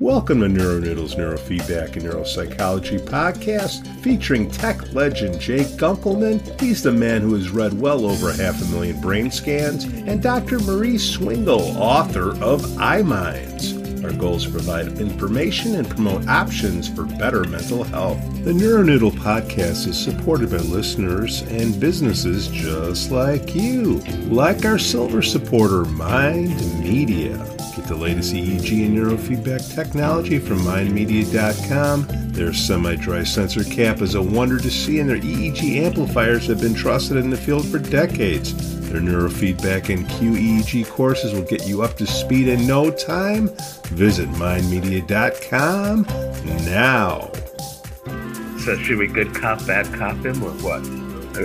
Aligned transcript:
Welcome 0.00 0.40
to 0.40 0.46
NeuroNoodles 0.46 1.14
Neurofeedback 1.16 1.92
and 1.96 2.06
Neuropsychology 2.06 3.00
podcast 3.00 3.86
featuring 4.00 4.50
tech 4.50 4.94
legend 4.94 5.38
Jay 5.38 5.64
Gunkelman. 5.64 6.58
He's 6.58 6.82
the 6.82 6.90
man 6.90 7.20
who 7.20 7.34
has 7.34 7.50
read 7.50 7.78
well 7.78 8.06
over 8.06 8.32
half 8.32 8.62
a 8.62 8.64
million 8.70 8.98
brain 9.02 9.30
scans, 9.30 9.84
and 9.84 10.22
Dr. 10.22 10.58
Marie 10.60 10.96
Swingle, 10.96 11.76
author 11.76 12.30
of 12.42 12.62
iMinds. 12.62 13.79
Our 14.02 14.12
goal 14.12 14.36
is 14.36 14.44
to 14.44 14.50
provide 14.50 14.98
information 14.98 15.74
and 15.74 15.88
promote 15.88 16.26
options 16.26 16.88
for 16.88 17.04
better 17.04 17.44
mental 17.44 17.84
health. 17.84 18.18
The 18.44 18.52
NeuroNoodle 18.52 19.12
podcast 19.12 19.86
is 19.86 19.98
supported 19.98 20.50
by 20.50 20.56
listeners 20.56 21.42
and 21.42 21.78
businesses 21.78 22.48
just 22.48 23.10
like 23.10 23.54
you, 23.54 23.98
like 24.28 24.64
our 24.64 24.78
silver 24.78 25.20
supporter, 25.20 25.84
Mind 25.84 26.56
Media. 26.80 27.36
Get 27.76 27.84
the 27.84 27.94
latest 27.94 28.32
EEG 28.32 28.86
and 28.86 28.96
neurofeedback 28.96 29.74
technology 29.74 30.38
from 30.38 30.58
mindmedia.com. 30.60 32.06
Their 32.32 32.54
semi 32.54 32.96
dry 32.96 33.22
sensor 33.22 33.64
cap 33.64 34.00
is 34.00 34.14
a 34.14 34.22
wonder 34.22 34.58
to 34.58 34.70
see, 34.70 34.98
and 35.00 35.10
their 35.10 35.18
EEG 35.18 35.84
amplifiers 35.84 36.46
have 36.46 36.60
been 36.60 36.74
trusted 36.74 37.18
in 37.18 37.28
the 37.28 37.36
field 37.36 37.66
for 37.66 37.78
decades. 37.78 38.79
Their 38.90 39.00
neurofeedback 39.00 39.88
and 39.94 40.04
QEEG 40.06 40.88
courses 40.88 41.32
will 41.32 41.44
get 41.44 41.64
you 41.64 41.82
up 41.82 41.96
to 41.98 42.06
speed 42.08 42.48
in 42.48 42.66
no 42.66 42.90
time. 42.90 43.48
Visit 43.90 44.28
mindmedia.com 44.30 46.02
now. 46.64 47.30
So 48.58 48.76
should 48.78 48.98
we 48.98 49.06
good 49.06 49.32
cop, 49.32 49.64
bad 49.64 49.86
cop 49.94 50.16
him, 50.16 50.42
or 50.42 50.50
what? 50.50 50.82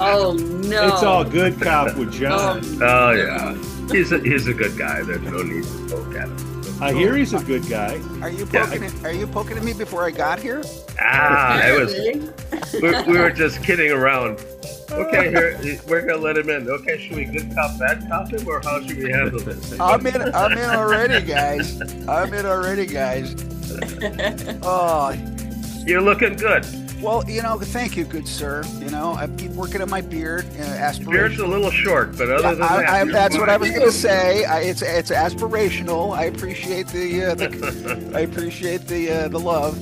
oh 0.00 0.34
no! 0.34 0.88
It's 0.88 1.02
all 1.04 1.24
good 1.24 1.60
cop 1.60 1.96
with 1.96 2.12
John. 2.12 2.60
Oh. 2.64 2.78
oh 2.82 3.10
yeah, 3.12 3.54
he's 3.92 4.10
a 4.10 4.18
he's 4.18 4.48
a 4.48 4.54
good 4.54 4.76
guy. 4.76 5.04
There's 5.04 5.22
no 5.22 5.42
need 5.42 5.62
to 5.62 5.86
poke 5.88 6.16
at 6.16 6.28
him. 6.28 6.53
I 6.84 6.92
hear 6.92 7.16
he's 7.16 7.32
a 7.32 7.42
good 7.42 7.66
guy. 7.66 7.94
Are 8.20 8.28
you 8.28 8.44
poking? 8.44 8.82
Yeah. 8.82 8.88
At, 8.88 9.04
are 9.06 9.12
you 9.12 9.26
poking 9.26 9.56
at 9.56 9.64
me 9.64 9.72
before 9.72 10.04
I 10.04 10.10
got 10.10 10.38
here? 10.38 10.62
Ah, 11.00 11.58
it 11.66 11.80
was. 11.80 11.94
We, 12.74 13.12
we 13.12 13.18
were 13.18 13.30
just 13.30 13.62
kidding 13.62 13.90
around. 13.90 14.44
Okay, 14.90 15.30
here 15.30 15.80
we're 15.88 16.02
gonna 16.06 16.18
let 16.20 16.36
him 16.36 16.50
in. 16.50 16.68
Okay, 16.68 16.98
should 16.98 17.16
we 17.16 17.24
good 17.24 17.54
cop, 17.54 17.78
bad 17.78 18.06
cop 18.10 18.30
him, 18.30 18.46
or 18.46 18.60
how 18.62 18.82
should 18.82 18.98
we 18.98 19.10
handle 19.10 19.40
this? 19.40 19.80
I'm 19.80 20.06
in. 20.06 20.34
I'm 20.34 20.52
in 20.52 20.70
already, 20.70 21.26
guys. 21.26 21.80
I'm 22.06 22.34
in 22.34 22.44
already, 22.44 22.86
guys. 22.86 23.34
Oh, 24.62 25.12
You're 25.86 26.02
looking 26.02 26.36
good. 26.36 26.64
Well, 27.00 27.28
you 27.28 27.42
know, 27.42 27.58
thank 27.58 27.96
you, 27.96 28.04
good 28.04 28.26
sir. 28.26 28.62
You 28.78 28.90
know, 28.90 29.14
I 29.14 29.26
keep 29.26 29.52
working 29.52 29.82
on 29.82 29.90
my 29.90 30.00
beard. 30.00 30.46
Uh, 30.58 30.92
Beard's 31.08 31.38
a 31.38 31.46
little 31.46 31.70
short, 31.70 32.16
but 32.16 32.30
other 32.30 32.54
than 32.54 32.62
I, 32.62 32.76
that, 32.76 32.88
I, 32.88 33.02
you're 33.02 33.12
that's 33.12 33.38
what 33.38 33.48
I 33.48 33.56
was 33.56 33.70
going 33.70 33.82
to 33.86 33.92
say. 33.92 34.44
I, 34.44 34.60
it's 34.60 34.82
it's 34.82 35.10
aspirational. 35.10 36.16
I 36.16 36.24
appreciate 36.24 36.88
the, 36.88 37.24
uh, 37.24 37.34
the 37.34 38.12
I 38.14 38.20
appreciate 38.20 38.86
the 38.86 39.10
uh, 39.10 39.28
the 39.28 39.38
love. 39.38 39.78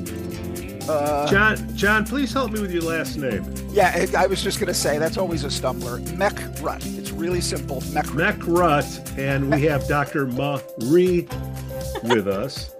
Uh, 0.89 1.29
John, 1.31 1.77
John, 1.77 2.05
please 2.05 2.33
help 2.33 2.51
me 2.51 2.61
with 2.61 2.73
your 2.73 2.83
last 2.83 3.17
name. 3.17 3.45
yeah, 3.71 3.97
it, 3.97 4.17
I 4.17 4.27
was 4.27 4.43
just 4.43 4.59
going 4.59 4.67
to 4.67 4.75
say 4.75 4.99
that's 4.99 5.17
always 5.17 5.45
a 5.45 5.51
stumbler. 5.51 6.01
Mech 6.17 6.37
rut. 6.61 6.85
It's 6.85 7.13
really 7.13 7.41
simple. 7.41 7.83
Mech 7.93 8.07
rut. 8.07 8.17
Mech 8.17 8.47
Rut, 8.47 9.13
and 9.17 9.51
we 9.51 9.63
have 9.63 9.87
Dr. 9.87 10.27
Marie 10.27 11.29
with 12.03 12.27
us. 12.27 12.75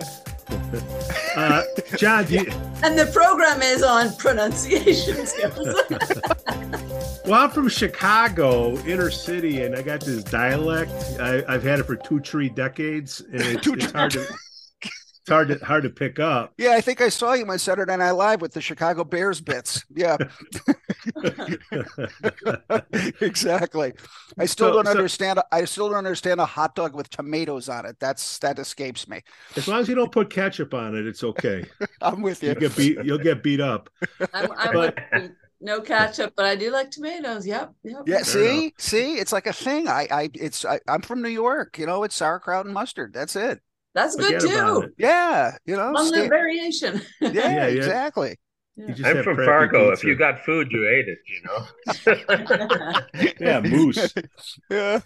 uh, 1.37 1.63
John, 1.97 2.27
you, 2.29 2.47
And 2.83 2.99
the 2.99 3.11
program 3.13 3.63
is 3.63 3.83
on 3.83 4.15
pronunciation 4.17 5.27
skills. 5.27 5.75
well, 7.27 7.45
I'm 7.45 7.51
from 7.51 7.69
Chicago, 7.69 8.77
inner 8.81 9.11
city, 9.11 9.63
and 9.63 9.75
I 9.77 9.83
got 9.83 10.01
this 10.01 10.25
dialect. 10.25 10.93
I, 11.21 11.43
I've 11.49 11.63
had 11.63 11.81
it 11.81 11.85
for 11.85 11.97
two, 11.97 12.21
three 12.21 12.49
decades, 12.49 13.21
and 13.21 13.43
it, 13.43 13.63
Two- 13.63 13.75
it's 13.75 13.93
hard 13.93 14.13
to 14.13 14.27
it's 15.23 15.31
hard 15.31 15.49
to 15.49 15.65
hard 15.65 15.85
to 15.85 15.91
pick 15.91 16.19
up. 16.19 16.53
Yeah, 16.59 16.73
I 16.73 16.81
think 16.81 17.01
I 17.01 17.09
saw 17.09 17.33
you 17.35 17.47
on 17.47 17.59
Saturday 17.59 17.97
Night 17.97 18.11
Live 18.11 18.41
with 18.41 18.53
the 18.53 18.61
Chicago 18.61 19.05
Bears 19.05 19.41
bits. 19.41 19.85
Yeah, 19.95 20.17
exactly. 23.21 23.93
I 24.39 24.47
still 24.47 24.69
So- 24.69 24.73
don't 24.75 24.85
so- 24.87 24.91
understand. 24.91 25.41
I 25.51 25.65
still 25.65 25.89
don't 25.89 25.99
understand 25.99 26.41
a 26.41 26.47
hot 26.47 26.75
dog 26.75 26.95
with 26.95 27.09
tomatoes 27.11 27.69
on 27.69 27.87
it. 27.87 27.97
That's 28.01 28.39
that 28.39 28.59
escapes 28.59 29.09
me. 29.09 29.23
As 29.57 29.69
long 29.69 29.81
as 29.81 29.89
you 29.89 29.95
don't 29.95 30.13
put 30.13 30.31
ketchup 30.31 30.75
on 30.75 30.95
it, 30.97 31.07
it's 31.07 31.25
okay. 31.25 31.65
I'm 32.03 32.23
with 32.23 32.43
you. 32.43 32.51
You 32.51 32.55
get 32.57 32.77
beat. 32.77 32.99
You'll 33.05 33.19
get 33.19 33.43
beat 33.43 33.61
up. 33.61 33.91
I'm, 34.35 34.51
I'm 34.57 34.73
But- 34.73 34.99
with 35.13 35.31
no 35.61 35.81
ketchup, 35.81 36.33
but 36.37 36.45
I 36.47 36.57
do 36.57 36.71
like 36.73 36.91
tomatoes. 36.91 37.47
Yep. 37.47 37.73
Yep. 37.85 38.03
Yeah, 38.07 38.17
Fair 38.17 38.25
see, 38.25 38.75
see, 38.79 39.15
it's 39.15 39.33
like 39.33 39.47
a 39.47 39.53
thing. 39.53 39.87
I, 39.87 40.09
I, 40.11 40.31
it's. 40.35 40.65
I, 40.65 40.81
I'm 40.89 41.03
from 41.03 41.23
New 41.23 41.29
York. 41.29 41.79
You 41.79 41.87
know, 41.87 42.03
it's 42.03 42.17
sauerkraut 42.17 42.65
and 42.67 42.75
mustard. 42.75 43.13
That's 43.15 43.37
it. 43.37 43.61
That's 43.95 44.17
good 44.17 44.41
Forget 44.43 44.57
about 44.59 44.83
too. 44.85 44.93
Yeah, 44.99 45.57
you 45.67 45.77
know. 45.77 45.93
One 45.93 46.07
sta- 46.07 46.29
variation. 46.29 47.03
yeah, 47.21 47.31
Yeah, 47.31 47.51
yeah. 47.51 47.67
exactly. 47.67 48.39
You 48.77 48.89
just 48.95 49.05
I'm 49.05 49.23
from 49.23 49.37
crappy 49.37 49.47
Fargo. 49.47 49.91
If 49.93 50.03
you 50.03 50.17
got 50.17 50.45
food, 50.45 50.73
you 50.73 50.89
ate 50.89 51.07
it. 51.09 51.19
You 51.29 51.43
know. 51.45 53.33
yeah, 53.41 53.61
moose. 53.61 54.15
yeah. 54.71 55.01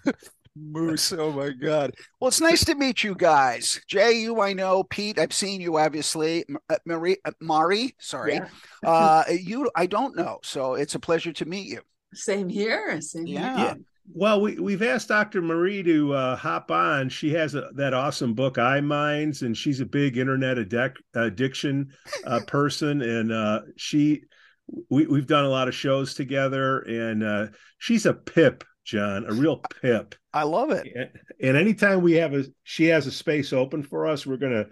Moose. 0.55 1.11
Oh 1.13 1.31
my 1.33 1.49
God. 1.49 1.93
Well, 2.19 2.29
it's 2.29 2.39
nice 2.41 2.63
to 2.65 2.75
meet 2.75 3.03
you 3.03 3.13
guys. 3.13 3.79
Jay, 3.87 4.13
you 4.13 4.39
I 4.41 4.53
know. 4.53 4.83
Pete, 4.83 5.19
I've 5.19 5.33
seen 5.33 5.59
you 5.61 5.77
obviously. 5.77 6.45
Uh, 6.69 6.77
Marie, 6.85 7.17
uh, 7.25 7.31
Mari, 7.41 7.93
sorry. 7.99 8.35
Yeah. 8.35 8.47
Uh, 8.83 9.23
you, 9.29 9.69
I 9.75 9.85
don't 9.85 10.15
know. 10.15 10.39
So 10.43 10.75
it's 10.75 10.95
a 10.95 10.99
pleasure 10.99 11.33
to 11.33 11.45
meet 11.45 11.67
you. 11.67 11.81
Same 12.13 12.47
here. 12.49 12.99
Same 13.01 13.27
Yeah. 13.27 13.57
here. 13.57 13.75
Well, 14.13 14.41
we, 14.41 14.57
we've 14.57 14.81
asked 14.81 15.09
Dr. 15.09 15.41
Marie 15.41 15.83
to 15.83 16.13
uh, 16.13 16.35
hop 16.35 16.71
on. 16.71 17.09
She 17.09 17.33
has 17.33 17.55
a, 17.55 17.69
that 17.75 17.93
awesome 17.93 18.33
book, 18.33 18.55
iMinds, 18.55 19.41
and 19.41 19.55
she's 19.55 19.79
a 19.79 19.85
big 19.85 20.17
internet 20.17 20.57
addic- 20.57 21.01
addiction 21.13 21.91
uh, 22.25 22.39
person. 22.47 23.01
And 23.01 23.31
uh, 23.31 23.61
she, 23.75 24.23
we, 24.89 25.07
we've 25.07 25.27
done 25.27 25.45
a 25.45 25.49
lot 25.49 25.67
of 25.67 25.75
shows 25.75 26.13
together, 26.13 26.79
and 26.79 27.23
uh, 27.23 27.47
she's 27.79 28.05
a 28.05 28.13
pip, 28.13 28.63
John, 28.85 29.25
a 29.27 29.33
real 29.33 29.57
pip. 29.81 30.15
I 30.33 30.43
love 30.43 30.71
it. 30.71 30.87
And, 30.95 31.09
and 31.41 31.57
anytime 31.57 32.01
we 32.01 32.13
have 32.13 32.33
a, 32.33 32.45
she 32.63 32.85
has 32.85 33.07
a 33.07 33.11
space 33.11 33.51
open 33.51 33.83
for 33.83 34.07
us, 34.07 34.25
we're 34.25 34.37
going 34.37 34.53
to 34.53 34.69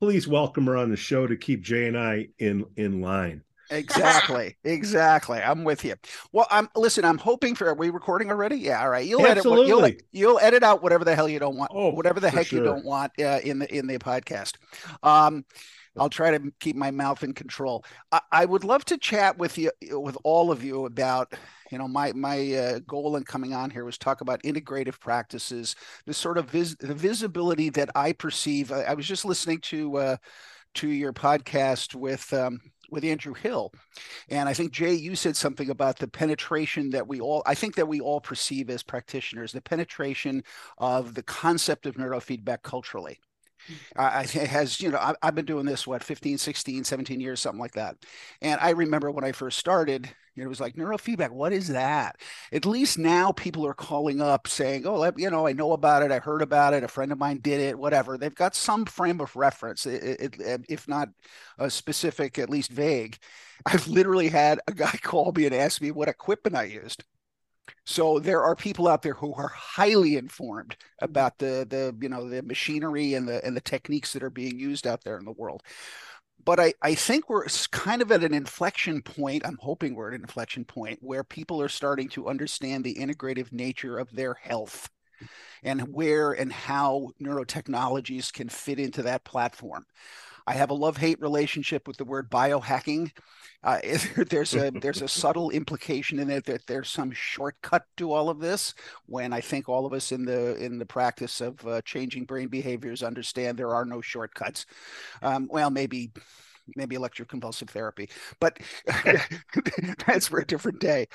please 0.00 0.28
welcome 0.28 0.66
her 0.66 0.76
on 0.76 0.90
the 0.90 0.96
show 0.96 1.26
to 1.26 1.36
keep 1.36 1.62
Jay 1.62 1.86
and 1.86 1.98
I 1.98 2.28
in 2.38 2.66
in 2.76 3.00
line. 3.00 3.42
Exactly. 3.70 4.56
exactly. 4.64 5.38
I'm 5.38 5.64
with 5.64 5.84
you. 5.84 5.94
Well, 6.32 6.46
I'm 6.50 6.68
listen. 6.76 7.04
I'm 7.04 7.18
hoping 7.18 7.54
for. 7.54 7.68
Are 7.68 7.74
we 7.74 7.90
recording 7.90 8.30
already? 8.30 8.56
Yeah. 8.56 8.82
All 8.82 8.90
right. 8.90 9.06
You'll 9.06 9.24
edit. 9.24 9.44
You'll 9.44 9.60
Absolutely. 9.60 10.00
you'll 10.12 10.38
edit 10.40 10.62
out 10.62 10.82
whatever 10.82 11.04
the 11.04 11.14
hell 11.14 11.28
you 11.28 11.38
don't 11.38 11.56
want. 11.56 11.70
Oh, 11.74 11.90
whatever 11.90 12.20
the 12.20 12.30
heck 12.30 12.52
you 12.52 12.62
don't 12.62 12.84
want 12.84 13.12
uh, 13.18 13.40
in 13.42 13.58
the 13.58 13.74
in 13.74 13.86
the 13.86 13.98
podcast. 13.98 14.54
Um, 15.02 15.44
I'll 15.96 16.10
try 16.10 16.36
to 16.36 16.52
keep 16.60 16.76
my 16.76 16.90
mouth 16.90 17.22
in 17.22 17.34
control. 17.34 17.84
I, 18.10 18.20
I 18.32 18.44
would 18.44 18.64
love 18.64 18.84
to 18.86 18.98
chat 18.98 19.38
with 19.38 19.56
you, 19.58 19.70
with 19.90 20.16
all 20.24 20.50
of 20.50 20.64
you 20.64 20.86
about, 20.86 21.34
you 21.70 21.78
know, 21.78 21.86
my 21.86 22.12
my 22.12 22.52
uh, 22.52 22.78
goal 22.86 23.16
in 23.16 23.24
coming 23.24 23.54
on 23.54 23.70
here 23.70 23.84
was 23.84 23.98
talk 23.98 24.20
about 24.20 24.42
integrative 24.42 24.98
practices, 25.00 25.76
the 26.06 26.14
sort 26.14 26.38
of 26.38 26.50
vis- 26.50 26.76
the 26.76 26.94
visibility 26.94 27.70
that 27.70 27.90
I 27.94 28.12
perceive. 28.12 28.72
I, 28.72 28.82
I 28.82 28.94
was 28.94 29.06
just 29.06 29.24
listening 29.24 29.60
to 29.62 29.96
uh, 29.96 30.16
to 30.74 30.88
your 30.88 31.12
podcast 31.12 31.94
with 31.94 32.32
um, 32.32 32.60
with 32.90 33.04
Andrew 33.04 33.34
Hill, 33.34 33.72
and 34.28 34.48
I 34.48 34.54
think 34.54 34.72
Jay, 34.72 34.94
you 34.94 35.16
said 35.16 35.36
something 35.36 35.70
about 35.70 35.98
the 35.98 36.08
penetration 36.08 36.90
that 36.90 37.06
we 37.06 37.20
all, 37.20 37.42
I 37.46 37.54
think 37.54 37.74
that 37.76 37.88
we 37.88 38.00
all 38.00 38.20
perceive 38.20 38.70
as 38.70 38.82
practitioners, 38.82 39.52
the 39.52 39.60
penetration 39.60 40.42
of 40.78 41.14
the 41.14 41.22
concept 41.22 41.86
of 41.86 41.96
neurofeedback 41.96 42.62
culturally. 42.62 43.20
I 43.96 44.24
has, 44.24 44.80
you 44.80 44.90
know, 44.90 44.98
I, 44.98 45.14
I've 45.22 45.34
been 45.34 45.44
doing 45.44 45.66
this, 45.66 45.86
what, 45.86 46.02
15, 46.04 46.38
16, 46.38 46.84
17 46.84 47.20
years, 47.20 47.40
something 47.40 47.60
like 47.60 47.72
that. 47.72 47.96
And 48.40 48.60
I 48.60 48.70
remember 48.70 49.10
when 49.10 49.24
I 49.24 49.32
first 49.32 49.58
started, 49.58 50.08
it 50.36 50.46
was 50.46 50.60
like 50.60 50.74
neurofeedback. 50.74 51.30
What 51.30 51.52
is 51.52 51.68
that? 51.68 52.16
At 52.52 52.66
least 52.66 52.98
now 52.98 53.32
people 53.32 53.66
are 53.66 53.74
calling 53.74 54.20
up 54.20 54.48
saying, 54.48 54.84
oh, 54.86 55.10
you 55.16 55.30
know, 55.30 55.46
I 55.46 55.52
know 55.52 55.72
about 55.72 56.02
it. 56.02 56.10
I 56.10 56.18
heard 56.18 56.42
about 56.42 56.74
it. 56.74 56.82
A 56.82 56.88
friend 56.88 57.12
of 57.12 57.18
mine 57.18 57.38
did 57.40 57.60
it, 57.60 57.78
whatever. 57.78 58.18
They've 58.18 58.34
got 58.34 58.54
some 58.56 58.84
frame 58.84 59.20
of 59.20 59.36
reference, 59.36 59.86
it, 59.86 60.02
it, 60.02 60.40
it- 60.40 60.66
if 60.68 60.88
not 60.88 61.08
a 61.58 61.70
specific, 61.70 62.38
at 62.38 62.50
least 62.50 62.70
vague. 62.72 63.18
I've 63.66 63.86
literally 63.88 64.28
had 64.28 64.60
a 64.66 64.72
guy 64.72 64.92
call 65.02 65.32
me 65.32 65.46
and 65.46 65.54
ask 65.54 65.80
me 65.80 65.90
what 65.90 66.08
equipment 66.08 66.56
I 66.56 66.64
used. 66.64 67.04
So 67.86 68.18
there 68.18 68.42
are 68.42 68.56
people 68.56 68.88
out 68.88 69.02
there 69.02 69.14
who 69.14 69.34
are 69.34 69.48
highly 69.48 70.16
informed 70.16 70.76
about 71.00 71.38
the 71.38 71.66
the 71.68 71.94
you 72.00 72.08
know 72.08 72.28
the 72.28 72.42
machinery 72.42 73.14
and 73.14 73.28
the 73.28 73.44
and 73.44 73.56
the 73.56 73.60
techniques 73.60 74.12
that 74.12 74.22
are 74.22 74.30
being 74.30 74.58
used 74.58 74.86
out 74.86 75.04
there 75.04 75.18
in 75.18 75.24
the 75.24 75.32
world. 75.32 75.62
But 76.44 76.60
I, 76.60 76.74
I 76.82 76.94
think 76.94 77.30
we're 77.30 77.46
kind 77.70 78.02
of 78.02 78.12
at 78.12 78.24
an 78.24 78.34
inflection 78.34 79.00
point. 79.02 79.46
I'm 79.46 79.58
hoping 79.60 79.94
we're 79.94 80.08
at 80.08 80.14
an 80.14 80.22
inflection 80.22 80.64
point 80.64 80.98
where 81.00 81.24
people 81.24 81.60
are 81.62 81.68
starting 81.68 82.08
to 82.10 82.28
understand 82.28 82.84
the 82.84 82.96
integrative 82.96 83.50
nature 83.52 83.98
of 83.98 84.10
their 84.14 84.34
health 84.34 84.90
and 85.62 85.94
where 85.94 86.32
and 86.32 86.52
how 86.52 87.10
neurotechnologies 87.22 88.32
can 88.32 88.48
fit 88.48 88.78
into 88.78 89.02
that 89.02 89.24
platform. 89.24 89.86
I 90.46 90.54
have 90.54 90.70
a 90.70 90.74
love 90.74 90.96
hate 90.96 91.20
relationship 91.20 91.88
with 91.88 91.96
the 91.96 92.04
word 92.04 92.30
biohacking. 92.30 93.10
Uh, 93.62 93.78
there's 94.28 94.54
a 94.54 94.70
there's 94.70 95.02
a 95.02 95.08
subtle 95.08 95.50
implication 95.50 96.18
in 96.18 96.30
it 96.30 96.44
that 96.44 96.66
there's 96.66 96.90
some 96.90 97.10
shortcut 97.12 97.84
to 97.96 98.12
all 98.12 98.28
of 98.28 98.40
this. 98.40 98.74
When 99.06 99.32
I 99.32 99.40
think 99.40 99.68
all 99.68 99.86
of 99.86 99.92
us 99.92 100.12
in 100.12 100.24
the 100.24 100.56
in 100.56 100.78
the 100.78 100.86
practice 100.86 101.40
of 101.40 101.66
uh, 101.66 101.80
changing 101.82 102.24
brain 102.24 102.48
behaviors 102.48 103.02
understand 103.02 103.56
there 103.56 103.74
are 103.74 103.84
no 103.84 104.00
shortcuts. 104.00 104.66
Um, 105.22 105.48
well, 105.50 105.70
maybe 105.70 106.10
maybe 106.76 106.96
electroconvulsive 106.96 107.68
therapy, 107.68 108.08
but 108.40 108.58
that's 110.06 110.28
for 110.28 110.40
a 110.40 110.46
different 110.46 110.80
day. 110.80 111.06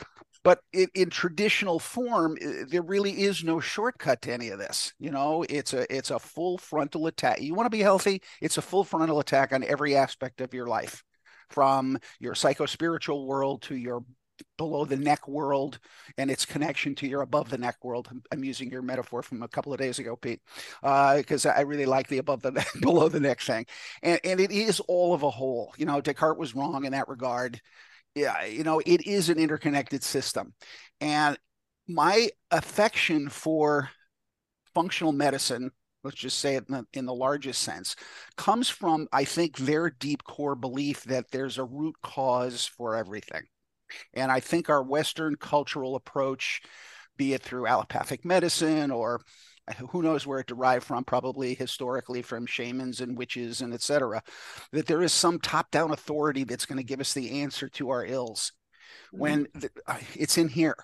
But 0.44 0.62
in, 0.71 0.88
in, 0.95 1.09
traditional 1.09 1.80
form, 1.80 2.38
there 2.68 2.81
really 2.81 3.24
is 3.24 3.44
no 3.44 3.59
shortcut 3.59 4.21
to 4.21 4.33
any 4.33 4.50
of 4.50 4.59
this. 4.59 4.94
You 4.97 5.12
know, 5.12 5.44
it's 5.50 5.74
a 5.74 5.94
it's 5.94 6.12
a 6.12 6.19
full 6.19 6.57
frontal 6.57 7.07
attack. 7.07 7.41
You 7.41 7.53
want 7.53 7.65
to 7.65 7.77
be 7.77 7.81
healthy? 7.81 8.21
It's 8.41 8.57
a 8.57 8.62
full 8.62 8.83
frontal 8.86 9.19
attack 9.19 9.51
on 9.51 9.63
every 9.63 9.95
aspect 9.95 10.39
of 10.39 10.53
your 10.53 10.68
life, 10.68 11.03
from 11.50 11.97
your 12.19 12.36
psycho-spiritual 12.36 13.25
world 13.27 13.63
to 13.63 13.75
your 13.75 14.03
below 14.57 14.86
the 14.86 14.97
neck 14.97 15.27
world 15.27 15.80
and 16.18 16.30
its 16.31 16.45
connection 16.45 16.95
to 16.95 17.07
your 17.07 17.21
above 17.21 17.50
the 17.50 17.57
neck 17.57 17.83
world. 17.83 18.09
I'm 18.31 18.44
using 18.44 18.69
your 18.69 18.81
metaphor 18.81 19.21
from 19.21 19.44
a 19.44 19.47
couple 19.47 19.74
of 19.74 19.80
days 19.80 20.00
ago, 20.00 20.15
Pete, 20.15 20.41
because 20.81 21.45
uh, 21.45 21.53
I 21.56 21.62
really 21.62 21.86
like 21.86 22.07
the 22.07 22.19
above 22.19 22.41
the 22.41 22.51
neck, 22.53 22.68
below 22.81 23.09
the 23.09 23.19
neck 23.19 23.41
thing. 23.41 23.65
And, 24.01 24.19
and 24.24 24.39
it 24.39 24.51
is 24.51 24.80
all 24.81 25.13
of 25.13 25.24
a 25.24 25.30
whole. 25.30 25.74
You 25.77 25.86
know, 25.86 26.01
Descartes 26.01 26.39
was 26.39 26.56
wrong 26.56 26.86
in 26.86 26.91
that 26.94 27.09
regard. 27.09 27.62
Yeah, 28.15 28.45
you 28.45 28.63
know, 28.63 28.81
it 28.85 29.06
is 29.07 29.29
an 29.29 29.38
interconnected 29.38 30.03
system. 30.03 30.53
And 31.00 31.38
my 31.88 32.29
affection 32.51 33.29
for 33.29 33.89
functional 34.73 35.11
medicine 35.11 35.71
let's 36.03 36.17
just 36.17 36.39
say 36.39 36.56
it 36.56 36.65
in 36.69 36.75
the, 36.75 36.85
in 36.94 37.06
the, 37.06 37.13
largest 37.13 37.61
sense, 37.61 37.95
comes 38.38 38.69
from, 38.69 39.07
I 39.11 39.25
think, 39.25 39.57
their 39.57 39.89
deep 39.89 40.23
core 40.23 40.56
belief 40.56 41.03
that 41.03 41.31
there's 41.31 41.57
a 41.57 41.63
root 41.63 41.95
cause 42.01 42.65
for 42.65 42.95
everything. 42.95 43.44
And 44.13 44.31
I 44.31 44.39
think 44.39 44.69
our 44.69 44.83
Western 44.83 45.35
cultural 45.35 45.95
approach, 45.95 46.62
be 47.17 47.33
it 47.33 47.44
through 47.44 47.67
allopathic 47.67 48.23
medicine 48.23 48.91
or 48.91 49.21
who 49.89 50.01
knows 50.01 50.25
where 50.25 50.39
it 50.39 50.48
derived 50.48 50.86
from, 50.86 51.04
probably 51.04 51.54
historically 51.54 52.21
from 52.21 52.45
shamans 52.45 53.01
and 53.01 53.18
witches 53.18 53.62
and 53.62 53.74
etc., 53.74 54.21
that 54.71 54.88
there 54.88 55.01
is 55.01 55.13
some 55.13 55.39
top 55.39 55.71
down 55.71 55.92
authority 55.92 56.44
that's 56.44 56.66
going 56.66 56.77
to 56.77 56.83
give 56.83 57.00
us 57.00 57.13
the 57.13 57.42
answer 57.42 57.69
to 57.69 57.89
our 57.89 58.06
ills. 58.06 58.51
Mm-hmm. 59.07 59.19
When 59.19 59.48
the, 59.54 59.69
uh, 59.88 59.98
it's 60.16 60.38
in 60.38 60.50
here, 60.50 60.75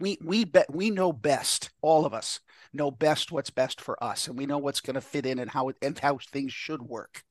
we 0.00 0.18
we 0.22 0.44
bet 0.44 0.72
we 0.72 0.90
know 0.90 1.12
best, 1.12 1.70
all 1.82 2.06
of 2.06 2.14
us 2.14 2.40
know 2.72 2.90
best 2.90 3.32
what's 3.32 3.50
best 3.50 3.80
for 3.80 4.02
us, 4.02 4.28
and 4.28 4.36
we 4.36 4.46
know 4.46 4.58
what's 4.58 4.80
going 4.80 4.94
to 4.94 5.00
fit 5.00 5.26
in 5.26 5.38
and 5.38 5.50
how 5.50 5.70
it, 5.70 5.76
and 5.82 5.98
how 5.98 6.18
things 6.18 6.52
should 6.52 6.82
work 6.82 7.24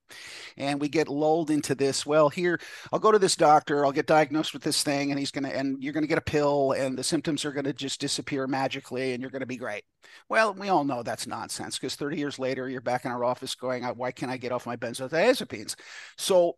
and 0.58 0.80
we 0.80 0.90
get 0.90 1.08
lulled 1.08 1.52
into 1.52 1.76
this. 1.76 2.06
Well 2.06 2.30
here 2.30 2.60
i'll 2.92 3.00
go 3.00 3.12
to 3.12 3.20
this 3.20 3.36
doctor 3.36 3.86
i'll 3.86 3.92
get 3.92 4.06
diagnosed 4.06 4.54
with 4.54 4.64
this 4.64 4.84
thing 4.84 5.12
and 5.12 5.20
he's 5.20 5.32
going 5.32 5.44
to 5.44 5.56
and 5.56 5.82
you're 5.82 5.94
going 5.94 6.04
to 6.04 6.08
get 6.08 6.18
a 6.18 6.22
pill 6.22 6.74
and 6.74 6.98
the 6.98 7.04
symptoms 7.04 7.44
are 7.46 7.52
going 7.52 7.66
to 7.66 7.74
just 7.74 8.00
disappear 8.00 8.48
magically 8.48 9.14
and 9.14 9.22
you're 9.22 9.32
going 9.32 9.42
to 9.42 9.46
be 9.46 9.58
great. 9.58 9.84
Well 10.30 10.54
we 10.54 10.70
all 10.70 10.84
know 10.84 11.04
that's 11.04 11.28
nonsense 11.28 11.78
because 11.78 11.96
30 11.96 12.18
years 12.18 12.40
later 12.40 12.70
you're 12.70 12.82
back 12.82 13.06
in 13.06 13.12
our 13.12 13.24
office 13.24 13.56
going 13.56 13.84
why 13.84 14.12
can't 14.12 14.32
i 14.32 14.38
get 14.38 14.52
off 14.52 14.66
my 14.66 14.76
benzodiazepines? 14.76 15.76
So 16.18 16.58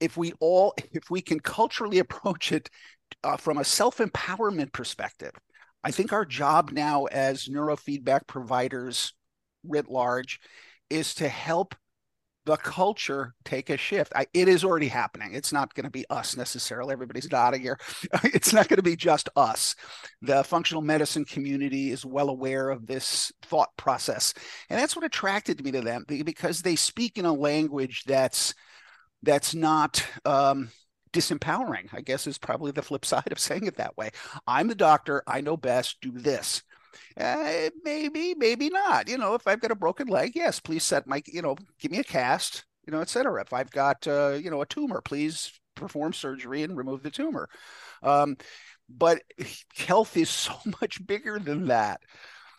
if 0.00 0.16
we 0.16 0.32
all 0.40 0.74
if 0.92 1.10
we 1.10 1.20
can 1.20 1.40
culturally 1.40 1.98
approach 2.00 2.52
it 2.52 2.68
uh, 3.22 3.36
from 3.36 3.58
a 3.58 3.64
self-empowerment 3.64 4.72
perspective 4.72 5.32
i 5.82 5.90
think 5.90 6.12
our 6.12 6.24
job 6.24 6.70
now 6.72 7.04
as 7.06 7.48
neurofeedback 7.48 8.26
providers 8.26 9.14
writ 9.64 9.88
large 9.88 10.40
is 10.90 11.14
to 11.14 11.28
help 11.28 11.74
the 12.46 12.56
culture 12.56 13.34
take 13.44 13.70
a 13.70 13.76
shift. 13.76 14.12
I, 14.14 14.26
it 14.34 14.48
is 14.48 14.64
already 14.64 14.88
happening. 14.88 15.34
It's 15.34 15.52
not 15.52 15.74
going 15.74 15.84
to 15.84 15.90
be 15.90 16.04
us 16.10 16.36
necessarily. 16.36 16.92
Everybody's 16.92 17.30
nodding 17.30 17.62
here. 17.62 17.78
It's 18.24 18.52
not 18.52 18.68
going 18.68 18.76
to 18.78 18.82
be 18.82 18.96
just 18.96 19.28
us. 19.36 19.74
The 20.22 20.44
functional 20.44 20.82
medicine 20.82 21.24
community 21.24 21.90
is 21.90 22.04
well 22.04 22.28
aware 22.28 22.68
of 22.70 22.86
this 22.86 23.32
thought 23.42 23.70
process, 23.76 24.34
and 24.68 24.78
that's 24.78 24.96
what 24.96 25.04
attracted 25.04 25.64
me 25.64 25.70
to 25.72 25.80
them 25.80 26.04
because 26.06 26.62
they 26.62 26.76
speak 26.76 27.16
in 27.16 27.24
a 27.24 27.32
language 27.32 28.02
that's 28.06 28.54
that's 29.22 29.54
not. 29.54 30.04
Um, 30.24 30.70
disempowering 31.12 31.86
i 31.92 32.00
guess 32.00 32.26
is 32.26 32.38
probably 32.38 32.72
the 32.72 32.82
flip 32.82 33.04
side 33.04 33.30
of 33.30 33.38
saying 33.38 33.66
it 33.66 33.76
that 33.76 33.96
way 33.96 34.10
i'm 34.48 34.66
the 34.66 34.74
doctor 34.74 35.22
i 35.28 35.40
know 35.40 35.56
best 35.56 35.98
do 36.00 36.10
this 36.10 36.64
uh, 37.18 37.70
maybe, 37.84 38.34
maybe 38.36 38.70
not. 38.70 39.08
You 39.08 39.18
know, 39.18 39.34
if 39.34 39.46
I've 39.46 39.60
got 39.60 39.70
a 39.70 39.76
broken 39.76 40.08
leg, 40.08 40.32
yes, 40.34 40.60
please 40.60 40.84
set 40.84 41.06
my, 41.06 41.22
you 41.26 41.42
know, 41.42 41.56
give 41.78 41.90
me 41.90 41.98
a 41.98 42.04
cast, 42.04 42.64
you 42.86 42.92
know, 42.92 43.00
etc. 43.00 43.40
If 43.42 43.52
I've 43.52 43.70
got, 43.70 44.06
uh, 44.06 44.32
you 44.40 44.50
know, 44.50 44.62
a 44.62 44.66
tumor, 44.66 45.00
please 45.00 45.52
perform 45.74 46.12
surgery 46.12 46.62
and 46.62 46.76
remove 46.76 47.02
the 47.02 47.10
tumor. 47.10 47.48
Um, 48.02 48.36
but 48.88 49.22
health 49.76 50.16
is 50.16 50.30
so 50.30 50.54
much 50.80 51.04
bigger 51.06 51.38
than 51.38 51.66
that. 51.68 52.00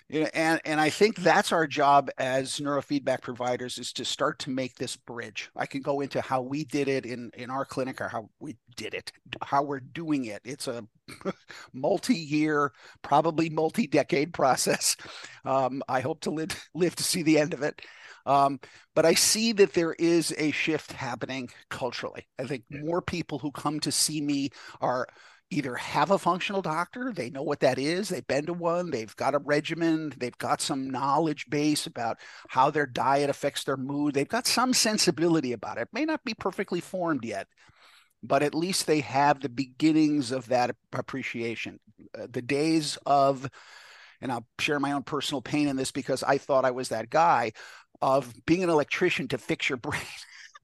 You 0.08 0.22
know, 0.22 0.30
and 0.36 0.62
and 0.66 0.80
I 0.80 0.92
think 0.92 1.16
that's 1.16 1.52
our 1.52 1.66
job 1.66 2.12
as 2.20 2.60
neurofeedback 2.60 3.22
providers 3.22 3.80
is 3.80 3.92
to 3.94 4.06
start 4.06 4.38
to 4.40 4.52
make 4.52 4.76
this 4.76 4.96
bridge. 4.96 5.50
I 5.56 5.66
can 5.66 5.82
go 5.82 6.02
into 6.02 6.22
how 6.22 6.44
we 6.44 6.64
did 6.64 6.88
it 6.88 7.08
in 7.08 7.32
in 7.36 7.50
our 7.50 7.66
clinic 7.66 8.00
or 8.00 8.08
how 8.08 8.30
we 8.40 8.56
did 8.76 8.94
it, 8.94 9.12
how 9.42 9.64
we're 9.64 9.80
doing 9.80 10.26
it. 10.26 10.42
It's 10.46 10.68
a 10.68 10.86
multi-year, 11.74 12.72
probably 13.02 13.50
multi-decade 13.50 14.32
process. 14.32 14.96
Um, 15.44 15.82
I 15.90 16.02
hope 16.02 16.22
to 16.22 16.30
live 16.32 16.50
live 16.76 16.96
to 16.98 17.04
see 17.04 17.24
the 17.24 17.40
end 17.40 17.56
of 17.56 17.64
it. 17.64 17.82
Um, 18.28 18.60
but 18.94 19.06
I 19.06 19.14
see 19.16 19.54
that 19.54 19.74
there 19.74 19.94
is 19.94 20.34
a 20.38 20.52
shift 20.52 20.92
happening 20.92 21.50
culturally. 21.70 22.28
I 22.40 22.46
think 22.46 22.64
more 22.72 23.02
people 23.02 23.40
who 23.40 23.52
come 23.52 23.80
to 23.82 23.92
see 23.92 24.22
me 24.22 24.50
are 24.82 25.08
either 25.52 25.76
have 25.76 26.12
a 26.12 26.18
functional 26.18 26.62
doctor, 26.62 27.14
they 27.14 27.30
know 27.30 27.44
what 27.44 27.60
that 27.60 27.78
is, 27.78 28.10
they've 28.10 28.28
been 28.28 28.46
to 28.46 28.54
one, 28.54 28.90
they've 28.90 29.16
got 29.16 29.36
a 29.36 29.40
regimen, 29.40 30.12
they've 30.18 30.38
got 30.38 30.60
some 30.60 30.90
knowledge 30.90 31.46
base 31.50 31.86
about 31.86 32.18
how 32.50 32.70
their 32.70 32.86
diet 32.86 33.30
affects 33.30 33.64
their 33.64 33.78
mood, 33.78 34.14
they've 34.14 34.28
got 34.28 34.48
some 34.48 34.74
sensibility 34.74 35.54
about 35.54 35.78
it. 35.78 35.82
it 35.82 35.90
may 35.94 36.06
not 36.06 36.24
be 36.24 36.34
perfectly 36.34 36.82
formed 36.82 37.24
yet, 37.24 37.48
but 38.24 38.44
at 38.44 38.56
least 38.56 38.88
they 38.88 39.02
have 39.02 39.40
the 39.40 39.50
beginnings 39.50 40.32
of 40.32 40.48
that 40.48 40.76
appreciation. 40.94 41.80
Uh, 42.18 42.28
the 42.30 42.42
days 42.42 42.98
of, 43.06 43.50
and 44.22 44.32
I'll 44.32 44.48
share 44.60 44.80
my 44.80 44.94
own 44.94 45.04
personal 45.04 45.42
pain 45.42 45.68
in 45.68 45.76
this 45.76 45.92
because 45.92 46.24
I 46.24 46.38
thought 46.40 46.66
I 46.66 46.72
was 46.72 46.90
that 46.90 47.10
guy 47.10 47.54
of 48.02 48.34
being 48.46 48.64
an 48.64 48.70
electrician 48.70 49.28
to 49.30 49.38
fix 49.38 49.70
your 49.70 49.78
brain. 49.80 50.02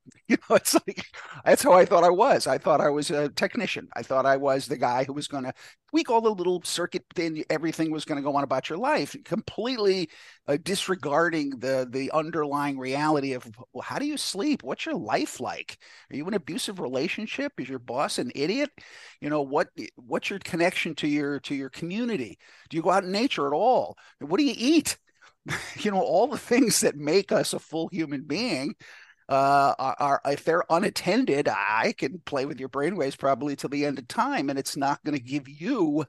you 0.28 0.38
know, 0.50 0.56
it's 0.56 0.74
like 0.74 1.06
that's 1.46 1.64
how 1.64 1.74
I 1.74 1.86
thought 1.86 2.04
I 2.04 2.10
was. 2.10 2.48
I 2.48 2.58
thought 2.58 2.82
I 2.82 2.90
was 2.90 3.12
a 3.12 3.30
technician. 3.30 3.88
I 3.96 4.02
thought 4.02 4.26
I 4.26 4.38
was 4.38 4.68
the 4.68 4.78
guy 4.78 5.04
who 5.04 5.14
was 5.14 5.28
going 5.28 5.44
to 5.44 5.54
tweak 5.90 6.10
all 6.10 6.22
the 6.22 6.30
little 6.34 6.62
circuit 6.64 7.04
thing. 7.14 7.44
Everything 7.50 7.92
was 7.92 8.06
going 8.06 8.18
to 8.18 8.24
go 8.24 8.36
on 8.36 8.44
about 8.44 8.70
your 8.70 8.80
life, 8.80 9.16
completely 9.24 10.10
uh, 10.48 10.58
disregarding 10.64 11.52
the 11.52 11.88
the 11.90 12.12
underlying 12.12 12.80
reality 12.80 13.34
of 13.34 13.46
well, 13.74 13.84
how 13.84 14.00
do 14.00 14.06
you 14.06 14.18
sleep? 14.18 14.64
What's 14.64 14.86
your 14.86 14.96
life 14.96 15.40
like? 15.40 15.78
Are 16.12 16.16
you 16.16 16.24
in 16.24 16.30
an 16.30 16.34
abusive 16.36 16.80
relationship? 16.80 17.54
Is 17.60 17.70
your 17.70 17.80
boss 17.80 18.18
an 18.18 18.32
idiot? 18.36 18.72
You 19.20 19.30
know 19.30 19.42
what? 19.42 19.70
What's 19.96 20.30
your 20.30 20.40
connection 20.40 20.96
to 20.96 21.08
your 21.08 21.40
to 21.42 21.56
your 21.56 21.70
community? 21.70 22.38
Do 22.70 22.78
you 22.78 22.84
go 22.84 22.92
out 22.92 23.04
in 23.04 23.12
nature 23.12 23.48
at 23.48 23.54
all? 23.54 23.98
What 24.20 24.38
do 24.38 24.44
you 24.44 24.56
eat? 24.58 24.98
you 25.80 25.92
know 25.92 26.02
all 26.02 26.28
the 26.28 26.38
things 26.38 26.82
that 26.82 26.96
make 26.96 27.32
us 27.32 27.54
a 27.54 27.60
full 27.60 27.88
human 27.92 28.24
being 28.24 28.76
uh, 29.30 29.74
are, 29.78 30.22
if 30.26 30.44
they're 30.44 30.64
unattended, 30.70 31.48
I 31.48 31.94
can 31.98 32.20
play 32.26 32.46
with 32.46 32.60
your 32.60 32.70
brainwaves 32.70 33.18
probably 33.18 33.56
till 33.56 33.70
the 33.70 33.86
end 33.86 34.00
of 34.00 34.08
time, 34.08 34.50
and 34.50 34.60
it's 34.60 34.76
not 34.76 35.04
going 35.04 35.18
to 35.18 35.24
give 35.24 35.48
you 35.48 36.06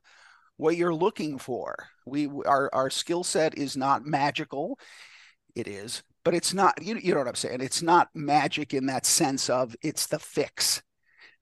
what 0.57 0.77
you're 0.77 0.95
looking 0.95 1.39
for. 1.39 1.77
We 2.07 2.27
our 2.27 2.71
our 2.73 2.91
skill 2.91 3.25
set 3.25 3.57
is 3.57 3.77
not 3.77 4.05
magical. 4.05 4.79
It 5.55 5.69
is, 5.69 6.03
but 6.25 6.35
it's 6.35 6.55
not. 6.55 6.83
You, 6.83 6.97
you 6.97 7.13
know 7.13 7.21
what 7.21 7.29
I'm 7.29 7.35
saying? 7.35 7.61
It's 7.61 7.83
not 7.83 8.09
magic 8.15 8.75
in 8.75 8.87
that 8.87 9.07
sense 9.07 9.51
of 9.51 9.77
it's 9.83 10.07
the 10.07 10.19
fix. 10.19 10.83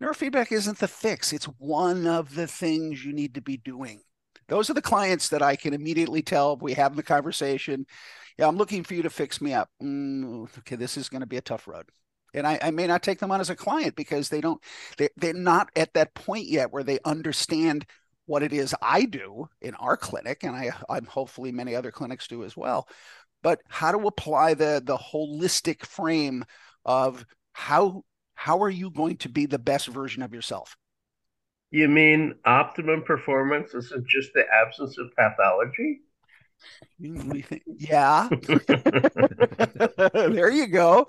Neurofeedback 0.03 0.51
isn't 0.53 0.79
the 0.79 0.89
fix. 0.89 1.33
It's 1.33 1.45
one 1.45 2.07
of 2.07 2.35
the 2.35 2.47
things 2.47 3.05
you 3.05 3.13
need 3.13 3.35
to 3.35 3.43
be 3.43 3.59
doing. 3.59 4.01
Those 4.49 4.71
are 4.71 4.75
the 4.75 4.83
clients 4.83 5.29
that 5.29 5.43
I 5.43 5.57
can 5.57 5.75
immediately 5.75 6.23
tell 6.23 6.57
we 6.57 6.73
have 6.75 6.97
the 6.97 7.03
conversation 7.03 7.87
yeah, 8.41 8.49
I'm 8.49 8.57
looking 8.57 8.85
for 8.85 8.95
you 8.95 9.03
to 9.03 9.11
fix 9.11 9.43
me 9.43 9.53
up. 9.53 9.69
Mm, 9.83 10.49
okay, 10.61 10.75
this 10.75 10.97
is 10.97 11.11
going 11.11 11.21
to 11.21 11.27
be 11.27 11.37
a 11.37 11.43
tough 11.43 11.69
road. 11.69 11.85
And 12.33 12.47
I, 12.47 12.59
I, 12.63 12.71
may 12.71 12.87
not 12.87 13.03
take 13.03 13.19
them 13.19 13.31
on 13.31 13.41
as 13.41 13.51
a 13.51 13.57
client 13.57 13.97
because 13.97 14.31
they 14.31 14.41
don't, 14.41 14.63
they, 14.97 15.11
they're 15.19 15.35
not 15.35 15.69
at 15.77 15.93
that 15.93 16.15
point 16.15 16.47
yet 16.47 16.73
where 16.73 16.83
they 16.83 17.01
understand 17.05 17.85
what 18.25 18.43
it 18.43 18.55
is 18.55 18.75
I 18.81 19.05
do 19.05 19.51
in 19.61 19.75
our 19.75 19.95
clinic. 19.95 20.43
And 20.43 20.57
I, 20.57 20.71
I'm 20.89 21.05
hopefully 21.05 21.53
many 21.53 21.75
other 21.75 21.91
clinics 21.91 22.29
do 22.29 22.43
as 22.43 22.57
well. 22.57 22.89
But 23.43 23.61
how 23.69 23.93
to 23.93 24.07
apply 24.07 24.55
the, 24.55 24.81
the 24.83 24.97
holistic 24.97 25.85
frame 25.85 26.47
of 26.87 27.27
how, 27.53 28.05
how 28.35 28.63
are 28.63 28.71
you 28.71 28.91
going 28.91 29.19
to 29.19 29.29
be 29.29 29.45
the 29.45 29.59
best 29.59 29.89
version 29.89 30.23
of 30.23 30.33
yourself? 30.33 30.79
You 31.71 31.89
mean 31.89 32.37
optimum 32.47 33.03
performance 33.03 33.75
isn't 33.75 34.09
just 34.09 34.33
the 34.33 34.47
absence 34.51 34.97
of 34.97 35.15
pathology? 35.15 36.01
Yeah. 36.99 38.29
there 40.13 40.51
you 40.51 40.67
go. 40.67 41.07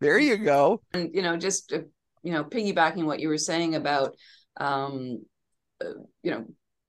there 0.00 0.18
you 0.18 0.38
go. 0.38 0.82
And 0.92 1.10
you 1.12 1.22
know, 1.22 1.36
just 1.36 1.72
uh, 1.72 1.80
you 2.22 2.32
know, 2.32 2.44
piggybacking 2.44 3.04
what 3.04 3.20
you 3.20 3.28
were 3.28 3.38
saying 3.38 3.74
about, 3.74 4.16
um, 4.56 5.24
uh, 5.80 5.90
you 6.22 6.30
know, 6.30 6.44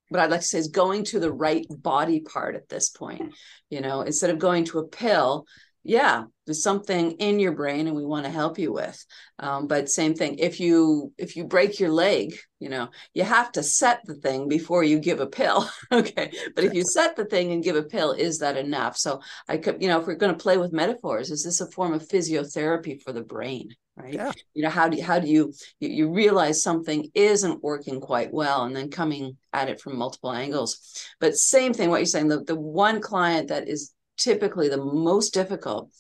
what 0.09 0.21
I'd 0.21 0.31
like 0.31 0.41
to 0.41 0.45
say 0.45 0.59
is 0.59 0.69
going 0.69 1.03
to 1.05 1.19
the 1.19 1.31
right 1.31 1.65
body 1.69 2.21
part 2.21 2.55
at 2.55 2.69
this 2.69 2.89
point. 2.89 3.33
You 3.69 3.81
know, 3.81 4.01
instead 4.01 4.29
of 4.29 4.39
going 4.39 4.65
to 4.65 4.79
a 4.79 4.87
pill, 4.87 5.45
yeah 5.88 6.25
there's 6.48 6.63
something 6.63 7.12
in 7.12 7.39
your 7.39 7.51
brain 7.51 7.88
and 7.88 7.96
we 7.96 8.06
want 8.06 8.25
to 8.25 8.32
help 8.32 8.58
you 8.58 8.72
with. 8.72 9.06
Um, 9.38 9.67
but 9.67 9.89
same 9.89 10.15
thing 10.15 10.39
if 10.39 10.60
you 10.60 11.13
if 11.17 11.36
you 11.36 11.44
break 11.44 11.79
your 11.79 11.91
leg 11.91 12.34
you 12.60 12.70
know 12.70 12.88
you 13.13 13.24
have 13.24 13.51
to 13.51 13.62
set 13.62 14.00
the 14.06 14.15
thing 14.15 14.48
before 14.48 14.84
you 14.84 15.00
give 15.00 15.20
a 15.20 15.27
pill. 15.27 15.70
Okay 15.91 16.32
but 16.56 16.63
if 16.63 16.74
you 16.74 16.84
set 16.84 17.15
the 17.15 17.25
thing 17.25 17.51
and 17.51 17.63
give 17.63 17.75
a 17.75 17.84
pill 17.84 18.12
is 18.12 18.39
that 18.39 18.58
enough? 18.58 18.98
So 18.98 19.22
i 19.48 19.58
could 19.58 19.82
you 19.82 19.88
know 19.89 20.00
if 20.00 20.08
we're 20.08 20.15
going 20.15 20.34
to 20.36 20.44
play 20.44 20.58
with 20.58 20.74
metaphors 20.74 21.32
is 21.32 21.44
this 21.44 21.62
a 21.62 21.70
form 21.72 21.94
of 21.94 22.08
physiotherapy 22.08 23.01
for 23.01 23.12
the 23.12 23.22
brain 23.22 23.70
right? 23.96 24.13
Yeah. 24.13 24.32
you 24.53 24.63
know 24.63 24.70
how 24.70 24.88
do 24.88 24.98
you, 24.98 25.03
how 25.03 25.20
do 25.20 25.27
you, 25.27 25.53
you 25.79 25.89
you 25.89 26.13
realize 26.13 26.62
something 26.63 27.10
isn't 27.13 27.63
working 27.63 28.00
quite 28.00 28.32
well 28.32 28.63
and 28.63 28.75
then 28.75 28.89
coming 28.89 29.38
at 29.53 29.70
it 29.70 29.82
from 29.82 29.98
multiple 29.98 30.32
angles. 30.32 31.08
But 31.20 31.36
same 31.36 31.74
thing 31.74 31.89
what 31.89 31.98
you're 31.98 32.06
saying 32.06 32.27
the, 32.27 32.44
the 32.44 32.56
one 32.56 33.01
client 33.01 33.50
that 33.50 33.67
is 33.67 33.94
typically 34.17 34.69
the 34.69 34.83
most 34.83 35.33
difficult 35.33 35.91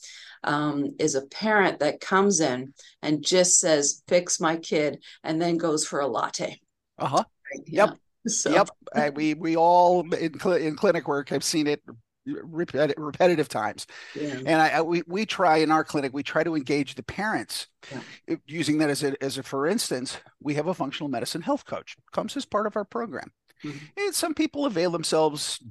um, 0.43 0.95
is 0.99 1.15
a 1.15 1.25
parent 1.27 1.79
that 1.79 1.99
comes 2.01 2.39
in 2.39 2.73
and 3.01 3.23
just 3.25 3.59
says 3.59 4.03
fix 4.07 4.39
my 4.39 4.55
kid 4.57 5.03
and 5.23 5.41
then 5.41 5.57
goes 5.57 5.85
for 5.85 5.99
a 5.99 6.07
latte 6.07 6.59
Uh-huh. 6.99 7.23
right? 7.53 7.63
Yep. 7.67 7.97
So 8.27 8.49
Yep. 8.51 8.69
Uh, 8.93 9.11
we 9.15 9.35
we 9.35 9.55
all 9.55 10.01
in, 10.13 10.37
cl- 10.37 10.57
in 10.57 10.75
clinic 10.75 11.07
work 11.07 11.29
have 11.29 11.45
seen 11.45 11.65
it 11.65 11.81
repet- 12.27 12.93
repetitive 12.97 13.47
times. 13.47 13.87
yeah. 14.15 14.33
And 14.45 14.61
I, 14.61 14.81
we 14.81 15.01
we 15.07 15.25
try 15.25 15.57
in 15.57 15.71
our 15.71 15.85
clinic, 15.85 16.11
we 16.13 16.23
try 16.23 16.43
to 16.43 16.53
engage 16.55 16.95
the 16.95 17.03
parents 17.03 17.67
Yeah. 17.89 18.01
Uh, 18.33 18.35
using 18.45 18.79
that 18.79 18.89
as 18.89 19.01
a 19.01 19.15
as 19.23 19.37
a 19.37 19.43
for 19.43 19.65
instance, 19.65 20.17
we 20.41 20.55
have 20.55 20.67
a 20.67 20.73
functional 20.73 21.07
medicine 21.09 21.41
health 21.41 21.63
coach 21.65 21.95
comes 22.11 22.35
as 22.35 22.45
part 22.45 22.67
of 22.67 22.75
our 22.75 22.83
program. 22.83 23.31
Mhm. 23.63 23.79
And 23.97 24.13
some 24.13 24.33
people 24.33 24.65
avail 24.65 24.91
themselves, 24.91 25.63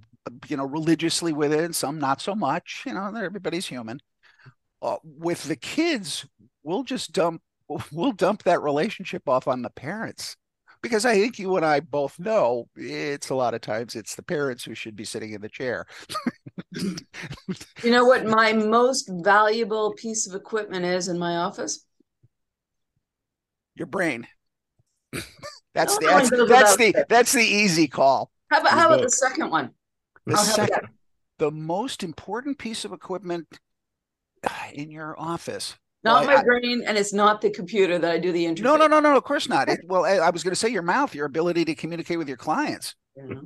you 0.48 0.56
know, 0.56 0.64
religiously 0.64 1.32
with 1.32 1.52
it, 1.52 1.64
and 1.64 1.74
some 1.76 1.98
not 1.98 2.20
so 2.20 2.34
much. 2.34 2.82
You 2.86 2.94
know, 2.94 3.14
everybody's 3.14 3.66
human. 3.66 4.00
Uh, 4.82 4.96
with 5.02 5.44
the 5.44 5.56
kids, 5.56 6.26
we'll 6.62 6.84
just 6.84 7.12
dump 7.12 7.42
we'll 7.92 8.12
dump 8.12 8.42
that 8.44 8.62
relationship 8.62 9.28
off 9.28 9.48
on 9.48 9.62
the 9.62 9.70
parents 9.70 10.36
because 10.82 11.04
I 11.04 11.14
think 11.14 11.38
you 11.38 11.56
and 11.56 11.64
I 11.64 11.80
both 11.80 12.18
know 12.18 12.68
it's 12.76 13.30
a 13.30 13.34
lot 13.34 13.54
of 13.54 13.60
times 13.60 13.96
it's 13.96 14.14
the 14.14 14.22
parents 14.22 14.64
who 14.64 14.74
should 14.74 14.94
be 14.94 15.04
sitting 15.04 15.32
in 15.32 15.40
the 15.40 15.48
chair. 15.48 15.86
you 16.72 17.90
know 17.90 18.04
what 18.04 18.26
my 18.26 18.52
most 18.52 19.10
valuable 19.12 19.94
piece 19.94 20.28
of 20.28 20.34
equipment 20.34 20.84
is 20.84 21.08
in 21.08 21.18
my 21.18 21.36
office 21.36 21.84
Your 23.74 23.86
brain. 23.86 24.26
That's 25.74 26.00
No 26.00 26.20
the, 26.20 26.46
that's, 26.46 26.48
that's 26.48 26.76
the 26.76 27.04
that's 27.08 27.32
the 27.32 27.44
easy 27.44 27.86
call. 27.86 28.30
how 28.50 28.60
about 28.60 28.72
how 28.72 28.86
about 28.86 29.02
the 29.02 29.10
second 29.10 29.50
one 29.50 29.72
The 30.26 30.34
I'll 30.36 30.44
second, 30.44 30.88
the 31.38 31.50
most 31.50 32.02
important 32.02 32.58
piece 32.58 32.84
of 32.84 32.92
equipment 32.92 33.46
uh, 34.44 34.50
in 34.72 34.90
your 34.90 35.18
office. 35.18 35.76
not 36.04 36.26
Well, 36.26 36.34
my 36.36 36.40
I- 36.40 36.44
brain 36.44 36.82
and 36.86 36.98
it's 36.98 37.12
not 37.12 37.40
the 37.40 37.50
computer 37.50 37.98
that 37.98 38.10
i 38.10 38.18
do 38.18 38.32
the 38.32 38.44
interface 38.44 38.60
No, 38.62 38.76
no, 38.76 38.86
no, 38.86 39.00
no. 39.00 39.16
Of 39.16 39.24
course 39.24 39.48
not. 39.48 39.68
It, 39.68 39.80
well, 39.86 40.04
I, 40.04 40.14
I 40.18 40.30
was 40.30 40.42
going 40.42 40.52
to 40.52 40.56
say 40.56 40.68
your 40.68 40.82
mouth, 40.82 41.14
your 41.14 41.26
ability 41.26 41.64
to 41.66 41.74
communicate 41.74 42.18
with 42.18 42.28
your 42.28 42.36
clients. 42.36 42.94
you 43.16 43.24
know. 43.26 43.42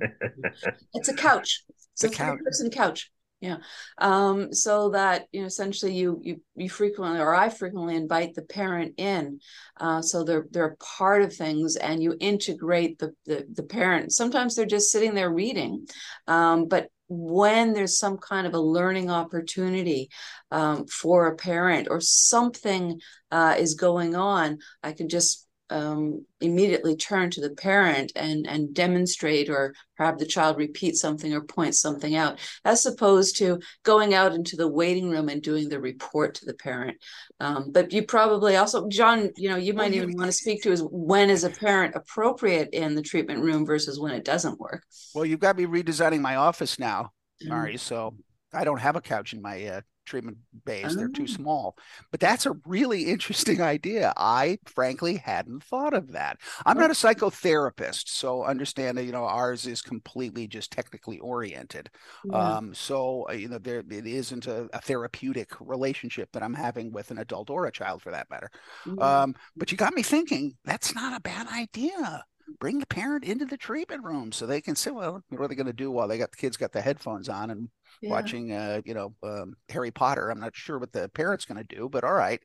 it's 0.94 1.08
a 1.08 1.14
couch 1.14 1.64
it's 1.92 2.04
A 2.04 2.06
a 2.08 2.10
couch. 2.10 2.36
three 2.38 2.44
person 2.44 2.70
couch 2.70 3.10
yeah. 3.40 3.56
Um 3.98 4.52
so 4.52 4.90
that 4.90 5.26
you 5.32 5.40
know 5.40 5.46
essentially 5.46 5.94
you 5.94 6.20
you 6.22 6.40
you 6.56 6.68
frequently 6.68 7.20
or 7.20 7.34
i 7.34 7.48
frequently 7.48 7.96
invite 7.96 8.34
the 8.34 8.42
parent 8.42 8.94
in. 8.98 9.40
Uh 9.78 10.02
so 10.02 10.24
they're 10.24 10.46
they're 10.50 10.76
part 10.98 11.22
of 11.22 11.34
things 11.34 11.76
and 11.76 12.02
you 12.02 12.14
integrate 12.20 12.98
the 12.98 13.14
the, 13.26 13.46
the 13.52 13.62
parent. 13.62 14.12
Sometimes 14.12 14.54
they're 14.54 14.66
just 14.66 14.90
sitting 14.90 15.14
there 15.14 15.30
reading 15.30 15.86
um 16.26 16.66
but 16.68 16.88
when 17.10 17.72
there's 17.72 17.98
some 17.98 18.18
kind 18.18 18.46
of 18.46 18.54
a 18.54 18.60
learning 18.60 19.10
opportunity 19.10 20.08
um, 20.52 20.86
for 20.86 21.26
a 21.26 21.34
parent 21.34 21.88
or 21.90 22.00
something 22.00 23.00
uh, 23.32 23.56
is 23.58 23.74
going 23.74 24.14
on, 24.14 24.58
I 24.84 24.92
can 24.92 25.08
just 25.08 25.44
um, 25.70 26.24
immediately 26.40 26.96
turn 26.96 27.30
to 27.30 27.40
the 27.40 27.50
parent 27.50 28.12
and 28.16 28.46
and 28.46 28.74
demonstrate 28.74 29.48
or 29.48 29.74
have 29.96 30.18
the 30.18 30.26
child 30.26 30.56
repeat 30.56 30.96
something 30.96 31.32
or 31.32 31.42
point 31.42 31.74
something 31.74 32.16
out, 32.16 32.38
as 32.64 32.84
opposed 32.86 33.36
to 33.38 33.60
going 33.82 34.14
out 34.14 34.32
into 34.32 34.56
the 34.56 34.68
waiting 34.68 35.10
room 35.10 35.28
and 35.28 35.42
doing 35.42 35.68
the 35.68 35.80
report 35.80 36.34
to 36.34 36.44
the 36.44 36.54
parent. 36.54 36.96
Um, 37.38 37.70
but 37.70 37.92
you 37.92 38.02
probably 38.02 38.56
also, 38.56 38.88
John, 38.88 39.30
you 39.36 39.48
know, 39.48 39.56
you 39.56 39.74
might 39.74 39.92
even 39.92 40.16
want 40.16 40.28
to 40.28 40.32
speak 40.32 40.62
to 40.62 40.72
is 40.72 40.82
when 40.90 41.30
is 41.30 41.44
a 41.44 41.50
parent 41.50 41.94
appropriate 41.94 42.70
in 42.72 42.94
the 42.94 43.02
treatment 43.02 43.42
room 43.42 43.64
versus 43.64 44.00
when 44.00 44.12
it 44.12 44.24
doesn't 44.24 44.58
work. 44.58 44.84
Well, 45.14 45.24
you've 45.24 45.40
got 45.40 45.56
me 45.56 45.64
redesigning 45.66 46.20
my 46.20 46.36
office 46.36 46.78
now. 46.78 47.12
Mari. 47.42 47.76
So 47.76 48.14
I 48.52 48.64
don't 48.64 48.80
have 48.80 48.96
a 48.96 49.00
couch 49.00 49.32
in 49.32 49.40
my 49.40 49.64
uh, 49.64 49.80
treatment 50.10 50.36
bays. 50.64 50.96
They're 50.96 51.08
too 51.08 51.22
Oh. 51.22 51.26
small. 51.26 51.76
But 52.10 52.20
that's 52.20 52.46
a 52.46 52.52
really 52.66 53.04
interesting 53.04 53.60
idea. 53.74 54.12
I 54.16 54.58
frankly 54.66 55.16
hadn't 55.16 55.64
thought 55.64 55.94
of 55.94 56.12
that. 56.12 56.38
I'm 56.66 56.76
not 56.78 56.90
a 56.90 56.94
psychotherapist, 56.94 58.08
so 58.08 58.44
understand 58.44 58.98
that 58.98 59.04
you 59.04 59.12
know 59.12 59.24
ours 59.24 59.66
is 59.66 59.82
completely 59.82 60.46
just 60.46 60.70
technically 60.72 61.18
oriented. 61.20 61.90
Yeah. 62.24 62.56
Um, 62.56 62.74
so 62.74 63.26
uh, 63.30 63.32
you 63.32 63.48
know 63.48 63.58
there 63.58 63.82
it 63.88 64.06
isn't 64.06 64.46
a, 64.46 64.68
a 64.72 64.80
therapeutic 64.80 65.50
relationship 65.60 66.30
that 66.32 66.42
I'm 66.42 66.54
having 66.54 66.92
with 66.92 67.10
an 67.10 67.18
adult 67.18 67.50
or 67.50 67.66
a 67.66 67.72
child 67.72 68.02
for 68.02 68.10
that 68.10 68.28
matter. 68.30 68.50
Yeah. 68.86 69.22
Um, 69.22 69.34
but 69.56 69.70
you 69.70 69.78
got 69.78 69.94
me 69.94 70.02
thinking 70.02 70.56
that's 70.64 70.94
not 70.94 71.16
a 71.16 71.20
bad 71.20 71.46
idea. 71.48 72.24
Bring 72.58 72.80
the 72.80 72.86
parent 72.86 73.22
into 73.24 73.44
the 73.44 73.56
treatment 73.56 74.02
room 74.02 74.32
so 74.32 74.44
they 74.44 74.60
can 74.60 74.74
say, 74.74 74.90
well, 74.90 75.22
what 75.28 75.40
are 75.40 75.46
they 75.48 75.54
going 75.54 75.68
to 75.68 75.72
do 75.72 75.88
while 75.92 76.08
they 76.08 76.18
got 76.18 76.32
the 76.32 76.36
kids 76.36 76.56
got 76.56 76.72
the 76.72 76.80
headphones 76.80 77.28
on 77.28 77.48
and 77.50 77.68
Yeah. 78.00 78.30
watching, 78.30 78.52
uh, 78.52 78.80
you 78.84 78.94
know, 78.94 79.14
um, 79.22 79.54
Harry 79.68 79.90
Potter. 79.90 80.30
I'm 80.30 80.40
not 80.40 80.56
sure 80.56 80.78
what 80.78 80.92
the 80.92 81.08
parent's 81.10 81.44
going 81.44 81.64
to 81.64 81.76
do, 81.76 81.88
but 81.88 82.04
all 82.04 82.12
right. 82.14 82.40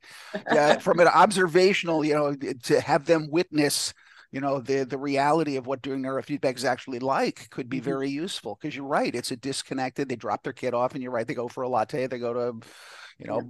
Yeah, 0.50 0.76
from 0.80 1.00
an 1.00 1.08
observational, 1.08 2.06
you 2.06 2.14
know, 2.14 2.36
to 2.64 2.82
have 2.82 3.06
them 3.06 3.30
witness, 3.32 3.94
you 4.32 4.42
know, 4.42 4.60
the 4.60 4.84
the 4.84 4.98
reality 4.98 5.56
of 5.58 5.66
what 5.68 5.82
doing 5.82 6.02
neurofeedback 6.04 6.58
is 6.58 6.66
actually 6.66 7.00
like 7.00 7.50
could 7.50 7.70
be 7.70 7.80
Mhm. 7.80 7.82
very 7.82 8.10
useful. 8.10 8.58
Because 8.62 8.76
you're 8.76 8.86
right, 8.86 9.14
it's 9.16 9.32
a 9.32 9.36
disconnected. 9.38 10.10
They 10.10 10.16
drop 10.16 10.44
their 10.44 10.54
kid 10.54 10.74
off, 10.74 10.94
and 10.94 11.02
you're 11.02 11.12
right, 11.12 11.28
they 11.28 11.34
go 11.34 11.48
for 11.48 11.64
a 11.64 11.70
latte. 11.70 12.08
They 12.08 12.20
go 12.20 12.34
to, 12.34 12.68
you 13.20 13.28
know, 13.28 13.50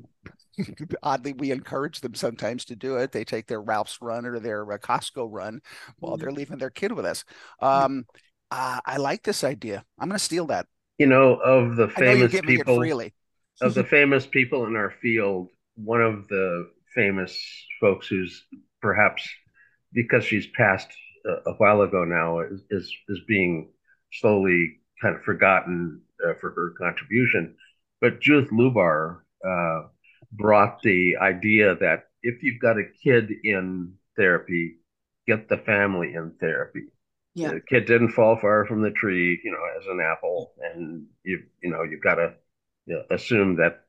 oddly 1.03 1.33
we 1.33 1.51
encourage 1.51 2.01
them 2.01 2.15
sometimes 2.15 2.65
to 2.65 2.75
do 2.75 2.97
it. 2.97 3.11
They 3.11 3.23
take 3.25 3.47
their 3.47 3.61
Ralph's 3.61 3.99
run 4.01 4.25
or 4.25 4.39
their 4.39 4.71
uh, 4.71 4.77
Costco 4.77 5.27
run 5.31 5.61
while 5.99 6.17
Mhm. 6.17 6.17
they're 6.17 6.31
leaving 6.31 6.57
their 6.57 6.69
kid 6.69 6.91
with 6.91 7.05
us. 7.05 7.23
Um, 7.59 8.05
uh, 8.51 8.79
I 8.85 8.97
like 8.97 9.23
this 9.23 9.43
idea. 9.43 9.83
I'm 9.99 10.07
going 10.09 10.17
to 10.17 10.23
steal 10.23 10.47
that. 10.47 10.67
You 10.97 11.07
know, 11.07 11.35
of 11.35 11.75
the 11.75 11.91
I 11.97 12.01
know 12.01 12.11
you're 12.13 12.29
famous 12.29 12.41
people, 12.41 12.83
of 13.61 13.73
the 13.73 13.83
famous 13.83 14.25
people 14.25 14.65
in 14.65 14.75
our 14.75 14.91
field, 15.01 15.49
one 15.75 16.01
of 16.01 16.27
the 16.27 16.69
famous 16.93 17.37
folks 17.81 18.07
who's 18.07 18.45
perhaps 18.81 19.27
because 19.93 20.23
she's 20.23 20.47
passed 20.47 20.87
a, 21.25 21.49
a 21.49 21.53
while 21.55 21.81
ago 21.81 22.05
now 22.05 22.39
is, 22.39 22.61
is 22.69 22.93
is 23.09 23.19
being 23.27 23.69
slowly 24.13 24.77
kind 25.01 25.15
of 25.15 25.23
forgotten 25.23 26.01
uh, 26.25 26.33
for 26.39 26.51
her 26.51 26.73
contribution. 26.77 27.55
But 28.01 28.21
Judith 28.21 28.51
Lubar 28.51 29.21
uh, 29.45 29.87
brought 30.31 30.81
the 30.81 31.17
idea 31.21 31.75
that 31.75 32.05
if 32.21 32.43
you've 32.43 32.61
got 32.61 32.77
a 32.77 32.89
kid 33.03 33.31
in 33.43 33.93
therapy, 34.15 34.77
get 35.27 35.49
the 35.49 35.57
family 35.57 36.13
in 36.13 36.33
therapy. 36.39 36.85
Yeah. 37.35 37.51
The 37.51 37.61
kid 37.61 37.85
didn't 37.85 38.11
fall 38.13 38.37
far 38.37 38.65
from 38.65 38.81
the 38.81 38.91
tree, 38.91 39.39
you 39.43 39.51
know, 39.51 39.59
as 39.79 39.85
an 39.87 39.99
apple, 40.01 40.53
and 40.61 41.05
you 41.23 41.43
you 41.61 41.69
know 41.69 41.83
you've 41.83 42.03
got 42.03 42.15
to 42.15 42.33
you 42.85 42.95
know, 42.95 43.03
assume 43.15 43.57
that 43.57 43.85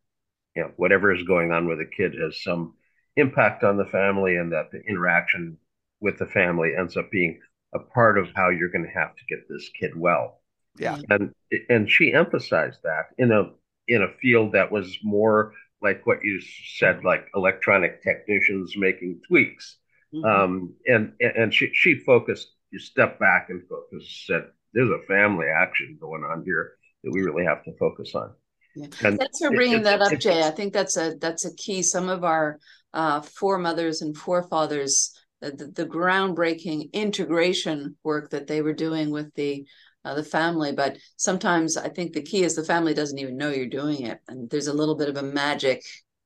you 0.56 0.62
know 0.62 0.72
whatever 0.76 1.14
is 1.14 1.22
going 1.24 1.52
on 1.52 1.68
with 1.68 1.78
the 1.78 1.86
kid 1.86 2.14
has 2.20 2.42
some 2.42 2.74
impact 3.16 3.64
on 3.64 3.76
the 3.76 3.86
family, 3.86 4.36
and 4.36 4.52
that 4.52 4.70
the 4.72 4.80
interaction 4.88 5.58
with 6.00 6.18
the 6.18 6.26
family 6.26 6.72
ends 6.78 6.96
up 6.96 7.10
being 7.10 7.40
a 7.74 7.78
part 7.78 8.18
of 8.18 8.28
how 8.34 8.50
you're 8.50 8.70
going 8.70 8.84
to 8.84 9.00
have 9.00 9.14
to 9.16 9.24
get 9.28 9.48
this 9.48 9.70
kid 9.78 9.92
well. 9.96 10.40
Yeah. 10.78 10.98
And 11.08 11.32
and 11.68 11.90
she 11.90 12.12
emphasized 12.12 12.80
that 12.84 13.06
in 13.18 13.32
a 13.32 13.52
in 13.88 14.02
a 14.02 14.12
field 14.20 14.52
that 14.52 14.72
was 14.72 14.98
more 15.02 15.52
like 15.82 16.06
what 16.06 16.24
you 16.24 16.40
said, 16.40 17.04
like 17.04 17.28
electronic 17.34 18.02
technicians 18.02 18.74
making 18.76 19.20
tweaks. 19.28 19.78
Mhm. 20.14 20.24
Um, 20.24 20.74
and 20.86 21.12
and 21.20 21.52
she 21.54 21.70
she 21.74 21.98
focused. 21.98 22.52
You 22.70 22.78
step 22.78 23.18
back 23.18 23.46
and 23.50 23.62
focus. 23.68 24.25
Said 24.26 24.44
there's 24.75 24.90
a 24.90 25.06
family 25.06 25.46
action 25.46 25.96
going 26.00 26.23
on 26.25 26.42
here 26.44 26.73
that 27.04 27.12
we 27.12 27.23
really 27.23 27.44
have 27.44 27.64
to 27.64 27.73
focus 27.78 28.14
on. 28.14 28.32
Yeah. 28.75 28.87
And 29.04 29.18
Thanks 29.18 29.38
for 29.38 29.52
it- 29.52 29.56
bringing 29.56 29.78
it- 29.80 29.85
that 29.85 30.02
up, 30.02 30.12
it- 30.12 30.20
Jay. 30.20 30.42
I 30.42 30.50
think 30.50 30.73
that's 30.73 30.96
a 30.96 31.14
that's 31.20 31.44
a 31.44 31.54
key. 31.54 31.82
Some 31.82 32.08
of 32.08 32.25
our 32.25 32.58
uh, 32.92 33.20
foremothers 33.20 34.02
and 34.02 34.16
forefathers, 34.16 35.12
the, 35.40 35.52
the, 35.52 35.66
the 35.68 35.87
groundbreaking 35.87 36.92
integration 36.92 37.96
work 38.04 38.30
that 38.30 38.46
they 38.46 38.62
were 38.62 38.73
doing 38.75 39.11
with 39.11 39.32
the 39.35 39.66
uh, 40.04 40.14
the 40.14 40.25
family. 40.25 40.73
But 40.73 40.99
sometimes 41.16 41.76
I 41.76 41.88
think 41.88 42.12
the 42.12 42.23
key 42.23 42.42
is 42.42 42.54
the 42.54 42.64
family 42.64 42.94
doesn't 42.94 43.18
even 43.18 43.37
know 43.37 43.50
you're 43.50 43.66
doing 43.66 44.02
it, 44.02 44.18
and 44.28 44.50
there's 44.50 44.66
a 44.68 44.75
little 44.75 44.96
bit 44.96 45.08
of 45.08 45.16
a 45.16 45.23
magic 45.23 45.82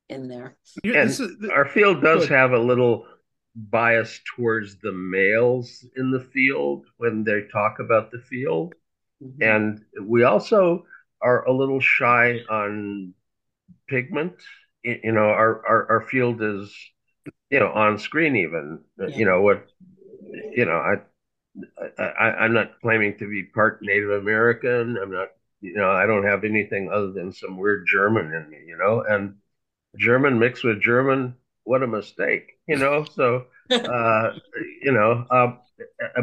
in 0.09 0.27
there. 0.27 0.57
And 0.83 1.13
our 1.53 1.69
field 1.69 2.03
does 2.03 2.27
have 2.29 2.51
a 2.53 2.59
little 2.59 3.07
bias 3.55 4.21
towards 4.37 4.79
the 4.79 4.93
males 4.93 5.85
in 5.97 6.11
the 6.11 6.21
field 6.21 6.87
when 6.99 7.25
they 7.25 7.43
talk 7.53 7.79
about 7.79 8.11
the 8.11 8.21
field. 8.21 8.75
Mm-hmm. 9.23 9.43
And 9.43 9.85
we 10.01 10.23
also 10.23 10.87
are 11.21 11.45
a 11.45 11.53
little 11.53 11.81
shy 11.81 12.41
on 12.49 13.15
pigment. 13.89 14.35
You 14.83 15.13
know, 15.13 15.29
our, 15.29 15.67
our, 15.67 15.91
our 15.91 16.01
field 16.03 16.41
is, 16.43 16.75
you 17.51 17.61
know, 17.61 17.71
on 17.71 17.99
screen 17.99 18.37
even. 18.37 18.81
Yeah. 18.99 19.07
You 19.09 19.25
know, 19.27 19.43
what, 19.43 19.67
you 20.53 20.65
know, 20.65 20.77
I, 20.77 22.03
I, 22.03 22.45
I'm 22.45 22.55
not 22.55 22.81
claiming 22.81 23.19
to 23.19 23.29
be 23.29 23.43
part 23.43 23.81
Native 23.83 24.11
American. 24.11 24.97
I'm 24.97 25.13
not, 25.13 25.29
you 25.61 25.75
know, 25.75 25.91
I 25.91 26.07
don't 26.07 26.25
have 26.25 26.45
anything 26.45 26.91
other 26.91 27.13
than 27.13 27.33
some 27.33 27.59
weird 27.59 27.87
German 27.87 28.33
in 28.33 28.49
me, 28.49 28.59
you 28.67 28.79
know, 28.79 29.05
and 29.07 29.35
German 29.99 30.39
mixed 30.39 30.65
with 30.65 30.81
German, 30.81 31.35
what 31.65 31.83
a 31.83 31.87
mistake, 31.87 32.53
you 32.67 32.77
know. 32.77 33.05
So, 33.15 33.47
uh, 33.71 34.31
you 34.83 34.93
know, 34.93 35.25
uh, 35.31 35.53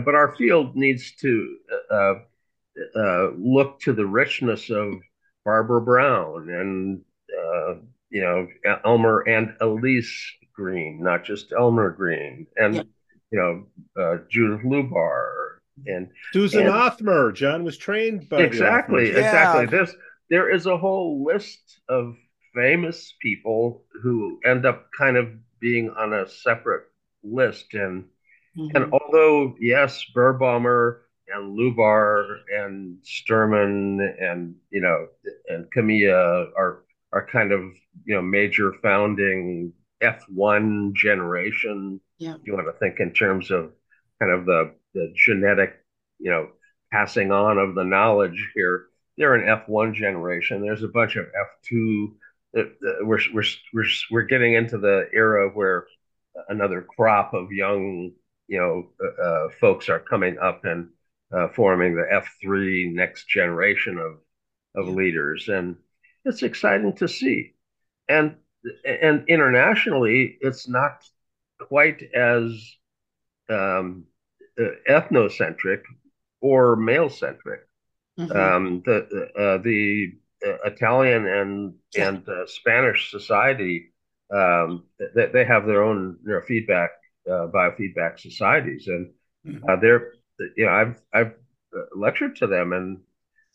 but 0.04 0.16
our 0.16 0.36
field 0.36 0.76
needs 0.76 1.14
to 1.22 1.58
uh, 1.90 2.14
uh, 2.96 3.32
look 3.38 3.80
to 3.82 3.94
the 3.94 4.06
richness 4.06 4.70
of 4.70 4.96
Barbara 5.46 5.82
Brown 5.82 6.50
and 6.50 7.02
uh, 7.32 7.76
you 8.10 8.22
know 8.22 8.48
Elmer 8.86 9.22
and 9.22 9.56
Alyce 9.62 10.34
Green, 10.54 11.02
not 11.02 11.24
just 11.24 11.54
Elmer 11.58 11.92
Green, 11.92 12.48
and 12.58 12.76
yeah. 12.76 12.84
you 13.32 13.40
know 13.40 14.02
uh, 14.02 14.18
Judith 14.30 14.66
Lubar 14.66 15.60
and 15.86 16.10
Susan 16.34 16.68
and, 16.68 16.70
Othmer. 16.70 17.34
John 17.34 17.64
was 17.64 17.78
trained 17.78 18.28
by 18.30 18.42
exactly, 18.42 19.10
exactly. 19.10 19.66
This 19.66 19.96
there 20.30 20.54
is 20.54 20.66
a 20.66 20.78
whole 20.78 21.24
list 21.24 21.80
of 21.88 22.16
famous 22.58 23.14
people 23.22 23.84
who 24.02 24.40
end 24.44 24.66
up 24.66 24.88
kind 24.98 25.16
of 25.16 25.30
being 25.60 25.90
on 25.98 26.14
a 26.14 26.28
separate 26.28 26.86
list. 27.24 27.74
And 27.74 28.06
mm-hmm. 28.58 28.76
and 28.76 28.94
although 28.94 29.56
yes, 29.60 30.04
Birbaumer 30.16 31.02
and 31.28 31.58
Lubar 31.58 32.40
and 32.54 32.98
Sterman 33.04 34.00
and 34.20 34.56
you 34.72 34.82
know 34.82 35.08
and 35.48 35.68
Kamiya 35.76 36.48
are 36.58 36.84
are 37.14 37.28
kind 37.32 37.52
of 37.52 37.62
you 38.06 38.16
know 38.16 38.22
major 38.22 38.74
founding 38.82 39.74
F1 40.02 40.94
generation. 40.94 42.02
Yeah. 42.18 42.36
You 42.44 42.54
want 42.54 42.68
to 42.68 42.80
think 42.80 43.00
in 43.00 43.14
terms 43.14 43.52
of 43.52 43.72
kind 44.20 44.32
of 44.32 44.46
the 44.46 44.74
the 44.94 45.14
genetic, 45.16 45.76
you 46.20 46.32
know, 46.32 46.50
passing 46.92 47.32
on 47.32 47.58
of 47.58 47.76
the 47.76 47.84
knowledge 47.84 48.52
here. 48.56 48.88
They're 49.18 49.36
an 49.36 49.62
F1 49.68 49.96
generation. 49.96 50.62
There's 50.62 50.84
a 50.84 50.88
bunch 50.88 51.16
of 51.16 51.26
F2 51.26 52.14
we're 53.02 53.20
we're 53.34 53.44
we're 53.74 53.86
we're 54.12 54.22
getting 54.24 54.54
into 54.54 54.78
the 54.78 55.08
era 55.14 55.50
where 55.50 55.88
another 56.50 56.82
crop 56.82 57.34
of 57.34 57.52
young 57.52 58.12
you 58.48 58.60
know 58.60 58.90
uh, 59.02 59.22
uh 59.22 59.50
folks 59.60 59.90
are 59.90 60.00
coming 60.00 60.38
up 60.40 60.66
and 60.66 60.90
uh, 61.32 61.48
forming 61.50 61.96
the 61.96 62.06
F3 62.12 62.94
next 62.94 63.28
generation 63.28 63.98
of 63.98 64.20
of 64.76 64.94
leaders, 64.94 65.50
and 65.50 65.76
it's 66.24 66.44
exciting 66.44 66.96
to 66.98 67.08
see. 67.08 67.54
And 68.08 68.36
and 68.86 69.28
internationally, 69.28 70.38
it's 70.40 70.68
not 70.68 71.04
quite 71.60 72.02
as 72.14 72.52
um, 73.50 74.06
uh, 74.60 74.64
ethnocentric 74.90 75.82
or 76.42 76.76
male 76.76 77.10
centric. 77.10 77.62
Mm-hmm. 78.20 78.38
Um, 78.38 78.82
the 78.86 79.32
uh, 79.38 79.58
the 79.62 80.14
Italian 80.42 81.28
and 81.28 81.74
yeah. 81.96 82.10
and 82.10 82.30
uh, 82.30 82.46
Spanish 82.46 83.12
society, 83.12 83.94
um, 84.34 84.84
they, 85.16 85.28
they 85.28 85.46
have 85.46 85.66
their 85.66 85.84
own 85.84 86.18
neurofeedback 86.28 86.90
uh, 87.30 87.48
biofeedback 87.48 88.20
societies, 88.20 88.88
and 88.88 89.12
mm-hmm. 89.46 89.70
Uh, 89.70 89.76
they're 89.78 90.14
you 90.56 90.66
know 90.66 90.72
I've 90.72 91.02
I've 91.14 91.34
uh, 91.76 91.86
lectured 91.96 92.36
to 92.38 92.48
them, 92.48 92.74
and 92.74 93.00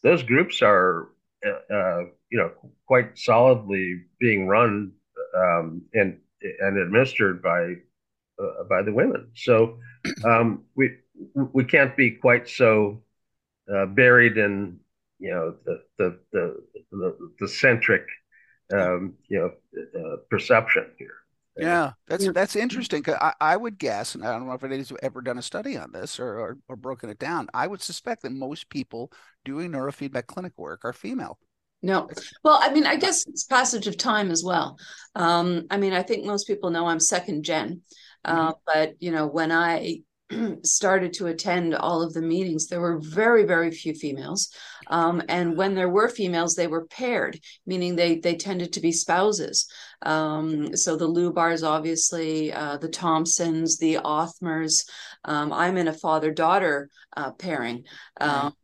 those 0.03 0.23
groups 0.23 0.63
are 0.63 1.09
uh, 1.47 2.03
you 2.31 2.39
know 2.39 2.51
quite 2.87 3.19
solidly 3.19 4.03
being 4.19 4.47
run 4.47 4.93
um, 5.37 5.83
and 5.95 6.19
and 6.61 6.79
administered 6.79 7.43
by 7.43 7.75
by 8.69 8.83
the 8.83 8.93
women. 8.93 9.31
So 9.35 9.79
um, 10.25 10.65
we 10.75 10.97
we 11.35 11.65
can't 11.65 11.97
be 11.97 12.11
quite 12.11 12.49
so 12.49 13.03
buried 13.95 14.37
in 14.37 14.81
you 15.23 15.31
know 15.31 15.55
the 15.65 15.81
the 15.99 16.19
the 16.33 16.57
the, 16.91 17.17
the 17.39 17.49
centric 17.49 18.05
um, 18.75 19.15
you 19.29 19.39
know 19.39 19.51
uh, 20.01 20.17
perception 20.29 20.91
here. 20.99 21.15
Yeah, 21.57 21.93
that's 22.09 22.27
that's 22.33 22.57
interesting. 22.57 23.03
Cause 23.03 23.17
I, 23.21 23.35
I 23.41 23.57
would 23.57 23.79
guess, 23.79 24.15
and 24.15 24.25
I 24.25 24.33
don't 24.33 24.47
know 24.47 24.55
if 24.55 24.65
anybody's 24.65 24.93
ever 25.03 25.21
done 25.21 25.39
a 25.39 25.43
study 25.43 25.77
on 25.77 25.93
this 25.93 26.19
or, 26.19 26.41
or, 26.41 26.59
or 26.69 26.77
broken 26.77 27.11
it 27.11 27.19
down. 27.19 27.49
I 27.53 27.67
would 27.67 27.83
suspect 27.83 28.23
that 28.23 28.33
most 28.33 28.71
people 28.71 29.13
doing 29.45 29.71
neurofeedback 29.71 30.27
clinic 30.27 30.55
work 30.57 30.81
are 30.85 30.95
female. 30.95 31.39
No, 31.83 32.09
well, 32.43 32.59
I 32.63 32.73
mean, 32.73 32.87
I 32.87 32.97
guess 32.97 33.27
it's 33.27 33.45
passage 33.45 33.87
of 33.87 33.99
time 33.99 34.31
as 34.31 34.43
well. 34.43 34.79
Um, 35.15 35.67
I 35.71 35.77
mean, 35.77 35.93
I 35.93 36.03
think 36.03 36.25
most 36.25 36.47
people 36.47 36.71
know 36.71 36.87
I'm 36.87 37.01
second 37.01 37.43
gen, 37.45 37.83
uh, 38.25 38.53
mm-hmm. 38.53 38.59
but 38.65 38.95
you 39.01 39.13
know, 39.13 39.27
when 39.27 39.53
I 39.53 40.03
started 40.65 41.13
to 41.15 41.27
attend 41.27 41.75
all 41.75 42.03
of 42.03 42.13
the 42.13 42.23
meetings, 42.23 42.67
there 42.67 42.81
were 42.81 42.99
very, 42.99 43.45
very 43.45 43.71
few 43.71 43.95
females. 43.95 44.51
Um, 44.89 45.23
and 45.29 45.57
when 45.57 45.75
there 45.75 45.89
were 45.89 46.09
females, 46.09 46.55
they 46.55 46.67
were 46.67 46.87
paired, 46.87 47.39
meaning 47.67 47.97
they 47.97 48.19
they 48.19 48.37
tended 48.37 48.73
to 48.73 48.81
be 48.81 48.93
spouses. 48.93 49.67
Um, 50.03 50.77
so 50.77 50.97
the 50.97 51.09
Lubars, 51.09 51.67
obviously, 51.67 52.53
uh, 52.53 52.77
the 52.79 52.89
Thompsons, 52.89 53.79
the 53.79 53.99
Othmers. 54.05 54.85
Um, 55.25 55.53
I'm 55.53 55.77
in 55.77 55.89
a 55.89 55.93
father 55.93 56.33
daughter 56.33 56.91
uh, 57.17 57.33
pairing. 57.33 57.85
Um, 58.21 58.55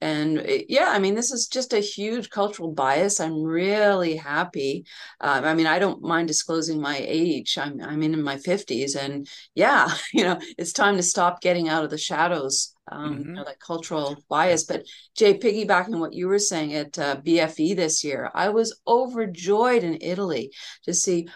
and 0.00 0.38
it, 0.38 0.66
yeah, 0.68 0.88
I 0.88 0.98
mean, 0.98 1.14
this 1.14 1.30
is 1.30 1.48
just 1.48 1.72
a 1.72 1.80
huge 1.80 2.30
cultural 2.30 2.72
bias. 2.72 3.20
I'm 3.20 3.42
really 3.42 4.16
happy. 4.16 4.84
Uh, 5.20 5.42
I 5.44 5.54
mean, 5.54 5.66
I 5.66 5.78
don't 5.78 6.02
mind 6.02 6.28
disclosing 6.28 6.80
my 6.80 6.98
age. 7.00 7.58
I'm, 7.58 7.80
I'm 7.80 8.02
in 8.02 8.22
my 8.22 8.36
50s. 8.36 8.96
And 8.96 9.28
yeah, 9.54 9.88
you 10.12 10.24
know, 10.24 10.38
it's 10.58 10.72
time 10.72 10.96
to 10.96 11.02
stop 11.02 11.40
getting 11.40 11.68
out 11.68 11.84
of 11.84 11.90
the 11.90 11.98
shadows 11.98 12.74
um, 12.90 13.18
mm-hmm. 13.18 13.28
you 13.28 13.34
know, 13.36 13.44
that 13.44 13.60
cultural 13.60 14.16
bias. 14.28 14.64
But 14.64 14.84
Jay, 15.16 15.38
piggybacking 15.38 15.98
what 15.98 16.12
you 16.12 16.28
were 16.28 16.38
saying 16.38 16.74
at 16.74 16.98
uh, 16.98 17.16
BFE 17.16 17.76
this 17.76 18.04
year, 18.04 18.30
I 18.34 18.48
was 18.48 18.80
overjoyed 18.86 19.84
in 19.84 19.98
Italy 20.00 20.50
to 20.84 20.94
see 20.94 21.28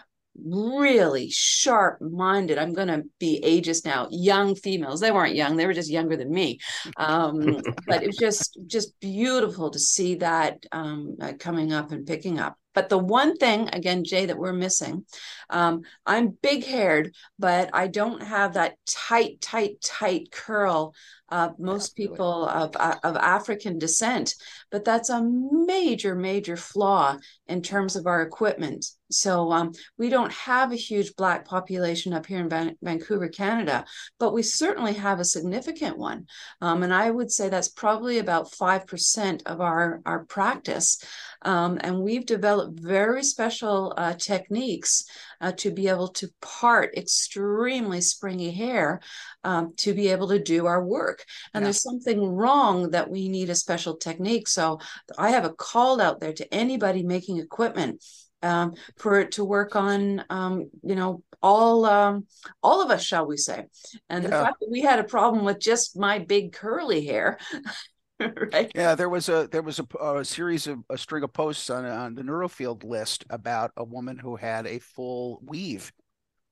really 0.43 1.31
sharp 1.31 2.01
minded 2.01 2.59
i'm 2.59 2.73
going 2.73 2.89
to 2.89 3.05
be 3.19 3.41
ageist 3.45 3.85
now. 3.85 4.09
Young 4.11 4.55
females. 4.55 5.01
They 5.01 5.11
weren't 5.11 5.35
young. 5.35 5.57
They 5.57 5.67
were 5.67 5.75
just 5.75 5.91
younger 5.91 6.17
than 6.17 6.33
me. 6.33 6.59
Um, 6.97 7.61
but 7.87 8.03
it 8.03 8.07
was 8.07 8.17
just 8.17 8.59
just 8.67 8.99
beautiful 9.01 9.71
to 9.71 9.79
see 9.79 10.17
that 10.17 10.65
um, 10.73 11.17
uh, 11.21 11.33
coming 11.39 11.73
up 11.73 11.93
and 11.93 12.07
picking 12.07 12.39
up. 12.39 12.57
But 12.75 12.89
the 12.89 12.99
one 12.99 13.37
thing, 13.37 13.69
again, 13.73 14.03
Jay, 14.03 14.27
that 14.27 14.37
we're 14.37 14.53
missing, 14.53 15.07
um, 15.49 15.83
I'm 16.05 16.37
big 16.43 16.65
haired, 16.65 17.15
but 17.39 17.71
I 17.73 17.87
don't 17.87 18.21
have 18.21 18.55
that 18.55 18.75
tight, 18.85 19.41
tight, 19.41 19.81
tight 19.81 20.33
curl 20.33 20.93
uh, 21.31 21.51
most 21.59 21.97
people 21.97 22.47
of, 22.49 22.77
uh, 22.77 22.97
of 23.03 23.17
African 23.17 23.79
descent. 23.79 24.35
But 24.71 24.85
that's 24.85 25.11
a 25.11 25.23
major, 25.23 26.15
major 26.15 26.57
flaw 26.57 27.17
in 27.47 27.63
terms 27.63 27.97
of 27.97 28.07
our 28.07 28.23
equipment. 28.23 28.87
So 29.11 29.53
um, 29.53 29.73
we 29.97 30.09
don't 30.09 30.33
have 30.33 30.73
a 30.73 30.77
huge 30.77 31.15
Black 31.17 31.45
population 31.45 32.13
up 32.13 32.27
here 32.27 32.41
in 32.41 32.49
Van- 32.49 32.77
Vancouver, 32.83 33.29
Canada, 33.29 33.85
but 34.19 34.33
we 34.33 34.43
certainly 34.43 34.95
have 34.95 35.21
a 35.21 35.25
significant 35.25 35.99
one. 35.99 36.27
Um, 36.61 36.83
and 36.83 36.93
I 36.93 37.11
would 37.11 37.31
say 37.31 37.49
that's 37.49 37.69
probably 37.69 38.19
about 38.19 38.51
5% 38.51 39.43
of 39.47 39.61
our, 39.61 40.01
our 40.05 40.25
practice. 40.25 41.03
Um, 41.43 41.79
and 41.83 42.01
we've 42.01 42.27
developed 42.27 42.81
very 42.81 43.23
special 43.23 43.95
uh, 43.97 44.15
techniques 44.15 45.05
uh, 45.41 45.53
to 45.53 45.71
be 45.71 45.89
able 45.89 46.09
to 46.09 46.29
part 46.41 46.97
extremely 46.97 48.01
springy 48.01 48.51
hair 48.51 49.01
um, 49.45 49.75
to 49.77 49.95
be 49.95 50.09
able 50.09 50.29
to 50.29 50.39
do 50.39 50.67
our 50.67 50.85
work. 50.85 51.25
And 51.53 51.63
yeah. 51.63 51.67
there's 51.67 51.83
something 51.83 52.23
wrong 52.23 52.91
that 52.91 53.11
we 53.11 53.29
need 53.29 53.51
a 53.51 53.55
special 53.55 53.97
technique. 53.97 54.49
So 54.49 54.81
I 55.19 55.31
have 55.31 55.45
a 55.45 55.53
call 55.53 56.01
out 56.01 56.21
there 56.21 56.33
to 56.33 56.55
anybody 56.55 57.03
making 57.03 57.39
equipment. 57.39 58.05
Um, 58.43 58.75
for 58.99 59.21
it 59.21 59.33
to 59.33 59.45
work 59.45 59.75
on, 59.75 60.23
um, 60.29 60.69
you 60.83 60.95
know, 60.95 61.23
all 61.43 61.87
um, 61.87 62.27
all 62.63 62.83
of 62.83 62.91
us, 62.91 63.03
shall 63.03 63.27
we 63.27 63.39
say? 63.39 63.65
And 64.11 64.23
yeah. 64.23 64.29
the 64.29 64.37
fact 64.37 64.57
that 64.61 64.71
we 64.71 64.83
had 64.83 64.99
a 64.99 65.05
problem 65.05 65.47
with 65.47 65.59
just 65.59 65.97
my 65.97 66.19
big 66.19 66.53
curly 66.53 67.07
hair 67.07 67.39
right? 68.53 68.71
Yeah, 68.75 68.95
there 68.95 69.09
was 69.09 69.29
a 69.29 69.49
there 69.51 69.63
was 69.63 69.81
a, 69.81 69.99
a, 69.99 70.25
series 70.25 70.67
of 70.67 70.81
a 70.91 70.99
string 70.99 71.23
of 71.23 71.33
posts 71.33 71.71
on 71.71 71.85
on 71.85 72.15
the 72.15 72.23
Neurofield 72.23 72.85
list 72.85 73.25
about 73.31 73.73
a 73.77 73.85
woman 73.85 74.19
who 74.19 74.37
had 74.37 74.67
a 74.67 74.79
full 74.79 75.41
weave. 75.45 75.93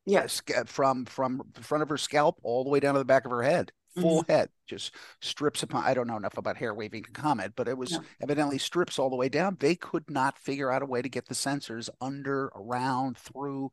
Yes, 0.04 0.42
from 0.66 1.04
from 1.04 1.42
the 1.54 1.62
front 1.62 1.82
of 1.82 1.88
her 1.88 1.98
scalp 1.98 2.38
all 2.42 2.64
the 2.64 2.70
way 2.70 2.80
down 2.80 2.94
to 2.94 2.98
the 2.98 3.04
back 3.04 3.24
of 3.24 3.30
her 3.30 3.42
head. 3.42 3.72
full 3.94 4.22
mm-hmm. 4.22 4.32
head, 4.32 4.48
just 4.66 4.94
strips 5.20 5.62
upon. 5.62 5.84
I 5.84 5.94
don't 5.94 6.06
know 6.06 6.16
enough 6.16 6.38
about 6.38 6.56
hair 6.56 6.74
waving 6.74 7.04
to 7.04 7.10
comment, 7.12 7.52
but 7.56 7.68
it 7.68 7.76
was 7.76 7.92
no. 7.92 8.00
evidently 8.20 8.58
strips 8.58 8.98
all 8.98 9.10
the 9.10 9.16
way 9.16 9.28
down. 9.28 9.56
They 9.60 9.74
could 9.74 10.10
not 10.10 10.38
figure 10.38 10.70
out 10.70 10.82
a 10.82 10.86
way 10.86 11.02
to 11.02 11.08
get 11.08 11.26
the 11.28 11.34
sensors 11.34 11.88
under, 12.00 12.46
around, 12.54 13.18
through. 13.18 13.70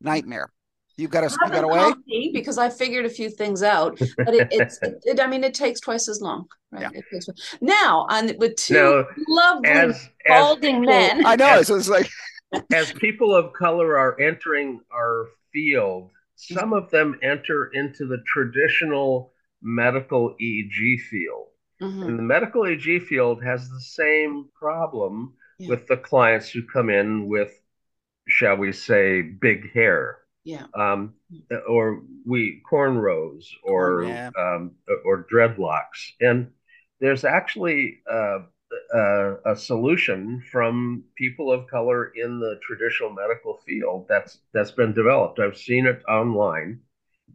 Nightmare. 0.00 0.52
You've 0.98 1.10
got 1.10 1.24
a 1.24 1.30
you 1.30 1.50
got 1.50 1.64
a 1.64 1.68
way 1.68 2.30
because 2.32 2.56
I 2.56 2.70
figured 2.70 3.04
a 3.04 3.10
few 3.10 3.28
things 3.28 3.62
out, 3.62 3.98
but 4.16 4.34
it, 4.34 4.48
it's 4.50 4.78
it, 4.82 5.20
I 5.20 5.26
mean 5.26 5.44
it 5.44 5.52
takes 5.52 5.78
twice 5.80 6.08
as 6.08 6.22
long, 6.22 6.46
right? 6.70 6.82
Yeah. 6.82 6.90
It 6.94 7.04
takes, 7.12 7.28
now 7.60 8.06
on 8.08 8.32
with 8.38 8.56
two 8.56 8.74
now, 8.74 9.06
lovely 9.28 9.70
as, 9.70 10.08
balding 10.26 10.76
as 10.76 10.86
men. 10.86 11.26
I 11.26 11.36
know 11.36 11.62
so 11.62 11.76
it's 11.76 11.90
like 11.90 12.08
as 12.72 12.92
people 12.94 13.34
of 13.34 13.52
color 13.52 13.98
are 13.98 14.18
entering 14.18 14.80
our 14.90 15.26
field, 15.52 16.10
some 16.36 16.72
of 16.72 16.90
them 16.90 17.18
enter 17.22 17.66
into 17.74 18.06
the 18.06 18.22
traditional 18.26 19.32
medical 19.60 20.34
EEG 20.40 21.00
field. 21.00 21.48
Mm-hmm. 21.82 22.02
And 22.04 22.18
the 22.18 22.22
medical 22.22 22.62
EEG 22.62 23.02
field 23.02 23.44
has 23.44 23.68
the 23.68 23.80
same 23.80 24.48
problem 24.58 25.34
yeah. 25.58 25.68
with 25.68 25.86
the 25.88 25.98
clients 25.98 26.48
who 26.48 26.62
come 26.62 26.88
in 26.88 27.28
with, 27.28 27.52
shall 28.26 28.56
we 28.56 28.72
say, 28.72 29.20
big 29.20 29.72
hair 29.74 30.20
yeah. 30.46 30.66
Um, 30.74 31.14
or 31.68 32.02
we 32.24 32.62
cornrows 32.70 33.46
or 33.64 34.04
oh, 34.04 34.06
yeah. 34.06 34.30
um, 34.38 34.76
or 35.04 35.26
dreadlocks. 35.30 36.12
And 36.20 36.52
there's 37.00 37.24
actually 37.24 37.98
uh, 38.08 38.38
uh, 38.94 39.34
a 39.44 39.56
solution 39.56 40.40
from 40.52 41.02
people 41.16 41.50
of 41.50 41.66
color 41.66 42.12
in 42.14 42.38
the 42.38 42.60
traditional 42.62 43.10
medical 43.10 43.58
field 43.66 44.06
that's 44.08 44.38
that's 44.54 44.70
been 44.70 44.92
developed. 44.94 45.40
I've 45.40 45.56
seen 45.58 45.84
it 45.86 46.00
online. 46.08 46.78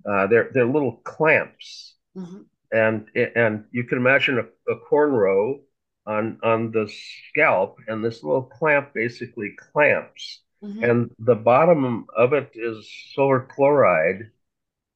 Uh, 0.10 0.28
they're 0.28 0.50
they're 0.54 0.66
little 0.66 1.02
clamps. 1.04 1.96
Mm-hmm. 2.18 2.42
and 2.74 3.08
and 3.16 3.64
you 3.72 3.86
can 3.86 3.98
imagine 3.98 4.38
a, 4.40 4.72
a 4.72 4.78
cornrow 4.90 5.60
on 6.06 6.40
on 6.44 6.72
the 6.72 6.92
scalp 7.30 7.78
and 7.88 8.04
this 8.04 8.22
little 8.22 8.44
clamp 8.44 8.94
basically 8.94 9.54
clamps 9.58 10.42
Mm-hmm. 10.64 10.84
And 10.84 11.12
the 11.20 11.36
bottom 11.36 12.06
of 12.16 12.34
it 12.34 12.52
is 12.54 12.90
silver 13.14 13.48
chloride. 13.54 14.30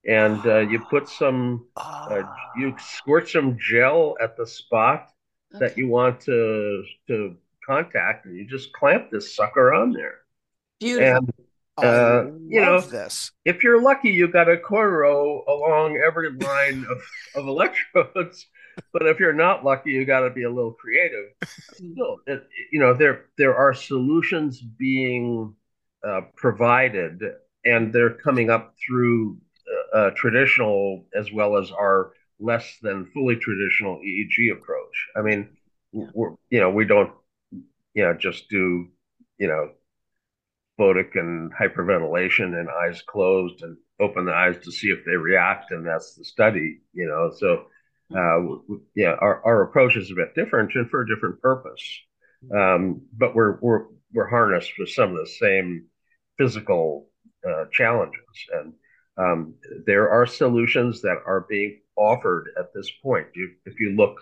And 0.07 0.45
uh, 0.45 0.59
you 0.59 0.79
put 0.89 1.09
some, 1.09 1.65
uh, 1.75 2.23
you 2.57 2.75
squirt 2.79 3.29
some 3.29 3.57
gel 3.59 4.15
at 4.21 4.37
the 4.37 4.45
spot 4.45 5.11
okay. 5.53 5.65
that 5.65 5.77
you 5.77 5.87
want 5.87 6.21
to 6.21 6.83
to 7.07 7.35
contact, 7.65 8.25
and 8.25 8.37
you 8.37 8.45
just 8.45 8.71
clamp 8.73 9.09
this 9.09 9.35
sucker 9.35 9.73
on 9.73 9.91
there. 9.91 10.19
Beautiful. 10.79 11.15
And 11.15 11.33
uh, 11.77 12.25
you 12.47 12.61
know, 12.61 12.79
this. 12.79 13.31
if 13.43 13.63
you're 13.63 13.81
lucky, 13.81 14.09
you 14.09 14.27
got 14.29 14.49
a 14.49 14.55
cornrow 14.55 15.45
along 15.47 16.01
every 16.05 16.31
line 16.31 16.85
of, 16.89 17.01
of 17.35 17.47
electrodes. 17.47 18.47
But 18.93 19.07
if 19.07 19.19
you're 19.19 19.33
not 19.33 19.63
lucky, 19.63 19.91
you 19.91 20.05
got 20.05 20.21
to 20.21 20.29
be 20.29 20.43
a 20.43 20.49
little 20.49 20.73
creative. 20.73 21.25
Still, 21.45 22.17
it, 22.27 22.47
you 22.71 22.79
know, 22.79 22.93
there 22.93 23.25
there 23.37 23.55
are 23.55 23.73
solutions 23.73 24.61
being 24.61 25.55
uh, 26.07 26.21
provided, 26.35 27.21
and 27.65 27.91
they're 27.93 28.13
coming 28.13 28.49
up 28.49 28.75
through 28.85 29.37
uh, 29.93 30.11
traditional 30.15 31.05
as 31.15 31.31
well 31.31 31.57
as 31.57 31.71
our 31.71 32.11
less 32.39 32.77
than 32.81 33.05
fully 33.13 33.35
traditional 33.37 33.99
EEG 33.99 34.51
approach. 34.51 35.07
I 35.15 35.21
mean, 35.21 35.49
we're, 35.91 36.35
you 36.49 36.59
know, 36.59 36.69
we 36.69 36.85
don't, 36.85 37.11
you 37.51 38.03
know, 38.03 38.13
just 38.13 38.49
do, 38.49 38.89
you 39.37 39.47
know, 39.47 39.71
photic 40.79 41.15
and 41.15 41.51
hyperventilation 41.53 42.59
and 42.59 42.69
eyes 42.69 43.01
closed 43.01 43.63
and 43.63 43.77
open 43.99 44.25
the 44.25 44.33
eyes 44.33 44.57
to 44.63 44.71
see 44.71 44.87
if 44.87 45.05
they 45.05 45.15
react, 45.15 45.71
and 45.71 45.87
that's 45.87 46.15
the 46.15 46.25
study, 46.25 46.81
you 46.93 47.07
know. 47.07 47.31
So, 47.33 47.67
uh, 48.13 48.39
yeah, 48.95 49.15
our, 49.19 49.41
our 49.45 49.63
approach 49.63 49.95
is 49.95 50.11
a 50.11 50.15
bit 50.15 50.35
different 50.35 50.71
and 50.75 50.89
for 50.89 51.01
a 51.01 51.07
different 51.07 51.41
purpose. 51.41 51.81
Um, 52.55 53.01
but 53.17 53.35
we're 53.35 53.57
we're 53.61 53.85
we're 54.13 54.27
harnessed 54.27 54.73
with 54.77 54.89
some 54.89 55.11
of 55.11 55.17
the 55.17 55.31
same 55.39 55.85
physical 56.37 57.07
uh, 57.47 57.65
challenges, 57.71 58.21
and 58.53 58.73
um, 59.17 59.55
there 59.85 60.09
are 60.09 60.25
solutions 60.27 61.01
that 61.01 61.17
are 61.25 61.47
being 61.49 61.79
offered 61.95 62.49
at 62.59 62.73
this 62.73 62.91
point. 63.01 63.27
If 63.65 63.79
you 63.79 63.95
look 63.95 64.19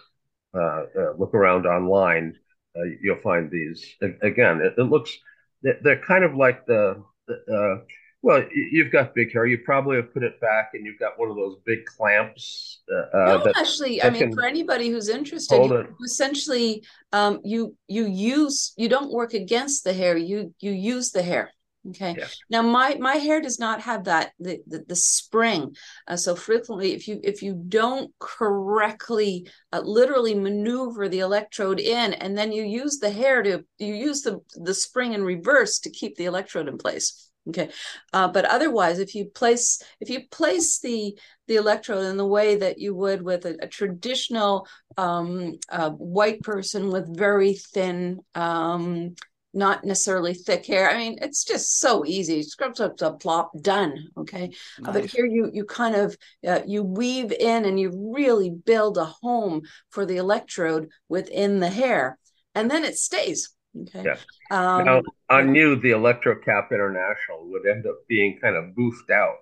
uh, 0.56 0.84
uh, 0.98 1.13
look 1.17 1.34
around 1.34 1.65
online, 1.65 2.36
uh, 2.78 2.84
you'll 3.02 3.22
find 3.22 3.50
these. 3.52 3.96
Again, 4.22 4.62
it, 4.62 4.76
it, 4.78 4.84
looks 4.84 5.17
they're 5.62 6.02
kind 6.06 6.24
of 6.24 6.36
like 6.36 6.65
the, 6.65 7.04
the 7.28 7.34
uh, 7.34 7.84
well, 8.24 8.42
you've 8.72 8.90
got 8.90 9.14
big 9.14 9.34
hair. 9.34 9.46
You 9.46 9.58
probably 9.60 9.98
have 9.98 10.14
put 10.14 10.24
it 10.24 10.40
back, 10.40 10.72
and 10.74 10.86
you've 10.86 10.98
got 10.98 11.20
one 11.20 11.30
of 11.30 11.36
those 11.36 11.58
big 11.66 11.86
clamps. 11.86 12.80
Uh, 12.90 13.18
uh 13.18 13.26
no, 13.26 13.44
that, 13.44 13.58
actually, 13.58 13.98
that 13.98 14.06
I 14.06 14.10
mean, 14.12 14.34
for 14.34 14.46
anybody 14.46 14.90
who's 14.90 15.10
interested, 15.10 15.62
you, 15.62 15.96
essentially, 16.06 16.86
um, 17.12 17.42
you 17.44 17.76
you 17.90 18.08
use 18.08 18.74
you 18.78 18.88
don't 18.88 19.12
work 19.12 19.34
against 19.34 19.84
the 19.84 19.94
hair. 19.94 20.16
You 20.16 20.56
you 20.62 20.72
use 20.72 21.12
the 21.12 21.22
hair. 21.22 21.52
Okay. 21.90 22.16
Yeah. 22.18 22.28
Now 22.50 22.62
my 22.62 22.96
my 22.96 23.16
hair 23.16 23.42
does 23.42 23.60
not 23.60 23.82
have 23.82 24.06
that 24.06 24.32
the 24.40 24.62
the, 24.68 24.86
the 24.88 24.96
spring. 24.96 25.76
Uh, 26.08 26.16
so 26.16 26.34
frequently, 26.34 26.94
if 26.94 27.10
you 27.10 27.20
if 27.26 27.42
you 27.42 27.62
don't 27.68 28.10
correctly, 28.20 29.50
uh, 29.74 29.82
literally 29.84 30.34
maneuver 30.34 31.10
the 31.10 31.20
electrode 31.20 31.82
in, 31.82 32.14
and 32.14 32.38
then 32.38 32.54
you 32.54 32.64
use 32.64 33.00
the 33.00 33.12
hair 33.12 33.44
to 33.44 33.66
you 33.80 33.94
use 33.94 34.22
the 34.22 34.40
the 34.56 34.74
spring 34.74 35.12
in 35.12 35.24
reverse 35.24 35.80
to 35.80 35.90
keep 35.90 36.16
the 36.16 36.24
electrode 36.24 36.70
in 36.70 36.78
place. 36.78 37.32
Okay, 37.49 37.69
uh, 38.13 38.29
but 38.29 38.45
otherwise, 38.45 38.99
if 38.99 39.15
you 39.15 39.25
place 39.25 39.82
if 39.99 40.10
you 40.10 40.21
place 40.32 40.79
the 40.79 41.17
the 41.47 41.58
electrode 41.58 42.06
in 42.06 42.15
the 42.15 42.25
way 42.25 42.56
that 42.56 42.79
you 42.79 42.95
would 42.95 43.21
with 43.21 43.45
a, 43.45 43.58
a 43.62 43.67
traditional 43.67 44.65
um, 44.97 45.60
uh, 45.69 45.89
white 45.89 46.41
person 46.41 46.89
with 46.89 47.17
very 47.17 47.56
thin 47.56 48.19
um, 48.34 49.15
not 49.53 49.84
necessarily 49.84 50.34
thick 50.34 50.65
hair. 50.65 50.89
I 50.89 50.97
mean, 50.97 51.19
it's 51.21 51.43
just 51.43 51.79
so 51.79 52.06
easy. 52.06 52.41
Scrub, 52.41 52.75
scrub, 52.75 52.97
scrub, 52.97 53.19
plop, 53.19 53.51
done. 53.62 54.08
Okay, 54.17 54.47
nice. 54.79 54.89
uh, 54.89 54.91
but 54.91 55.06
here 55.06 55.25
you 55.25 55.49
you 55.53 55.65
kind 55.65 55.95
of 55.95 56.17
uh, 56.47 56.62
you 56.65 56.84
weave 56.84 57.32
in 57.32 57.65
and 57.65 57.79
you 57.79 58.13
really 58.15 58.49
build 58.49 58.97
a 58.97 59.06
home 59.06 59.62
for 59.89 60.06
the 60.06 60.17
electrode 60.17 60.89
within 61.08 61.60
the 61.60 61.69
hair, 61.69 62.17
and 62.56 62.69
then 62.69 62.84
it 62.84 62.97
stays. 62.97 63.51
Okay. 63.82 64.04
Yeah. 64.06 64.18
Um, 64.52 64.86
now, 64.86 65.02
I 65.30 65.42
knew 65.42 65.76
the 65.76 65.92
Electrocap 65.92 66.72
International 66.72 67.46
would 67.50 67.66
end 67.66 67.88
up 67.88 68.08
being 68.08 68.40
kind 68.40 68.56
of 68.56 68.76
boofed 68.76 69.10
out. 69.12 69.38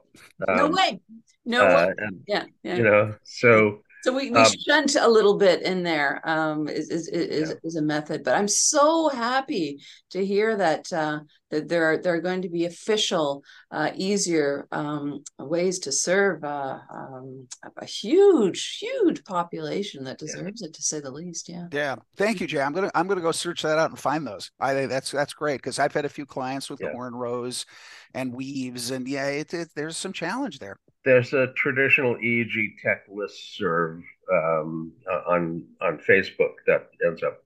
Um, 0.47 0.57
no 0.57 0.67
way. 0.69 1.01
No 1.45 1.67
uh, 1.67 1.75
way. 1.75 1.93
And, 1.97 2.23
yeah, 2.27 2.45
yeah. 2.63 2.77
You 2.77 2.83
know, 2.83 3.15
so 3.23 3.81
so 4.03 4.13
we, 4.13 4.31
we 4.31 4.39
um, 4.39 4.51
shunt 4.67 4.95
a 4.95 5.07
little 5.07 5.37
bit 5.37 5.61
in 5.61 5.83
there 5.83 6.21
um, 6.27 6.67
is 6.67 6.89
is 6.89 7.07
is, 7.07 7.49
yeah. 7.49 7.55
is 7.63 7.75
a 7.75 7.81
method, 7.81 8.23
but 8.23 8.35
I'm 8.35 8.47
so 8.47 9.09
happy 9.09 9.81
to 10.11 10.25
hear 10.25 10.57
that 10.57 10.91
uh, 10.91 11.19
that 11.51 11.69
there 11.69 11.85
are 11.91 11.97
there 11.97 12.15
are 12.15 12.21
going 12.21 12.41
to 12.41 12.49
be 12.49 12.65
official, 12.65 13.43
uh, 13.69 13.91
easier 13.95 14.67
um, 14.71 15.23
ways 15.37 15.79
to 15.79 15.91
serve 15.91 16.43
uh, 16.43 16.79
um, 16.91 17.47
a 17.77 17.85
huge 17.85 18.77
huge 18.79 19.23
population 19.23 20.03
that 20.05 20.17
deserves 20.17 20.61
yeah. 20.61 20.67
it 20.67 20.73
to 20.73 20.81
say 20.81 20.99
the 20.99 21.11
least. 21.11 21.47
Yeah. 21.47 21.67
Yeah. 21.71 21.95
Thank 22.15 22.41
you, 22.41 22.47
Jay. 22.47 22.61
I'm 22.61 22.73
gonna 22.73 22.91
I'm 22.95 23.07
gonna 23.07 23.21
go 23.21 23.31
search 23.31 23.61
that 23.61 23.77
out 23.77 23.91
and 23.91 23.99
find 23.99 24.25
those. 24.25 24.51
I 24.59 24.87
that's 24.87 25.11
that's 25.11 25.33
great 25.33 25.57
because 25.57 25.77
I've 25.77 25.93
had 25.93 26.05
a 26.05 26.09
few 26.09 26.25
clients 26.25 26.69
with 26.69 26.81
yeah. 26.81 26.93
cornrows 26.93 27.65
and 28.13 28.33
weaves, 28.33 28.91
and 28.91 29.07
yeah, 29.07 29.27
it, 29.27 29.53
it, 29.53 29.69
there's 29.75 29.97
some 29.97 30.13
challenge 30.13 30.59
there 30.59 30.77
there's 31.03 31.33
a 31.33 31.51
traditional 31.53 32.15
EEG 32.15 32.77
tech 32.81 33.03
list 33.09 33.57
serve 33.57 34.03
um, 34.31 34.91
on 35.27 35.65
on 35.81 35.99
Facebook 36.07 36.55
that 36.67 36.89
ends 37.05 37.23
up, 37.23 37.43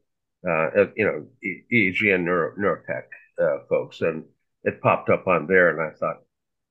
uh, 0.48 0.86
you 0.96 1.06
know, 1.06 1.26
EEG 1.72 2.14
and 2.14 2.26
neuro, 2.26 2.54
neurotech 2.58 3.06
uh, 3.42 3.64
folks, 3.70 4.02
and 4.02 4.26
it 4.64 4.82
popped 4.82 5.10
up 5.10 5.28
on 5.28 5.48
there, 5.48 5.70
and 5.70 5.82
I 5.82 5.96
thought, 5.98 6.22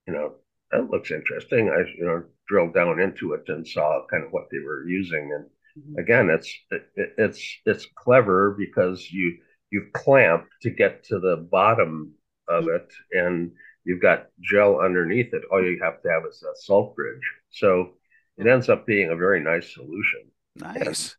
you 0.06 0.12
know, 0.12 0.34
that 0.70 0.90
looks 0.90 1.10
interesting. 1.10 1.70
I 1.70 1.88
you 1.96 2.04
know 2.04 2.24
drilled 2.48 2.74
down 2.74 3.00
into 3.00 3.32
it 3.32 3.44
and 3.48 3.66
saw 3.66 4.04
kind 4.10 4.24
of 4.24 4.32
what 4.32 4.48
they 4.50 4.58
were 4.58 4.86
using, 4.86 5.30
and 5.34 5.44
mm-hmm. 5.78 5.98
again, 5.98 6.30
it's 6.30 6.52
it, 6.70 7.14
it's 7.16 7.58
it's 7.64 7.86
clever 7.96 8.54
because 8.58 9.10
you 9.10 9.38
you 9.70 9.86
clamp 9.94 10.46
to 10.62 10.70
get 10.70 11.04
to 11.04 11.18
the 11.18 11.36
bottom 11.50 12.12
of 12.48 12.64
mm-hmm. 12.64 12.76
it, 12.76 12.92
and 13.12 13.52
you've 13.84 14.02
got 14.02 14.26
gel 14.40 14.80
underneath 14.80 15.32
it. 15.32 15.42
All 15.50 15.62
you 15.62 15.78
have 15.82 16.02
to 16.02 16.10
have 16.10 16.22
is 16.28 16.42
a 16.42 16.56
salt 16.56 16.96
bridge. 16.96 17.22
So 17.50 17.92
it 18.36 18.46
ends 18.46 18.68
up 18.68 18.86
being 18.86 19.10
a 19.10 19.16
very 19.16 19.40
nice 19.40 19.72
solution. 19.72 20.30
Nice. 20.56 21.16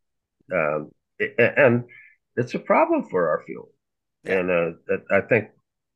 And, 0.49 0.75
um, 0.75 0.91
it, 1.19 1.35
and 1.37 1.85
it's 2.35 2.53
a 2.53 2.59
problem 2.59 3.07
for 3.09 3.29
our 3.29 3.43
field. 3.45 3.69
Yeah. 4.23 4.39
And 4.39 4.51
uh, 4.51 4.97
I 5.11 5.21
think 5.21 5.49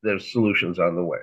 there's 0.03 0.31
solutions 0.31 0.79
on 0.79 0.95
the 0.95 1.03
way. 1.03 1.19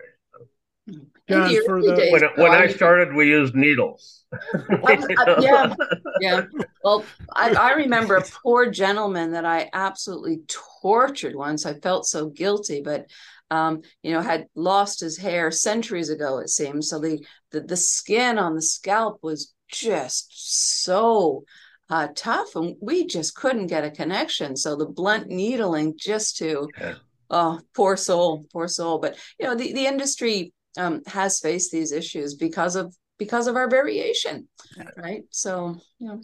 John, 1.29 1.53
for 1.65 1.83
the 1.83 2.09
when, 2.13 2.23
when 2.37 2.53
I 2.53 2.69
started, 2.69 3.13
we 3.13 3.29
used 3.29 3.57
needles. 3.57 4.25
uh, 4.55 4.69
yeah, 5.41 5.75
yeah. 6.21 6.43
Well, 6.85 7.05
I, 7.35 7.51
I, 7.51 7.73
remember 7.73 8.17
a 8.17 8.23
poor 8.23 8.71
gentleman 8.71 9.33
that 9.33 9.45
I 9.45 9.69
absolutely 9.73 10.43
tortured 10.47 11.35
once. 11.35 11.67
I 11.67 11.75
felt 11.75 12.07
so 12.07 12.29
guilty, 12.29 12.81
but 12.81 13.11
um, 13.51 13.83
you 14.03 14.13
know, 14.13 14.21
had 14.21 14.47
lost 14.55 15.01
his 15.01 15.17
hair 15.17 15.51
centuries 15.51 16.11
ago, 16.11 16.39
it 16.39 16.51
seems. 16.51 16.89
So 16.89 16.99
the 16.99 17.25
the, 17.51 17.61
the 17.61 17.77
skin 17.77 18.39
on 18.39 18.55
the 18.55 18.63
scalp 18.63 19.21
was 19.23 19.55
just 19.69 20.65
so 20.73 21.45
uh, 21.89 22.09
tough, 22.15 22.57
and 22.57 22.77
we 22.81 23.07
just 23.07 23.35
couldn't 23.35 23.69
get 23.69 23.85
a 23.85 23.91
connection. 23.91 24.57
So 24.57 24.77
the 24.77 24.87
blunt 24.87 25.29
needling 25.29 25.95
just 25.99 26.37
to, 26.39 26.69
yeah. 26.79 26.95
oh, 27.31 27.61
poor 27.75 27.97
soul, 27.97 28.47
poor 28.53 28.69
soul. 28.69 28.99
But 28.99 29.17
you 29.39 29.47
know, 29.47 29.55
the 29.55 29.73
the 29.73 29.87
industry 29.87 30.53
um, 30.77 31.03
has 31.07 31.41
faced 31.41 31.71
these 31.71 31.93
issues 31.93 32.35
because 32.35 32.77
of 32.77 32.95
because 33.19 33.47
of 33.47 33.57
our 33.57 33.71
variation, 33.71 34.49
yeah. 34.77 34.91
right? 34.97 35.23
So 35.31 35.77
you 35.99 36.09
know. 36.09 36.21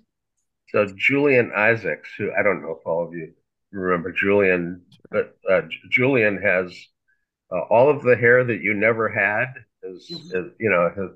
So 0.70 0.86
Julian 0.96 1.52
Isaacs, 1.54 2.08
who 2.16 2.32
I 2.32 2.42
don't 2.42 2.62
know 2.62 2.78
if 2.80 2.86
all 2.86 3.06
of 3.06 3.12
you 3.12 3.34
remember 3.72 4.10
Julian, 4.10 4.82
but 5.10 5.36
uh, 5.50 5.62
Julian 5.90 6.40
has 6.42 6.74
uh, 7.52 7.60
all 7.70 7.90
of 7.90 8.02
the 8.02 8.16
hair 8.16 8.44
that 8.44 8.62
you 8.62 8.74
never 8.74 9.08
had. 9.08 9.52
Is, 9.82 10.08
mm-hmm. 10.10 10.36
is 10.36 10.52
you 10.58 10.70
know 10.70 11.12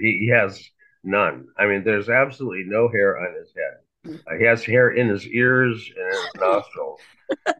he, 0.00 0.18
he 0.20 0.28
has 0.28 0.62
none. 1.02 1.48
I 1.58 1.66
mean, 1.66 1.84
there's 1.84 2.08
absolutely 2.08 2.64
no 2.66 2.88
hair 2.88 3.18
on 3.18 3.34
his 3.34 3.52
head. 3.54 4.14
Mm-hmm. 4.14 4.34
Uh, 4.34 4.38
he 4.38 4.44
has 4.44 4.64
hair 4.64 4.90
in 4.90 5.08
his 5.08 5.26
ears 5.26 5.90
and 5.96 6.12
his 6.12 6.30
nostrils, 6.36 7.00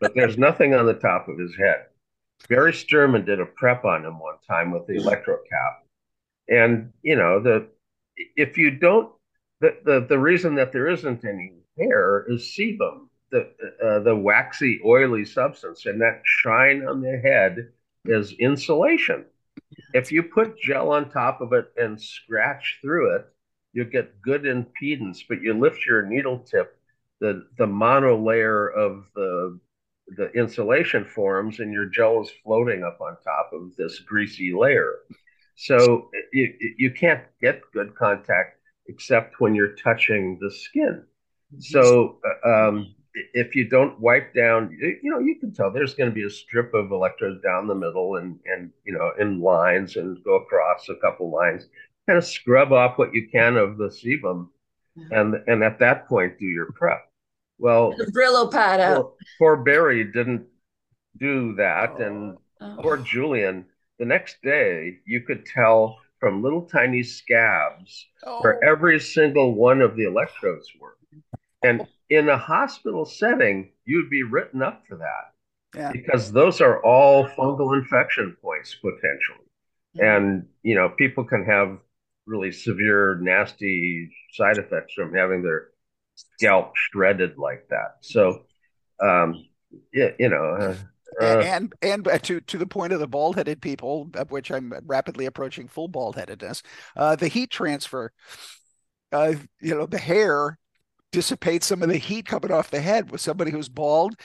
but 0.00 0.14
there's 0.14 0.38
nothing 0.38 0.74
on 0.74 0.86
the 0.86 0.94
top 0.94 1.28
of 1.28 1.38
his 1.38 1.54
head. 1.56 1.86
Barry 2.48 2.72
Sterman 2.72 3.24
did 3.24 3.40
a 3.40 3.46
prep 3.46 3.84
on 3.84 4.04
him 4.04 4.20
one 4.20 4.36
time 4.46 4.70
with 4.70 4.86
the 4.86 4.94
electro 4.94 5.38
cap, 5.50 5.84
and 6.48 6.92
you 7.02 7.16
know 7.16 7.40
the 7.40 7.68
if 8.36 8.56
you 8.56 8.70
don't 8.70 9.10
the, 9.60 9.76
the, 9.84 10.06
the 10.08 10.18
reason 10.18 10.54
that 10.56 10.72
there 10.72 10.88
isn't 10.88 11.24
any 11.24 11.52
hair 11.78 12.26
is 12.28 12.42
sebum, 12.42 13.08
the, 13.30 13.50
uh, 13.82 14.00
the 14.00 14.14
waxy, 14.14 14.80
oily 14.84 15.24
substance, 15.24 15.86
and 15.86 16.00
that 16.00 16.22
shine 16.24 16.86
on 16.86 17.00
the 17.00 17.18
head 17.18 17.68
is 18.08 18.32
insulation. 18.38 19.24
If 19.94 20.12
you 20.12 20.22
put 20.22 20.60
gel 20.60 20.90
on 20.92 21.10
top 21.10 21.40
of 21.40 21.52
it 21.52 21.72
and 21.76 22.00
scratch 22.00 22.78
through 22.82 23.16
it, 23.16 23.26
you 23.72 23.84
get 23.84 24.20
good 24.22 24.42
impedance, 24.42 25.20
but 25.28 25.42
you 25.42 25.54
lift 25.54 25.84
your 25.86 26.02
needle 26.02 26.38
tip, 26.38 26.78
the, 27.20 27.46
the 27.58 27.66
mono 27.66 28.16
layer 28.16 28.68
of 28.68 29.04
the, 29.14 29.58
the 30.16 30.30
insulation 30.32 31.04
forms, 31.04 31.60
and 31.60 31.72
your 31.72 31.86
gel 31.86 32.22
is 32.22 32.30
floating 32.42 32.82
up 32.84 33.00
on 33.00 33.16
top 33.22 33.50
of 33.52 33.74
this 33.76 33.98
greasy 34.00 34.52
layer. 34.52 35.00
So 35.56 36.10
you, 36.32 36.54
you 36.76 36.90
can't 36.90 37.24
get 37.40 37.60
good 37.72 37.94
contact 37.94 38.60
except 38.88 39.40
when 39.40 39.54
you're 39.54 39.74
touching 39.74 40.38
the 40.40 40.50
skin. 40.50 41.04
Mm-hmm. 41.54 41.60
So 41.60 42.18
uh, 42.44 42.68
um, 42.68 42.94
if 43.32 43.54
you 43.54 43.68
don't 43.68 43.98
wipe 43.98 44.34
down, 44.34 44.76
you 44.80 45.10
know, 45.10 45.18
you 45.18 45.36
can 45.38 45.52
tell 45.52 45.70
there's 45.70 45.94
going 45.94 46.10
to 46.10 46.14
be 46.14 46.26
a 46.26 46.30
strip 46.30 46.74
of 46.74 46.92
electrodes 46.92 47.42
down 47.42 47.66
the 47.66 47.74
middle 47.74 48.16
and, 48.16 48.38
and, 48.44 48.70
you 48.84 48.92
know, 48.92 49.12
in 49.18 49.40
lines 49.40 49.96
and 49.96 50.22
go 50.22 50.36
across 50.36 50.88
a 50.88 50.96
couple 50.96 51.30
lines, 51.30 51.68
kind 52.06 52.18
of 52.18 52.24
scrub 52.24 52.72
off 52.72 52.98
what 52.98 53.14
you 53.14 53.28
can 53.30 53.56
of 53.56 53.78
the 53.78 53.88
sebum. 53.88 54.48
Uh-huh. 54.98 55.20
And, 55.20 55.34
and 55.46 55.62
at 55.62 55.78
that 55.78 56.08
point, 56.08 56.38
do 56.38 56.46
your 56.46 56.72
prep. 56.72 57.10
Well, 57.58 57.94
the 57.96 58.06
Brillo 58.06 58.50
pad 58.50 58.80
out. 58.80 58.96
Poor, 59.38 59.56
poor 59.56 59.56
Barry 59.56 60.04
didn't 60.04 60.46
do 61.18 61.54
that. 61.56 61.94
Oh. 61.98 62.02
And 62.02 62.36
oh. 62.60 62.82
poor 62.82 62.98
Julian, 62.98 63.64
the 63.98 64.04
next 64.04 64.36
day, 64.42 64.98
you 65.06 65.22
could 65.22 65.46
tell 65.46 65.98
from 66.20 66.42
little 66.42 66.62
tiny 66.62 67.02
scabs 67.02 68.06
oh. 68.24 68.40
where 68.40 68.62
every 68.62 69.00
single 69.00 69.54
one 69.54 69.80
of 69.80 69.96
the 69.96 70.04
electrodes 70.04 70.70
were. 70.80 70.96
And 71.68 71.86
in 72.10 72.28
a 72.28 72.38
hospital 72.38 73.04
setting, 73.04 73.72
you'd 73.84 74.10
be 74.10 74.22
written 74.22 74.62
up 74.62 74.82
for 74.88 74.96
that 74.96 75.78
yeah. 75.78 75.92
because 75.92 76.32
those 76.32 76.60
are 76.60 76.82
all 76.84 77.26
fungal 77.28 77.76
infection 77.76 78.36
points 78.42 78.74
potentially. 78.74 79.46
Yeah. 79.94 80.16
And, 80.16 80.46
you 80.62 80.74
know, 80.74 80.90
people 80.90 81.24
can 81.24 81.44
have 81.44 81.78
really 82.26 82.52
severe, 82.52 83.18
nasty 83.20 84.10
side 84.32 84.58
effects 84.58 84.94
from 84.94 85.14
having 85.14 85.42
their 85.42 85.68
scalp 86.14 86.72
shredded 86.76 87.38
like 87.38 87.68
that. 87.70 87.96
So, 88.00 88.42
um, 89.00 89.46
yeah, 89.92 90.10
you 90.18 90.28
know, 90.28 90.56
uh, 90.58 90.76
uh, 91.20 91.40
and 91.44 91.72
and 91.82 92.06
uh, 92.08 92.18
to 92.18 92.40
to 92.40 92.58
the 92.58 92.66
point 92.66 92.92
of 92.92 93.00
the 93.00 93.06
bald 93.06 93.36
headed 93.36 93.62
people, 93.62 94.10
of 94.14 94.30
which 94.30 94.50
I'm 94.50 94.72
rapidly 94.86 95.26
approaching 95.26 95.68
full 95.68 95.88
bald 95.88 96.16
headedness, 96.16 96.62
uh, 96.96 97.16
the 97.16 97.28
heat 97.28 97.50
transfer, 97.50 98.12
uh, 99.12 99.34
you 99.60 99.74
know, 99.74 99.86
the 99.86 99.98
hair 99.98 100.58
dissipates 101.16 101.66
some 101.66 101.82
of 101.82 101.88
the 101.88 101.96
heat 101.96 102.26
coming 102.26 102.52
off 102.52 102.70
the 102.70 102.78
head. 102.78 103.10
With 103.10 103.22
somebody 103.22 103.50
who's 103.50 103.70
bald, 103.70 104.16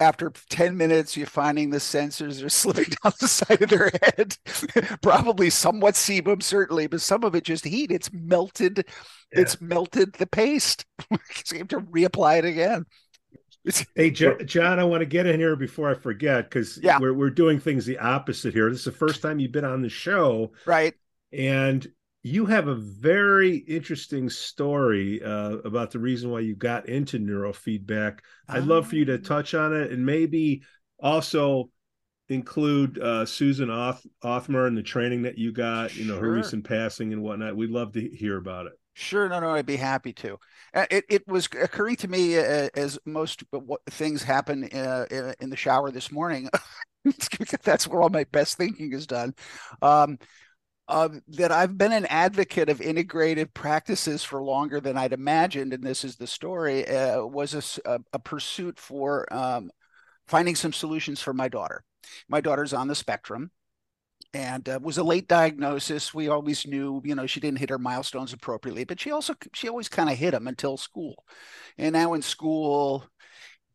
after 0.00 0.30
10 0.50 0.76
minutes, 0.76 1.16
you're 1.16 1.26
finding 1.26 1.70
the 1.70 1.78
sensors 1.78 2.44
are 2.44 2.48
slipping 2.50 2.92
down 3.02 3.14
the 3.18 3.26
side 3.26 3.62
of 3.62 3.70
their 3.70 3.90
head. 4.02 4.36
Probably 5.02 5.48
somewhat 5.48 5.94
sebum, 5.94 6.42
certainly, 6.42 6.88
but 6.88 7.00
some 7.00 7.24
of 7.24 7.34
it 7.34 7.44
just 7.44 7.64
heat. 7.64 7.90
It's 7.90 8.12
melted. 8.12 8.84
Yeah. 9.32 9.40
It's 9.40 9.62
melted 9.62 10.12
the 10.12 10.26
paste. 10.26 10.84
so 11.00 11.16
you 11.54 11.58
have 11.60 11.68
to 11.68 11.80
reapply 11.80 12.40
it 12.40 12.44
again 12.44 12.84
hey, 13.94 14.10
John, 14.10 14.78
I 14.78 14.84
want 14.84 15.02
to 15.02 15.06
get 15.06 15.26
in 15.26 15.38
here 15.38 15.54
before 15.56 15.90
I 15.90 15.94
forget 15.94 16.48
because 16.48 16.78
yeah. 16.82 16.98
we're 16.98 17.12
we're 17.12 17.30
doing 17.30 17.60
things 17.60 17.84
the 17.84 17.98
opposite 17.98 18.54
here. 18.54 18.70
This 18.70 18.80
is 18.80 18.84
the 18.86 18.92
first 18.92 19.20
time 19.20 19.38
you've 19.38 19.52
been 19.52 19.64
on 19.64 19.82
the 19.82 19.88
show, 19.88 20.52
right? 20.64 20.94
And 21.32 21.86
you 22.22 22.46
have 22.46 22.68
a 22.68 22.74
very 22.74 23.56
interesting 23.56 24.28
story 24.28 25.22
uh, 25.22 25.56
about 25.64 25.90
the 25.90 25.98
reason 25.98 26.30
why 26.30 26.40
you 26.40 26.54
got 26.54 26.88
into 26.88 27.18
neurofeedback. 27.18 28.18
I'd 28.48 28.64
love 28.64 28.88
for 28.88 28.96
you 28.96 29.06
to 29.06 29.14
ah. 29.14 29.24
touch 29.24 29.54
on 29.54 29.74
it 29.74 29.90
and 29.90 30.04
maybe 30.04 30.62
also 31.02 31.70
include 32.28 32.98
uh, 32.98 33.24
Susan 33.24 33.70
Oth- 33.70 34.06
Othmer 34.22 34.66
and 34.66 34.76
the 34.76 34.82
training 34.82 35.22
that 35.22 35.38
you 35.38 35.50
got, 35.50 35.96
you 35.96 36.04
know, 36.04 36.14
sure. 36.14 36.24
her 36.24 36.32
recent 36.32 36.68
passing 36.68 37.12
and 37.12 37.22
whatnot. 37.22 37.56
We'd 37.56 37.70
love 37.70 37.92
to 37.92 38.08
hear 38.08 38.36
about 38.36 38.66
it. 38.66 38.72
Sure, 38.94 39.28
no, 39.28 39.40
no, 39.40 39.50
I'd 39.50 39.64
be 39.64 39.76
happy 39.76 40.12
to. 40.14 40.38
Uh, 40.74 40.86
it 40.90 41.04
it 41.08 41.26
was 41.26 41.46
occurring 41.46 41.96
to 41.96 42.08
me 42.08 42.36
uh, 42.36 42.68
as 42.74 42.98
most 43.06 43.42
things 43.88 44.22
happen 44.22 44.64
uh, 44.64 45.06
in 45.40 45.48
the 45.48 45.56
shower 45.56 45.90
this 45.90 46.12
morning. 46.12 46.50
That's 47.62 47.88
where 47.88 48.02
all 48.02 48.10
my 48.10 48.24
best 48.24 48.58
thinking 48.58 48.92
is 48.92 49.06
done. 49.06 49.34
Um, 49.80 50.18
uh, 50.90 51.08
that 51.28 51.52
I've 51.52 51.78
been 51.78 51.92
an 51.92 52.06
advocate 52.06 52.68
of 52.68 52.80
integrated 52.80 53.54
practices 53.54 54.24
for 54.24 54.42
longer 54.42 54.80
than 54.80 54.98
I'd 54.98 55.12
imagined, 55.12 55.72
and 55.72 55.82
this 55.82 56.04
is 56.04 56.16
the 56.16 56.26
story. 56.26 56.86
Uh, 56.86 57.24
was 57.24 57.78
a, 57.84 58.00
a, 58.12 58.18
pursuit 58.18 58.78
for 58.78 59.32
um, 59.32 59.70
finding 60.26 60.56
some 60.56 60.72
solutions 60.72 61.22
for 61.22 61.32
my 61.32 61.48
daughter. 61.48 61.84
My 62.28 62.40
daughter's 62.40 62.72
on 62.72 62.88
the 62.88 62.94
spectrum 62.94 63.50
and 64.32 64.68
uh, 64.68 64.78
was 64.82 64.98
a 64.98 65.04
late 65.04 65.28
diagnosis. 65.28 66.14
We 66.14 66.28
always 66.28 66.66
knew, 66.66 67.00
you 67.04 67.14
know, 67.14 67.26
she 67.26 67.40
didn't 67.40 67.58
hit 67.58 67.70
her 67.70 67.78
milestones 67.78 68.32
appropriately, 68.32 68.84
but 68.84 69.00
she 69.00 69.10
also 69.10 69.34
she 69.54 69.68
always 69.68 69.88
kind 69.88 70.10
of 70.10 70.16
hit 70.16 70.32
them 70.32 70.46
until 70.46 70.76
school. 70.76 71.24
And 71.78 71.92
now 71.92 72.14
in 72.14 72.22
school, 72.22 73.04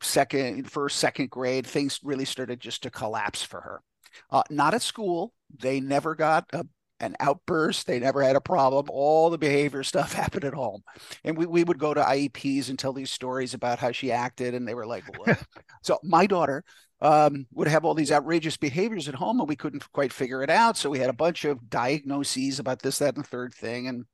second, 0.01 0.69
first, 0.69 0.97
second 0.97 1.30
grade, 1.30 1.67
things 1.67 1.99
really 2.04 2.25
started 2.25 2.60
just 2.60 2.84
to 2.84 2.89
collapse 2.89 3.43
for 3.43 3.62
her. 3.62 3.82
Uh, 4.30 4.43
not 4.49 4.73
at 4.73 4.82
school. 4.82 5.34
They 5.58 5.80
never 5.80 6.15
got 6.15 6.45
a 6.54 6.65
an 7.00 7.16
outburst. 7.20 7.88
They 7.88 8.00
never 8.00 8.22
had 8.22 8.36
a 8.36 8.42
problem. 8.42 8.88
All 8.90 9.30
the 9.30 9.38
behavior 9.38 9.84
stuff 9.84 10.14
happened 10.14 10.46
at 10.46 10.54
home. 10.54 10.82
And 11.24 11.38
we, 11.38 11.46
we 11.46 11.64
would 11.64 11.80
go 11.80 11.94
to 11.94 12.02
IEPs 12.02 12.70
and 12.70 12.80
tell 12.80 12.94
these 12.94 13.12
stories 13.12 13.54
about 13.54 13.80
how 13.80 13.92
she 13.92 14.12
acted. 14.12 14.54
And 14.54 14.68
they 14.68 14.76
were 14.76 14.86
like, 14.86 15.04
so 15.82 16.00
my 16.04 16.26
daughter 16.28 16.64
um, 17.02 17.46
would 17.54 17.68
have 17.68 17.84
all 17.84 17.94
these 17.94 18.12
outrageous 18.12 18.58
behaviors 18.58 19.10
at 19.10 19.16
home 19.16 19.40
and 19.40 19.50
we 19.50 19.56
couldn't 19.56 19.92
quite 19.92 20.14
figure 20.14 20.42
it 20.42 20.50
out. 20.50 20.78
So 20.78 20.90
we 20.90 21.00
had 21.00 21.10
a 21.10 21.14
bunch 21.14 21.46
of 21.46 21.70
diagnoses 21.70 22.60
about 22.60 22.82
this, 22.82 23.00
that, 23.00 23.16
and 23.16 23.24
the 23.24 23.28
third 23.28 23.54
thing. 23.54 23.88
And 23.88 24.06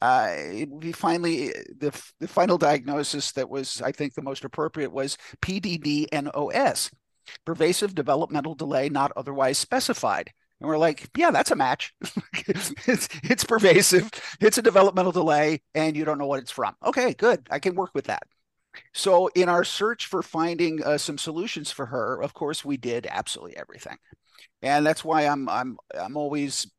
uh, 0.00 0.66
we 0.68 0.92
finally, 0.92 1.52
the, 1.78 1.92
the 2.18 2.28
final 2.28 2.58
diagnosis 2.58 3.32
that 3.32 3.48
was, 3.48 3.82
I 3.82 3.92
think, 3.92 4.14
the 4.14 4.22
most 4.22 4.44
appropriate 4.44 4.92
was 4.92 5.18
PDD-NOS, 5.42 6.90
pervasive 7.44 7.94
developmental 7.94 8.54
delay 8.54 8.88
not 8.88 9.12
otherwise 9.16 9.58
specified. 9.58 10.32
And 10.60 10.68
we're 10.68 10.78
like, 10.78 11.08
yeah, 11.16 11.30
that's 11.30 11.50
a 11.50 11.56
match. 11.56 11.94
it's, 12.46 13.08
it's 13.22 13.44
pervasive. 13.44 14.10
It's 14.40 14.58
a 14.58 14.62
developmental 14.62 15.12
delay, 15.12 15.62
and 15.74 15.96
you 15.96 16.04
don't 16.04 16.18
know 16.18 16.26
what 16.26 16.40
it's 16.40 16.50
from. 16.50 16.74
Okay, 16.84 17.14
good. 17.14 17.46
I 17.50 17.58
can 17.58 17.74
work 17.74 17.90
with 17.94 18.06
that. 18.06 18.22
So, 18.92 19.28
in 19.28 19.48
our 19.48 19.64
search 19.64 20.06
for 20.06 20.22
finding 20.22 20.82
uh, 20.84 20.98
some 20.98 21.18
solutions 21.18 21.70
for 21.72 21.86
her, 21.86 22.22
of 22.22 22.34
course, 22.34 22.64
we 22.64 22.76
did 22.76 23.06
absolutely 23.10 23.56
everything, 23.56 23.96
and 24.62 24.86
that's 24.86 25.04
why 25.04 25.26
I'm 25.26 25.48
I'm 25.48 25.76
I'm 25.98 26.16
always 26.16 26.70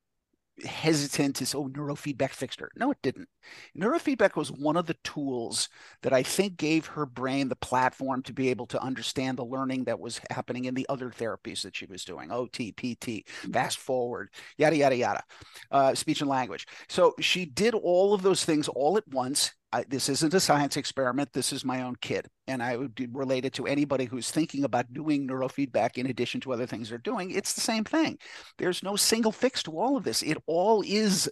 hesitant 0.65 1.35
to 1.37 1.45
say, 1.45 1.57
oh, 1.57 1.67
neurofeedback 1.67 2.31
fixed 2.31 2.59
her. 2.59 2.71
No, 2.75 2.91
it 2.91 2.97
didn't. 3.01 3.29
Neurofeedback 3.77 4.35
was 4.35 4.51
one 4.51 4.77
of 4.77 4.85
the 4.85 4.95
tools 5.03 5.69
that 6.03 6.13
I 6.13 6.23
think 6.23 6.57
gave 6.57 6.85
her 6.87 7.05
brain 7.05 7.49
the 7.49 7.55
platform 7.55 8.21
to 8.23 8.33
be 8.33 8.49
able 8.49 8.67
to 8.67 8.81
understand 8.81 9.37
the 9.37 9.45
learning 9.45 9.85
that 9.85 9.99
was 9.99 10.21
happening 10.29 10.65
in 10.65 10.73
the 10.73 10.85
other 10.89 11.09
therapies 11.09 11.61
that 11.63 11.75
she 11.75 11.85
was 11.85 12.03
doing 12.03 12.31
OT, 12.31 12.71
PT, 12.71 13.27
Fast 13.51 13.79
ForWord, 13.79 14.27
yada, 14.57 14.75
yada, 14.75 14.95
yada, 14.95 15.23
uh, 15.71 15.95
speech 15.95 16.21
and 16.21 16.29
language. 16.29 16.67
So 16.89 17.13
she 17.19 17.45
did 17.45 17.73
all 17.73 18.13
of 18.13 18.21
those 18.21 18.45
things 18.45 18.67
all 18.67 18.97
at 18.97 19.07
once 19.07 19.51
I, 19.73 19.85
this 19.87 20.09
isn't 20.09 20.33
a 20.33 20.39
science 20.39 20.75
experiment. 20.75 21.29
This 21.33 21.53
is 21.53 21.63
my 21.63 21.83
own 21.83 21.95
kid. 22.01 22.27
And 22.47 22.61
I 22.61 22.75
would 22.75 23.15
relate 23.15 23.45
it 23.45 23.53
to 23.53 23.67
anybody 23.67 24.05
who's 24.05 24.29
thinking 24.29 24.65
about 24.65 24.91
doing 24.93 25.27
neurofeedback 25.27 25.97
in 25.97 26.07
addition 26.07 26.41
to 26.41 26.53
other 26.53 26.65
things 26.65 26.89
they're 26.89 26.97
doing. 26.97 27.31
It's 27.31 27.53
the 27.53 27.61
same 27.61 27.85
thing. 27.85 28.17
There's 28.57 28.83
no 28.83 28.95
single 28.95 29.31
fix 29.31 29.63
to 29.63 29.71
all 29.71 29.95
of 29.95 30.03
this. 30.03 30.21
It 30.21 30.37
all 30.45 30.83
is 30.85 31.29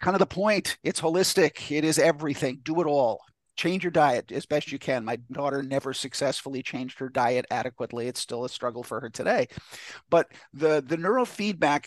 kind 0.00 0.14
of 0.14 0.20
the 0.20 0.26
point. 0.26 0.78
It's 0.82 1.00
holistic, 1.00 1.70
it 1.70 1.84
is 1.84 1.98
everything. 1.98 2.60
Do 2.62 2.80
it 2.80 2.86
all. 2.86 3.20
Change 3.56 3.84
your 3.84 3.90
diet 3.90 4.32
as 4.32 4.46
best 4.46 4.72
you 4.72 4.78
can. 4.78 5.04
My 5.04 5.16
daughter 5.30 5.62
never 5.62 5.92
successfully 5.92 6.62
changed 6.62 6.98
her 6.98 7.10
diet 7.10 7.44
adequately. 7.50 8.08
It's 8.08 8.20
still 8.20 8.46
a 8.46 8.48
struggle 8.48 8.82
for 8.82 8.98
her 9.00 9.10
today. 9.10 9.48
But 10.08 10.32
the, 10.54 10.82
the 10.84 10.96
neurofeedback 10.96 11.86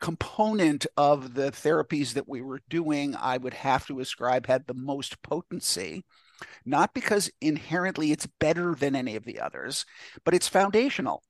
component 0.00 0.86
of 0.96 1.34
the 1.34 1.50
therapies 1.50 2.14
that 2.14 2.28
we 2.28 2.42
were 2.42 2.60
doing, 2.68 3.14
I 3.16 3.36
would 3.36 3.54
have 3.54 3.86
to 3.86 4.00
ascribe 4.00 4.46
had 4.46 4.66
the 4.66 4.74
most 4.74 5.22
potency, 5.22 6.04
not 6.64 6.94
because 6.94 7.30
inherently 7.40 8.12
it's 8.12 8.28
better 8.40 8.74
than 8.74 8.96
any 8.96 9.16
of 9.16 9.24
the 9.24 9.40
others, 9.40 9.84
but 10.24 10.34
it's 10.34 10.48
foundational 10.48 11.22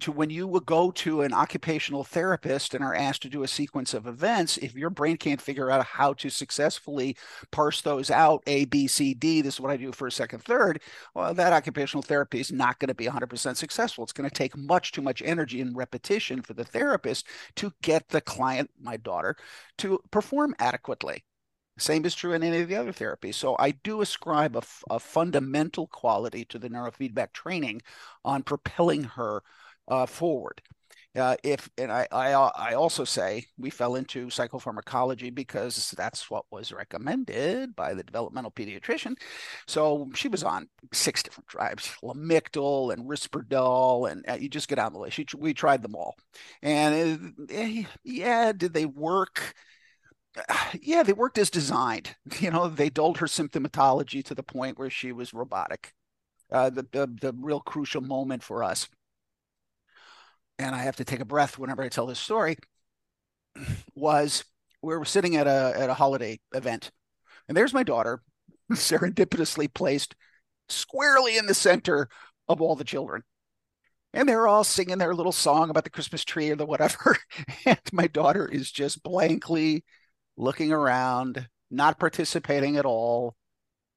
to 0.00 0.12
when 0.12 0.30
you 0.30 0.46
would 0.46 0.66
go 0.66 0.90
to 0.92 1.22
an 1.22 1.32
occupational 1.32 2.04
therapist 2.04 2.74
and 2.74 2.84
are 2.84 2.94
asked 2.94 3.22
to 3.22 3.28
do 3.28 3.42
a 3.42 3.48
sequence 3.48 3.94
of 3.94 4.06
events, 4.06 4.56
if 4.58 4.74
your 4.74 4.90
brain 4.90 5.16
can't 5.16 5.40
figure 5.40 5.70
out 5.70 5.84
how 5.84 6.12
to 6.14 6.30
successfully 6.30 7.16
parse 7.50 7.80
those 7.80 8.10
out, 8.10 8.42
A, 8.46 8.64
B, 8.66 8.86
C, 8.86 9.14
D, 9.14 9.40
this 9.40 9.54
is 9.54 9.60
what 9.60 9.70
I 9.72 9.76
do 9.76 9.92
first, 9.92 10.16
second, 10.16 10.42
third, 10.42 10.80
well, 11.14 11.34
that 11.34 11.52
occupational 11.52 12.02
therapy 12.02 12.40
is 12.40 12.52
not 12.52 12.78
going 12.78 12.88
to 12.88 12.94
be 12.94 13.06
100% 13.06 13.56
successful. 13.56 14.04
It's 14.04 14.12
going 14.12 14.28
to 14.28 14.34
take 14.34 14.56
much 14.56 14.92
too 14.92 15.02
much 15.02 15.22
energy 15.22 15.60
and 15.60 15.76
repetition 15.76 16.42
for 16.42 16.54
the 16.54 16.64
therapist 16.64 17.26
to 17.56 17.72
get 17.82 18.08
the 18.08 18.20
client, 18.20 18.70
my 18.80 18.96
daughter, 18.96 19.36
to 19.78 20.00
perform 20.10 20.54
adequately. 20.58 21.24
Same 21.78 22.04
is 22.04 22.14
true 22.14 22.32
in 22.32 22.42
any 22.42 22.60
of 22.60 22.68
the 22.68 22.76
other 22.76 22.92
therapies. 22.92 23.34
So 23.34 23.56
I 23.58 23.70
do 23.70 24.00
ascribe 24.00 24.56
a, 24.56 24.62
a 24.90 24.98
fundamental 24.98 25.86
quality 25.86 26.44
to 26.46 26.58
the 26.58 26.68
neurofeedback 26.68 27.32
training 27.32 27.82
on 28.24 28.42
propelling 28.42 29.04
her 29.04 29.42
uh, 29.88 30.06
forward. 30.06 30.60
Uh, 31.16 31.36
if 31.42 31.68
and 31.78 31.90
I, 31.90 32.06
I 32.12 32.32
I 32.32 32.74
also 32.74 33.04
say 33.04 33.46
we 33.56 33.70
fell 33.70 33.96
into 33.96 34.26
psychopharmacology 34.26 35.34
because 35.34 35.92
that's 35.96 36.30
what 36.30 36.44
was 36.50 36.70
recommended 36.70 37.74
by 37.74 37.94
the 37.94 38.04
developmental 38.04 38.50
pediatrician. 38.52 39.16
So 39.66 40.10
she 40.14 40.28
was 40.28 40.44
on 40.44 40.68
six 40.92 41.22
different 41.22 41.48
drugs, 41.48 41.96
Lamictal 42.04 42.92
and 42.92 43.08
Risperdal, 43.08 44.10
and 44.10 44.24
uh, 44.28 44.34
you 44.34 44.48
just 44.48 44.68
get 44.68 44.76
down 44.76 44.92
the 44.92 44.98
list. 45.00 45.16
She, 45.16 45.26
we 45.36 45.54
tried 45.54 45.82
them 45.82 45.96
all, 45.96 46.16
and 46.62 47.34
uh, 47.52 47.82
yeah, 48.04 48.52
did 48.52 48.74
they 48.74 48.86
work? 48.86 49.54
Yeah, 50.80 51.02
they 51.02 51.12
worked 51.12 51.38
as 51.38 51.50
designed. 51.50 52.14
You 52.40 52.50
know, 52.50 52.68
they 52.68 52.90
dulled 52.90 53.18
her 53.18 53.26
symptomatology 53.26 54.24
to 54.24 54.34
the 54.34 54.42
point 54.42 54.78
where 54.78 54.90
she 54.90 55.12
was 55.12 55.34
robotic. 55.34 55.92
Uh, 56.50 56.70
the, 56.70 56.86
the 56.92 57.06
the 57.20 57.32
real 57.38 57.60
crucial 57.60 58.00
moment 58.00 58.42
for 58.42 58.64
us 58.64 58.88
and 60.58 60.74
I 60.74 60.78
have 60.82 60.96
to 60.96 61.04
take 61.04 61.20
a 61.20 61.24
breath 61.24 61.58
whenever 61.58 61.82
I 61.82 61.88
tell 61.88 62.06
this 62.06 62.18
story, 62.18 62.56
was 63.94 64.44
we 64.82 64.96
were 64.96 65.04
sitting 65.04 65.36
at 65.36 65.46
a 65.46 65.72
at 65.76 65.90
a 65.90 65.94
holiday 65.94 66.40
event, 66.52 66.90
and 67.48 67.56
there's 67.56 67.74
my 67.74 67.82
daughter, 67.82 68.22
serendipitously 68.72 69.72
placed 69.72 70.14
squarely 70.68 71.36
in 71.36 71.46
the 71.46 71.54
center 71.54 72.08
of 72.48 72.60
all 72.60 72.76
the 72.76 72.84
children. 72.84 73.22
And 74.14 74.28
they're 74.28 74.48
all 74.48 74.64
singing 74.64 74.98
their 74.98 75.14
little 75.14 75.32
song 75.32 75.68
about 75.68 75.84
the 75.84 75.90
Christmas 75.90 76.24
tree 76.24 76.50
or 76.50 76.56
the 76.56 76.66
whatever. 76.66 77.16
and 77.66 77.78
my 77.92 78.06
daughter 78.06 78.46
is 78.48 78.70
just 78.70 79.02
blankly 79.02 79.84
looking 80.36 80.72
around, 80.72 81.46
not 81.70 81.98
participating 81.98 82.78
at 82.78 82.86
all, 82.86 83.36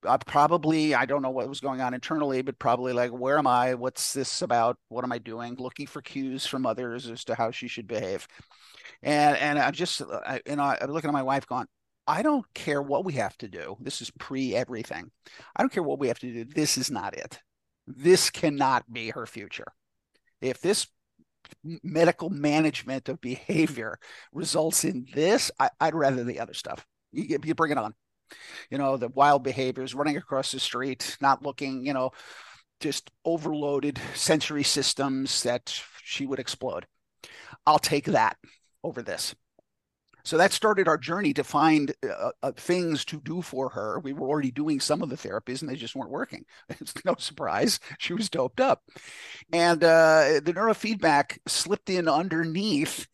I 0.05 0.17
probably 0.17 0.95
I 0.95 1.05
don't 1.05 1.21
know 1.21 1.29
what 1.29 1.47
was 1.47 1.59
going 1.59 1.81
on 1.81 1.93
internally, 1.93 2.41
but 2.41 2.59
probably 2.59 2.93
like, 2.93 3.11
where 3.11 3.37
am 3.37 3.47
I? 3.47 3.75
What's 3.75 4.13
this 4.13 4.41
about? 4.41 4.77
What 4.89 5.03
am 5.03 5.11
I 5.11 5.19
doing? 5.19 5.55
Looking 5.55 5.87
for 5.87 6.01
cues 6.01 6.45
from 6.45 6.65
others 6.65 7.09
as 7.09 7.23
to 7.25 7.35
how 7.35 7.51
she 7.51 7.67
should 7.67 7.87
behave. 7.87 8.27
And 9.03 9.37
and 9.37 9.59
I'm 9.59 9.73
just 9.73 10.01
uh, 10.01 10.19
I, 10.25 10.41
you 10.45 10.55
know 10.55 10.63
I'm 10.63 10.91
looking 10.91 11.09
at 11.09 11.13
my 11.13 11.23
wife 11.23 11.45
going, 11.47 11.67
I 12.07 12.23
don't 12.23 12.45
care 12.53 12.81
what 12.81 13.05
we 13.05 13.13
have 13.13 13.37
to 13.39 13.47
do. 13.47 13.77
This 13.79 14.01
is 14.01 14.11
pre 14.19 14.55
everything. 14.55 15.11
I 15.55 15.61
don't 15.61 15.71
care 15.71 15.83
what 15.83 15.99
we 15.99 16.07
have 16.07 16.19
to 16.19 16.33
do. 16.33 16.45
This 16.45 16.77
is 16.77 16.89
not 16.89 17.15
it. 17.15 17.39
This 17.87 18.29
cannot 18.29 18.91
be 18.91 19.09
her 19.09 19.25
future. 19.25 19.67
If 20.41 20.61
this 20.61 20.87
medical 21.83 22.29
management 22.29 23.09
of 23.09 23.21
behavior 23.21 23.99
results 24.31 24.83
in 24.83 25.05
this, 25.13 25.51
I, 25.59 25.69
would 25.81 25.95
rather 25.95 26.23
the 26.23 26.39
other 26.39 26.53
stuff. 26.53 26.85
You, 27.11 27.37
you 27.43 27.55
bring 27.55 27.71
it 27.71 27.77
on 27.77 27.93
you 28.69 28.77
know, 28.77 28.97
the 28.97 29.09
wild 29.09 29.43
behaviors, 29.43 29.95
running 29.95 30.17
across 30.17 30.51
the 30.51 30.59
street, 30.59 31.17
not 31.21 31.43
looking, 31.43 31.85
you 31.85 31.93
know, 31.93 32.11
just 32.79 33.11
overloaded 33.25 33.99
sensory 34.15 34.63
systems 34.63 35.43
that 35.43 35.81
she 36.03 36.25
would 36.25 36.39
explode. 36.39 36.85
I'll 37.65 37.79
take 37.79 38.05
that 38.05 38.37
over 38.83 39.01
this. 39.01 39.35
So 40.23 40.37
that 40.37 40.53
started 40.53 40.87
our 40.87 40.97
journey 40.97 41.33
to 41.33 41.43
find 41.43 41.93
uh, 42.07 42.29
uh, 42.43 42.51
things 42.51 43.05
to 43.05 43.19
do 43.21 43.41
for 43.41 43.69
her. 43.69 43.99
We 43.99 44.13
were 44.13 44.27
already 44.27 44.51
doing 44.51 44.79
some 44.79 45.01
of 45.01 45.09
the 45.09 45.15
therapies 45.15 45.61
and 45.61 45.69
they 45.69 45.75
just 45.75 45.95
weren't 45.95 46.11
working. 46.11 46.45
It's 46.79 46.93
no 47.05 47.15
surprise. 47.17 47.79
She 47.99 48.13
was 48.13 48.29
doped 48.29 48.59
up. 48.59 48.83
And 49.51 49.83
uh, 49.83 50.41
the 50.43 50.53
neurofeedback 50.53 51.39
slipped 51.47 51.89
in 51.89 52.07
underneath 52.07 53.07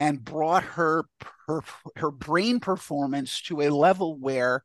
and 0.00 0.24
brought 0.24 0.62
her 0.62 1.04
her 1.46 1.62
her 1.96 2.10
brain 2.10 2.60
performance 2.60 3.40
to 3.42 3.62
a 3.62 3.70
level 3.70 4.16
where 4.16 4.62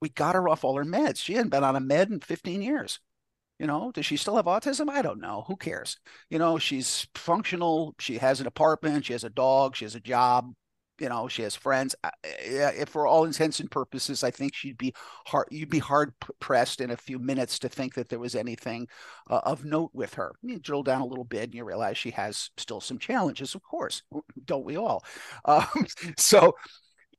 we 0.00 0.08
got 0.08 0.34
her 0.34 0.48
off 0.48 0.64
all 0.64 0.76
her 0.76 0.84
meds. 0.84 1.18
She 1.18 1.34
hadn't 1.34 1.50
been 1.50 1.64
on 1.64 1.76
a 1.76 1.80
med 1.80 2.10
in 2.10 2.20
15 2.20 2.62
years. 2.62 3.00
You 3.58 3.66
know, 3.66 3.92
does 3.92 4.06
she 4.06 4.16
still 4.16 4.36
have 4.36 4.46
autism? 4.46 4.88
I 4.88 5.02
don't 5.02 5.20
know. 5.20 5.44
Who 5.46 5.56
cares? 5.56 5.98
You 6.30 6.38
know, 6.38 6.58
she's 6.58 7.06
functional. 7.14 7.94
She 8.00 8.18
has 8.18 8.40
an 8.40 8.46
apartment. 8.48 9.04
She 9.04 9.12
has 9.12 9.22
a 9.22 9.30
dog. 9.30 9.76
She 9.76 9.84
has 9.84 9.94
a 9.94 10.00
job 10.00 10.52
you 11.02 11.08
know 11.08 11.26
she 11.26 11.42
has 11.42 11.56
friends 11.56 11.94
if 12.22 12.88
for 12.88 13.06
all 13.08 13.24
intents 13.24 13.58
and 13.58 13.70
purposes 13.70 14.22
i 14.22 14.30
think 14.30 14.54
she'd 14.54 14.78
be 14.78 14.94
hard 15.26 15.48
you'd 15.50 15.68
be 15.68 15.80
hard 15.80 16.12
pressed 16.38 16.80
in 16.80 16.92
a 16.92 16.96
few 16.96 17.18
minutes 17.18 17.58
to 17.58 17.68
think 17.68 17.94
that 17.94 18.08
there 18.08 18.20
was 18.20 18.36
anything 18.36 18.86
uh, 19.30 19.40
of 19.44 19.64
note 19.64 19.90
with 19.92 20.14
her. 20.14 20.32
You 20.42 20.58
drill 20.58 20.82
down 20.82 21.00
a 21.00 21.06
little 21.06 21.24
bit 21.24 21.44
and 21.44 21.54
you 21.54 21.64
realize 21.64 21.98
she 21.98 22.10
has 22.12 22.50
still 22.56 22.80
some 22.80 22.98
challenges 22.98 23.54
of 23.54 23.62
course 23.62 24.02
don't 24.44 24.64
we 24.64 24.76
all? 24.76 25.04
Um, 25.44 25.86
so 26.16 26.54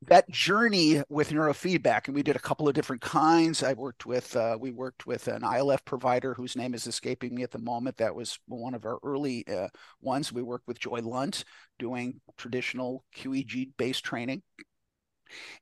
that 0.08 0.30
journey 0.30 1.04
with 1.10 1.30
neurofeedback 1.30 2.08
and 2.08 2.16
we 2.16 2.24
did 2.24 2.36
a 2.36 2.40
couple 2.40 2.68
of 2.68 2.74
different 2.74 3.02
kinds. 3.02 3.64
I 3.64 3.74
worked 3.74 4.06
with 4.06 4.36
uh, 4.36 4.58
we 4.60 4.72
worked 4.72 5.06
with 5.06 5.28
an 5.28 5.42
ilf 5.42 5.86
provider 5.86 6.34
whose 6.34 6.56
name 6.56 6.74
is 6.74 6.88
escaping 6.88 7.36
me 7.36 7.44
at 7.44 7.52
the 7.52 7.60
moment. 7.60 7.98
That 7.98 8.16
was 8.16 8.40
one 8.48 8.74
of 8.74 8.86
our 8.86 9.00
early 9.04 9.46
uh, 9.48 9.68
ones. 10.02 10.32
We 10.32 10.42
worked 10.42 10.68
with 10.68 10.80
joy 10.80 11.00
lunt 11.02 11.44
doing 11.80 12.22
traditional 12.38 13.04
QEEG 13.16 13.72
based 13.78 14.04
training. 14.04 14.42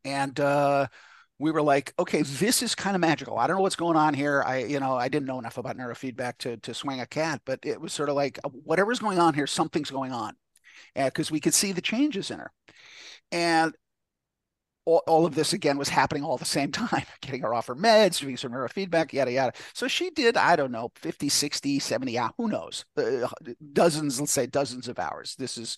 And 0.04 0.40
uh, 0.40 0.88
we 1.40 1.52
were 1.52 1.62
like 1.62 1.94
okay 1.98 2.22
this 2.22 2.62
is 2.62 2.76
kind 2.76 2.96
of 2.96 3.02
magical. 3.02 3.38
I 3.38 3.48
don't 3.48 3.58
know 3.58 3.64
what's 3.64 3.76
going 3.76 3.98
on 3.98 4.14
here. 4.14 4.44
I 4.46 4.60
you 4.60 4.80
know 4.80 4.96
i 4.96 5.08
didn't 5.08 5.28
know 5.28 5.40
enough 5.40 5.58
about 5.58 5.78
neurofeedback 5.78 6.38
to, 6.40 6.58
to 6.58 6.74
swing 6.74 7.02
a 7.02 7.06
cat 7.06 7.42
but 7.46 7.60
it 7.64 7.82
was 7.82 7.94
sort 7.94 8.10
of 8.10 8.16
like 8.16 8.40
whatever's 8.64 9.00
going 9.00 9.20
on 9.20 9.34
here 9.34 9.48
something's 9.48 9.92
going 9.92 10.12
on. 10.12 10.36
Because 10.96 11.32
we 11.32 11.40
could 11.40 11.54
see 11.54 11.72
the 11.72 11.82
changes 11.82 12.32
in 12.32 12.40
her. 12.40 12.52
And 13.32 13.74
all, 14.86 15.04
all, 15.08 15.26
of 15.26 15.36
this 15.36 15.54
again 15.54 15.78
was 15.78 15.90
happening 15.90 16.24
all 16.24 16.38
the 16.38 16.46
same 16.46 16.72
time 16.72 17.04
getting 17.22 17.42
her 17.42 17.54
off 17.54 17.68
her 17.68 17.76
meds 17.76 18.20
doing 18.20 18.38
some 18.38 18.52
neurofeedback 18.52 19.14
yada 19.14 19.32
yada. 19.32 19.54
So 19.74 19.88
she 19.88 20.10
did 20.10 20.38
i 20.38 20.56
don't 20.56 20.72
know 20.72 20.92
50 20.96 21.30
60 21.30 21.80
70 21.80 22.20
who 22.38 22.48
knows? 22.48 22.86
Uh, 22.98 23.28
dozens 23.74 24.20
let's 24.20 24.32
say 24.32 24.48
dozens 24.48 24.88
of 24.88 25.00
hours. 25.00 25.36
This 25.38 25.58
is 25.58 25.78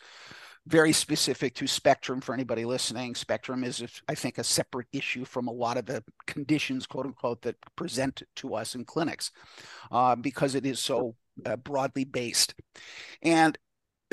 very 0.66 0.94
specific 0.94 1.54
to 1.56 1.68
spectrum 1.68 2.22
for 2.22 2.34
anybody 2.34 2.64
listening. 2.64 3.16
Spectrum 3.16 3.64
is 3.64 3.84
i 4.08 4.16
think 4.16 4.38
a 4.38 4.44
separate 4.44 4.88
issue 4.94 5.26
from 5.26 5.48
a 5.48 5.52
lot 5.52 5.78
of 5.78 5.86
the 5.86 6.04
conditions 6.28 6.88
quote 6.88 7.06
unquote 7.06 7.42
that 7.42 7.56
present 7.76 8.24
to 8.36 8.56
us 8.56 8.76
in 8.76 8.86
clinics 8.86 9.32
uh, 9.92 10.16
because 10.16 10.56
it 10.56 10.66
is 10.66 10.80
so 10.80 11.16
uh, 11.46 11.56
broadly 11.58 12.06
based. 12.06 12.56
And 13.22 13.58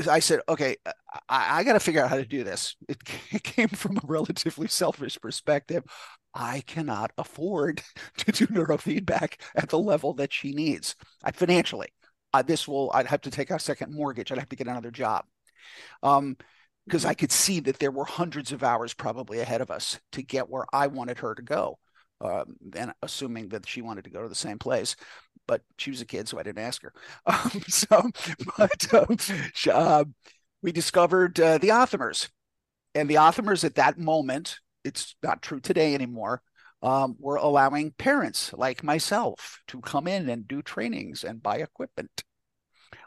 I 0.08 0.18
said, 0.20 0.40
okay, 0.48 0.76
I, 1.28 1.58
I 1.60 1.64
got 1.64 1.74
to 1.74 1.80
figure 1.80 2.02
out 2.02 2.10
how 2.10 2.16
to 2.16 2.24
do 2.24 2.44
this. 2.44 2.76
It, 2.88 2.98
it, 3.30 3.42
came 3.42 3.68
from 3.68 3.96
a 3.96 4.02
relatively 4.04 4.68
selfish 4.68 5.18
perspective. 5.20 5.84
I 6.34 6.60
cannot 6.60 7.12
afford 7.18 7.82
to 8.18 8.32
do 8.32 8.46
neurofeedback 8.46 9.40
at 9.54 9.68
the 9.68 9.78
level 9.78 10.14
that 10.14 10.32
she 10.32 10.52
needs 10.52 10.94
I, 11.24 11.32
financially. 11.32 11.88
Uh, 12.32 12.42
this 12.42 12.68
will, 12.68 12.90
I'd 12.94 13.08
have 13.08 13.22
to 13.22 13.30
take 13.30 13.50
a 13.50 13.58
second 13.58 13.92
mortgage. 13.92 14.30
I'd 14.30 14.38
have 14.38 14.48
to 14.50 14.56
get 14.56 14.68
another 14.68 14.90
job. 14.90 15.24
Um, 16.02 16.36
because 16.86 17.04
I 17.04 17.14
could 17.14 17.30
see 17.30 17.60
that 17.60 17.78
there 17.78 17.90
were 17.90 18.04
hundreds 18.04 18.52
of 18.52 18.64
hours 18.64 18.94
probably 18.94 19.38
ahead 19.38 19.60
of 19.60 19.70
us 19.70 20.00
to 20.12 20.22
get 20.22 20.48
where 20.48 20.64
I 20.72 20.88
wanted 20.88 21.18
her 21.18 21.34
to 21.34 21.42
go. 21.42 21.78
Um, 22.22 22.56
and 22.76 22.92
assuming 23.02 23.48
that 23.48 23.66
she 23.66 23.80
wanted 23.80 24.04
to 24.04 24.10
go 24.10 24.22
to 24.22 24.28
the 24.28 24.34
same 24.34 24.58
place 24.58 24.94
but 25.50 25.62
she 25.78 25.90
was 25.90 26.00
a 26.00 26.06
kid, 26.06 26.28
so 26.28 26.38
I 26.38 26.44
didn't 26.44 26.62
ask 26.62 26.80
her. 26.82 26.92
Um, 27.26 27.62
so, 27.66 28.10
but 28.56 28.94
um, 28.94 29.16
uh, 29.68 30.04
we 30.62 30.70
discovered 30.70 31.40
uh, 31.40 31.58
the 31.58 31.72
Othmers, 31.72 32.28
and 32.94 33.08
the 33.08 33.16
Othmers 33.16 33.64
at 33.64 33.74
that 33.74 33.98
moment, 33.98 34.60
it's 34.84 35.16
not 35.24 35.42
true 35.42 35.58
today 35.58 35.92
anymore, 35.92 36.42
um, 36.82 37.16
we're 37.18 37.34
allowing 37.34 37.90
parents 37.90 38.52
like 38.52 38.84
myself 38.84 39.58
to 39.66 39.80
come 39.80 40.06
in 40.06 40.28
and 40.28 40.46
do 40.46 40.62
trainings 40.62 41.24
and 41.24 41.42
buy 41.42 41.56
equipment. 41.56 42.22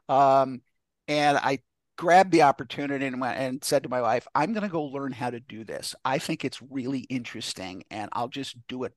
Um, 0.09 0.63
and 1.07 1.37
I 1.37 1.59
grabbed 1.97 2.31
the 2.31 2.43
opportunity 2.43 3.05
and 3.05 3.21
went 3.21 3.39
and 3.39 3.63
said 3.63 3.83
to 3.83 3.89
my 3.89 4.01
wife, 4.01 4.27
I'm 4.35 4.51
going 4.51 4.63
to 4.63 4.69
go 4.69 4.83
learn 4.83 5.13
how 5.13 5.29
to 5.29 5.39
do 5.39 5.63
this. 5.63 5.95
I 6.03 6.19
think 6.19 6.43
it's 6.43 6.61
really 6.61 7.01
interesting 7.09 7.83
and 7.89 8.09
I'll 8.11 8.27
just 8.27 8.57
do 8.67 8.83
it 8.83 8.93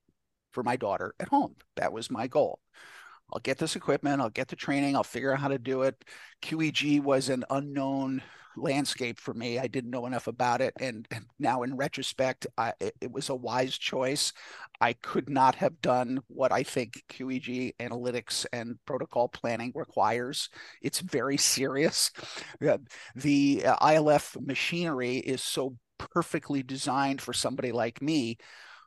for 0.56 0.62
my 0.62 0.74
daughter 0.74 1.14
at 1.20 1.28
home. 1.28 1.54
That 1.76 1.92
was 1.92 2.10
my 2.10 2.26
goal. 2.26 2.60
I'll 3.30 3.40
get 3.40 3.58
this 3.58 3.76
equipment, 3.76 4.22
I'll 4.22 4.30
get 4.30 4.48
the 4.48 4.56
training, 4.56 4.96
I'll 4.96 5.02
figure 5.04 5.34
out 5.34 5.40
how 5.40 5.48
to 5.48 5.58
do 5.58 5.82
it. 5.82 6.02
QEEG 6.40 7.02
was 7.02 7.28
an 7.28 7.44
unknown 7.50 8.22
landscape 8.56 9.20
for 9.20 9.34
me. 9.34 9.58
I 9.58 9.66
didn't 9.66 9.90
know 9.90 10.06
enough 10.06 10.28
about 10.28 10.62
it. 10.62 10.72
And, 10.80 11.06
now, 11.38 11.62
in 11.62 11.76
retrospect, 11.76 12.46
I, 12.56 12.72
it, 12.80 12.94
it, 13.02 13.12
was 13.12 13.28
a 13.28 13.34
wise 13.34 13.76
choice. 13.76 14.32
I 14.80 14.94
could 14.94 15.28
not 15.28 15.56
have 15.56 15.82
done 15.82 16.20
what 16.28 16.52
I 16.52 16.62
think 16.62 17.04
QEEG 17.10 17.74
analytics 17.76 18.46
and 18.54 18.78
protocol 18.86 19.28
planning 19.28 19.72
requires. 19.74 20.48
It's 20.80 21.00
very 21.00 21.36
serious. 21.36 22.12
The 23.14 23.62
uh, 23.66 23.76
ILF 23.76 24.40
machinery 24.40 25.16
is 25.16 25.42
so 25.42 25.76
perfectly 25.98 26.62
designed 26.62 27.20
for 27.20 27.34
somebody 27.34 27.72
like 27.72 28.00
me 28.00 28.38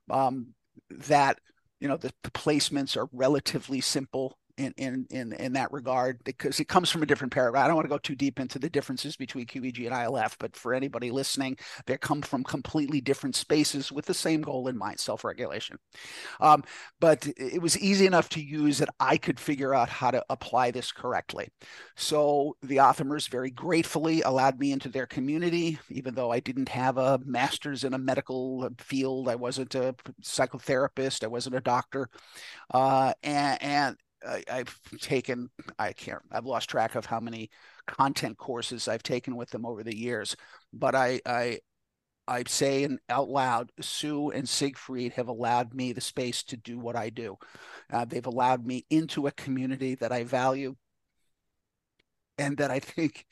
um, 0.09 0.47
that 0.89 1.37
you 1.79 1.87
know 1.87 1.97
the, 1.97 2.11
the 2.23 2.31
placements 2.31 2.97
are 2.97 3.07
relatively 3.13 3.81
simple 3.81 4.38
in 4.59 4.73
in 4.77 5.07
in 5.09 5.33
in 5.33 5.53
that 5.53 5.71
regard 5.71 6.21
because 6.25 6.59
it 6.59 6.67
comes 6.67 6.89
from 6.89 7.01
a 7.01 7.05
different 7.05 7.33
paradigm. 7.33 7.63
I 7.63 7.67
don't 7.67 7.75
want 7.75 7.85
to 7.85 7.89
go 7.89 7.97
too 7.97 8.15
deep 8.15 8.39
into 8.39 8.59
the 8.59 8.69
differences 8.69 9.15
between 9.15 9.45
QEEG 9.45 9.85
and 9.85 9.95
ILF, 9.95 10.35
but 10.37 10.55
for 10.55 10.73
anybody 10.73 11.11
listening, 11.11 11.57
they 11.85 11.97
come 11.97 12.21
from 12.21 12.43
completely 12.43 13.01
different 13.01 13.35
spaces 13.35 13.91
with 13.91 14.05
the 14.05 14.13
same 14.13 14.41
goal 14.41 14.67
in 14.67 14.77
mind: 14.77 14.99
self-regulation. 14.99 15.77
Um, 16.41 16.63
but 16.99 17.27
it 17.37 17.61
was 17.61 17.79
easy 17.79 18.05
enough 18.05 18.29
to 18.29 18.41
use 18.41 18.77
that 18.79 18.89
I 18.99 19.17
could 19.17 19.39
figure 19.39 19.73
out 19.73 19.89
how 19.89 20.11
to 20.11 20.23
apply 20.29 20.71
this 20.71 20.91
correctly. 20.91 21.47
So 21.95 22.57
the 22.61 22.79
Othmers 22.79 23.27
very 23.27 23.51
gratefully 23.51 24.21
allowed 24.21 24.59
me 24.59 24.73
into 24.73 24.89
their 24.89 25.07
community, 25.07 25.79
even 25.89 26.13
though 26.13 26.31
I 26.31 26.41
didn't 26.41 26.69
have 26.69 26.97
a 26.97 27.19
master's 27.25 27.85
in 27.85 27.93
a 27.93 27.97
medical 27.97 28.69
field. 28.77 29.29
I 29.29 29.35
wasn't 29.35 29.73
a 29.75 29.95
psychotherapist. 30.21 31.23
I 31.23 31.27
wasn't 31.27 31.55
a 31.55 31.61
doctor, 31.61 32.09
uh, 32.73 33.13
and, 33.23 33.63
and 33.63 33.97
I, 34.27 34.43
have 34.49 34.79
taken 34.99 35.49
I 35.77 35.93
can't 35.93 36.21
I've 36.31 36.45
lost 36.45 36.69
track 36.69 36.95
of 36.95 37.05
how 37.05 37.19
many 37.19 37.49
content 37.87 38.37
courses 38.37 38.87
I've 38.87 39.03
taken 39.03 39.35
with 39.35 39.49
them 39.49 39.65
over 39.65 39.83
the 39.83 39.95
years, 39.95 40.35
but 40.73 40.95
I 40.95 41.21
I 41.25 41.59
I 42.27 42.43
say 42.47 42.87
out 43.09 43.27
loud, 43.27 43.71
Sue 43.81 44.29
and 44.29 44.47
Siegfried 44.47 45.13
have 45.13 45.29
allowed 45.29 45.73
me 45.73 45.93
the 45.93 46.01
space 46.01 46.43
to 46.43 46.57
do 46.57 46.77
what 46.77 46.95
I 46.95 47.09
do. 47.09 47.37
Uh, 47.91 48.05
they've 48.05 48.25
allowed 48.25 48.67
me 48.67 48.85
into 48.91 49.25
a 49.25 49.31
community 49.31 49.95
that 49.95 50.11
I 50.11 50.23
value, 50.25 50.75
and 52.37 52.57
that 52.57 52.69
I 52.69 52.79
think 52.79 53.25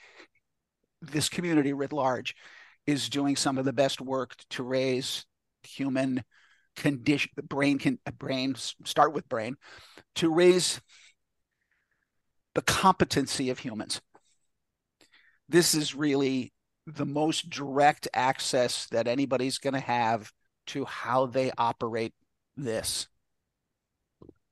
this 1.02 1.30
community 1.30 1.74
writ 1.74 1.94
large 1.94 2.36
is 2.88 3.10
doing 3.10 3.36
some 3.36 3.58
of 3.60 3.66
the 3.66 3.74
best 3.74 4.02
work 4.02 4.36
to 4.52 4.64
raise 4.64 5.26
human 5.64 6.24
condition 6.78 7.32
the 7.36 7.44
brain 7.44 7.80
can 7.80 8.00
brain 8.18 8.56
start 8.86 9.14
with 9.14 9.28
brain 9.28 9.58
to 10.16 10.34
raise 10.34 10.80
the 12.56 12.62
competency 12.62 13.50
of 13.50 13.60
humans. 13.60 14.00
This 15.50 15.76
is 15.76 15.94
really 15.94 16.54
the 16.86 17.06
most 17.06 17.50
direct 17.50 18.08
access 18.14 18.88
that 18.88 19.08
anybody's 19.08 19.58
going 19.58 19.74
to 19.74 19.80
have 19.80 20.32
to 20.68 20.86
how 20.86 21.26
they 21.26 21.52
operate 21.58 22.14
this. 22.56 23.08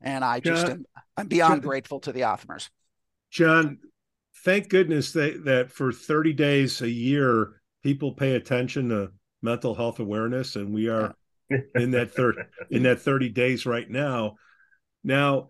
And 0.01 0.23
i 0.23 0.39
just 0.39 0.67
am, 0.67 0.86
i'm 1.17 1.28
beyond 1.28 1.61
john, 1.61 1.67
grateful 1.67 1.99
to 2.01 2.11
the 2.11 2.23
Othmers 2.23 2.69
john 3.32 3.80
thank 4.43 4.69
goodness 4.69 5.13
that, 5.13 5.45
that 5.45 5.71
for 5.71 5.91
30 5.91 6.34
days 6.34 6.82
a 6.82 6.89
year 6.89 7.61
people 7.82 8.11
pay 8.11 8.36
attention 8.36 8.89
to 8.89 9.11
mental 9.41 9.73
health 9.73 9.99
awareness 9.99 10.57
and 10.57 10.71
we 10.71 10.89
are 10.89 11.15
in 11.50 11.91
that 11.91 12.14
third 12.14 12.48
in 12.70 12.84
that 12.84 13.02
30 13.02 13.30
days 13.30 13.66
right 13.66 13.89
now. 13.89 14.36
Now, 15.04 15.48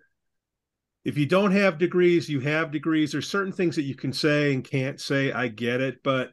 if 1.03 1.17
you 1.17 1.25
don't 1.25 1.51
have 1.51 1.77
degrees, 1.77 2.27
you 2.27 2.39
have 2.41 2.71
degrees. 2.71 3.11
There's 3.11 3.29
certain 3.29 3.53
things 3.53 3.75
that 3.75 3.83
you 3.83 3.95
can 3.95 4.11
say 4.11 4.53
and 4.53 4.63
can't 4.63 4.99
say. 4.99 5.31
I 5.31 5.47
get 5.47 5.79
it, 5.79 5.99
but 6.03 6.31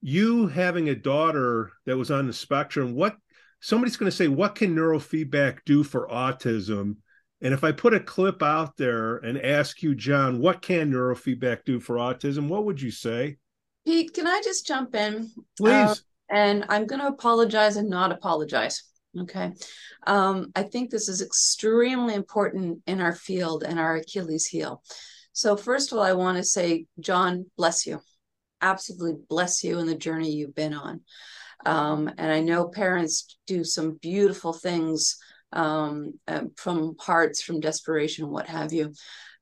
you 0.00 0.48
having 0.48 0.88
a 0.88 0.94
daughter 0.94 1.72
that 1.86 1.96
was 1.96 2.10
on 2.10 2.26
the 2.26 2.32
spectrum, 2.32 2.94
what 2.94 3.16
somebody's 3.60 3.96
going 3.96 4.10
to 4.10 4.16
say, 4.16 4.28
what 4.28 4.54
can 4.54 4.74
neurofeedback 4.74 5.60
do 5.64 5.84
for 5.84 6.08
autism? 6.08 6.96
And 7.40 7.54
if 7.54 7.62
I 7.62 7.70
put 7.70 7.94
a 7.94 8.00
clip 8.00 8.42
out 8.42 8.76
there 8.76 9.18
and 9.18 9.40
ask 9.40 9.82
you, 9.82 9.94
John, 9.94 10.40
what 10.40 10.62
can 10.62 10.92
neurofeedback 10.92 11.64
do 11.64 11.78
for 11.78 11.96
autism? 11.96 12.48
What 12.48 12.64
would 12.64 12.82
you 12.82 12.90
say? 12.90 13.38
Pete, 13.86 14.12
can 14.12 14.26
I 14.26 14.40
just 14.44 14.66
jump 14.66 14.94
in? 14.94 15.30
Please. 15.56 15.70
Uh, 15.70 15.94
and 16.30 16.64
I'm 16.68 16.86
going 16.86 17.00
to 17.00 17.06
apologize 17.06 17.76
and 17.76 17.88
not 17.88 18.12
apologize. 18.12 18.82
Okay. 19.22 19.52
Um, 20.06 20.52
I 20.54 20.62
think 20.62 20.90
this 20.90 21.08
is 21.08 21.22
extremely 21.22 22.14
important 22.14 22.82
in 22.86 23.00
our 23.00 23.14
field 23.14 23.64
and 23.64 23.78
our 23.78 23.96
Achilles 23.96 24.46
heel. 24.46 24.82
So, 25.32 25.56
first 25.56 25.92
of 25.92 25.98
all, 25.98 26.04
I 26.04 26.12
want 26.12 26.36
to 26.38 26.44
say, 26.44 26.86
John, 27.00 27.46
bless 27.56 27.86
you. 27.86 28.00
Absolutely 28.60 29.20
bless 29.28 29.62
you 29.62 29.78
in 29.78 29.86
the 29.86 29.94
journey 29.94 30.32
you've 30.32 30.54
been 30.54 30.74
on. 30.74 31.00
Um, 31.66 32.10
and 32.18 32.32
I 32.32 32.40
know 32.40 32.68
parents 32.68 33.36
do 33.46 33.64
some 33.64 33.98
beautiful 34.00 34.52
things 34.52 35.16
um, 35.52 36.14
uh, 36.26 36.42
from 36.56 36.94
hearts, 37.00 37.42
from 37.42 37.60
desperation, 37.60 38.28
what 38.28 38.48
have 38.48 38.72
you. 38.72 38.92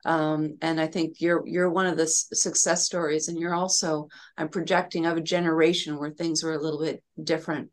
Um, 0.05 0.57
and 0.63 0.81
I 0.81 0.87
think 0.87 1.21
you're 1.21 1.45
you're 1.47 1.69
one 1.69 1.87
of 1.87 1.97
the 1.97 2.07
success 2.07 2.85
stories, 2.85 3.27
and 3.29 3.39
you're 3.39 3.55
also 3.55 4.09
I'm 4.37 4.49
projecting 4.49 5.05
of 5.05 5.17
a 5.17 5.21
generation 5.21 5.99
where 5.99 6.11
things 6.11 6.45
were 6.45 6.55
a 6.55 6.63
little 6.63 6.81
bit 6.81 7.03
different. 7.23 7.71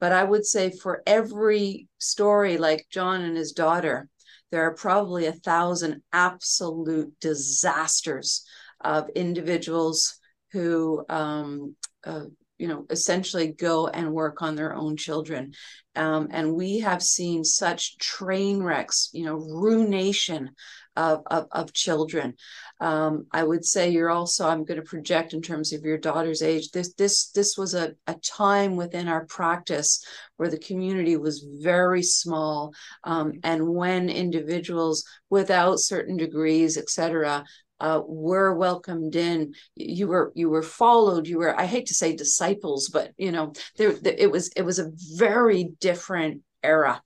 But 0.00 0.12
I 0.12 0.24
would 0.24 0.46
say 0.46 0.70
for 0.70 1.02
every 1.06 1.88
story 1.98 2.56
like 2.56 2.86
John 2.90 3.22
and 3.22 3.36
his 3.36 3.52
daughter, 3.52 4.08
there 4.50 4.62
are 4.62 4.74
probably 4.74 5.26
a 5.26 5.32
thousand 5.32 6.02
absolute 6.12 7.12
disasters 7.20 8.44
of 8.80 9.08
individuals 9.10 10.18
who, 10.52 11.04
um, 11.08 11.76
uh, 12.04 12.24
you 12.58 12.68
know, 12.68 12.86
essentially 12.90 13.48
go 13.48 13.88
and 13.88 14.12
work 14.12 14.40
on 14.42 14.56
their 14.56 14.74
own 14.74 14.96
children. 14.96 15.52
Um, 15.94 16.28
and 16.30 16.54
we 16.54 16.80
have 16.80 17.02
seen 17.02 17.44
such 17.44 17.98
train 17.98 18.62
wrecks, 18.62 19.10
you 19.12 19.24
know, 19.24 19.34
ruination 19.34 20.50
of, 20.96 21.22
of, 21.26 21.46
of 21.52 21.72
children. 21.72 22.34
Um, 22.80 23.26
I 23.32 23.42
would 23.42 23.64
say 23.64 23.90
you're 23.90 24.10
also, 24.10 24.48
I'm 24.48 24.64
going 24.64 24.80
to 24.80 24.86
project 24.86 25.32
in 25.32 25.42
terms 25.42 25.72
of 25.72 25.82
your 25.82 25.98
daughter's 25.98 26.42
age. 26.42 26.70
This 26.70 26.94
this 26.94 27.30
this 27.30 27.56
was 27.56 27.74
a, 27.74 27.94
a 28.06 28.14
time 28.14 28.76
within 28.76 29.08
our 29.08 29.26
practice 29.26 30.04
where 30.36 30.48
the 30.48 30.58
community 30.58 31.16
was 31.16 31.44
very 31.60 32.02
small. 32.02 32.72
Um, 33.04 33.32
and 33.42 33.68
when 33.68 34.08
individuals 34.08 35.04
without 35.28 35.80
certain 35.80 36.16
degrees, 36.16 36.76
et 36.76 36.88
cetera, 36.88 37.44
uh, 37.80 38.00
were 38.06 38.54
welcomed 38.54 39.16
in. 39.16 39.54
You 39.76 40.08
were 40.08 40.32
you 40.34 40.50
were 40.50 40.62
followed. 40.62 41.26
You 41.26 41.38
were 41.38 41.58
I 41.58 41.66
hate 41.66 41.86
to 41.86 41.94
say 41.94 42.14
disciples, 42.14 42.88
but 42.92 43.12
you 43.16 43.32
know 43.32 43.52
there, 43.76 43.92
there 43.92 44.16
it 44.18 44.30
was 44.30 44.48
it 44.56 44.62
was 44.62 44.78
a 44.78 44.90
very 45.16 45.70
different 45.80 46.42
era. 46.62 47.00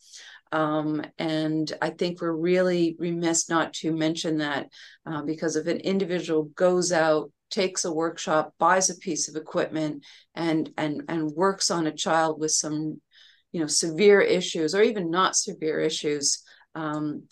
Um, 0.53 1.03
and 1.18 1.72
I 1.80 1.90
think 1.90 2.20
we're 2.20 2.32
really 2.32 2.94
remiss 2.98 3.48
not 3.48 3.72
to 3.74 3.90
mention 3.90 4.38
that 4.38 4.68
uh, 5.07 5.22
because 5.22 5.57
if 5.57 5.66
an 5.66 5.78
individual 5.78 6.44
goes 6.55 6.92
out, 6.92 7.32
takes 7.50 7.84
a 7.84 7.92
workshop, 7.92 8.55
buys 8.59 8.90
a 8.90 8.96
piece 8.96 9.28
of 9.28 9.36
equipment, 9.36 10.05
and 10.34 10.70
and 10.76 11.03
and 11.09 11.30
works 11.30 11.70
on 11.70 11.86
a 11.86 11.92
child 11.92 12.38
with 12.38 12.50
some, 12.50 13.00
you 13.50 13.61
know, 13.61 13.66
severe 13.66 14.20
issues 14.20 14.74
or 14.74 14.82
even 14.82 15.11
not 15.11 15.36
severe 15.36 15.80
issues, 15.80 16.42
um, 16.74 17.24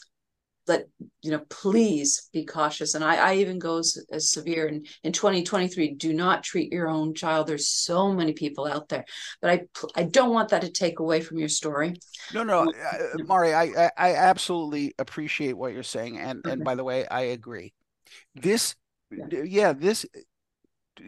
let 0.71 0.87
you 1.21 1.33
know 1.33 1.43
please 1.51 2.31
be 2.33 2.45
cautious. 2.47 2.95
And 2.95 3.05
i, 3.05 3.17
I 3.17 3.35
even 3.37 3.59
go 3.59 3.79
as, 3.79 4.31
severe. 4.31 4.69
In, 4.69 4.87
in 5.05 5.13
2023 5.13 5.95
do 5.95 6.15
not 6.15 6.43
treat 6.43 6.73
your 6.73 6.89
own 6.89 7.13
child. 7.15 7.47
There's 7.47 7.69
so 7.69 8.13
many 8.13 8.33
people 8.33 8.67
out 8.67 8.89
there. 8.89 9.05
But 9.43 9.51
i 9.51 10.01
i 10.01 10.05
don't 10.05 10.33
want 10.33 10.51
that 10.51 10.63
to 10.63 10.71
take 10.71 11.01
away 11.01 11.21
from 11.21 11.39
your 11.39 11.49
story. 11.49 11.97
No 12.33 12.43
no 12.43 12.63
um, 12.63 12.69
uh, 12.69 12.97
uh 12.97 13.25
mari 13.25 13.53
I, 13.53 13.91
I 13.99 14.15
absolutely 14.15 14.95
appreciate 14.99 15.57
what 15.57 15.73
you're 15.75 15.83
saying. 15.83 16.19
And 16.19 16.39
okay. 16.39 16.53
and 16.53 16.61
mm-hmm. 16.61 16.65
by 16.65 16.75
the 16.75 16.85
way 16.85 17.07
i 17.09 17.23
agree. 17.37 17.75
This 18.35 18.75
yeah. 19.11 19.43
yeah 19.45 19.73
this 19.73 20.07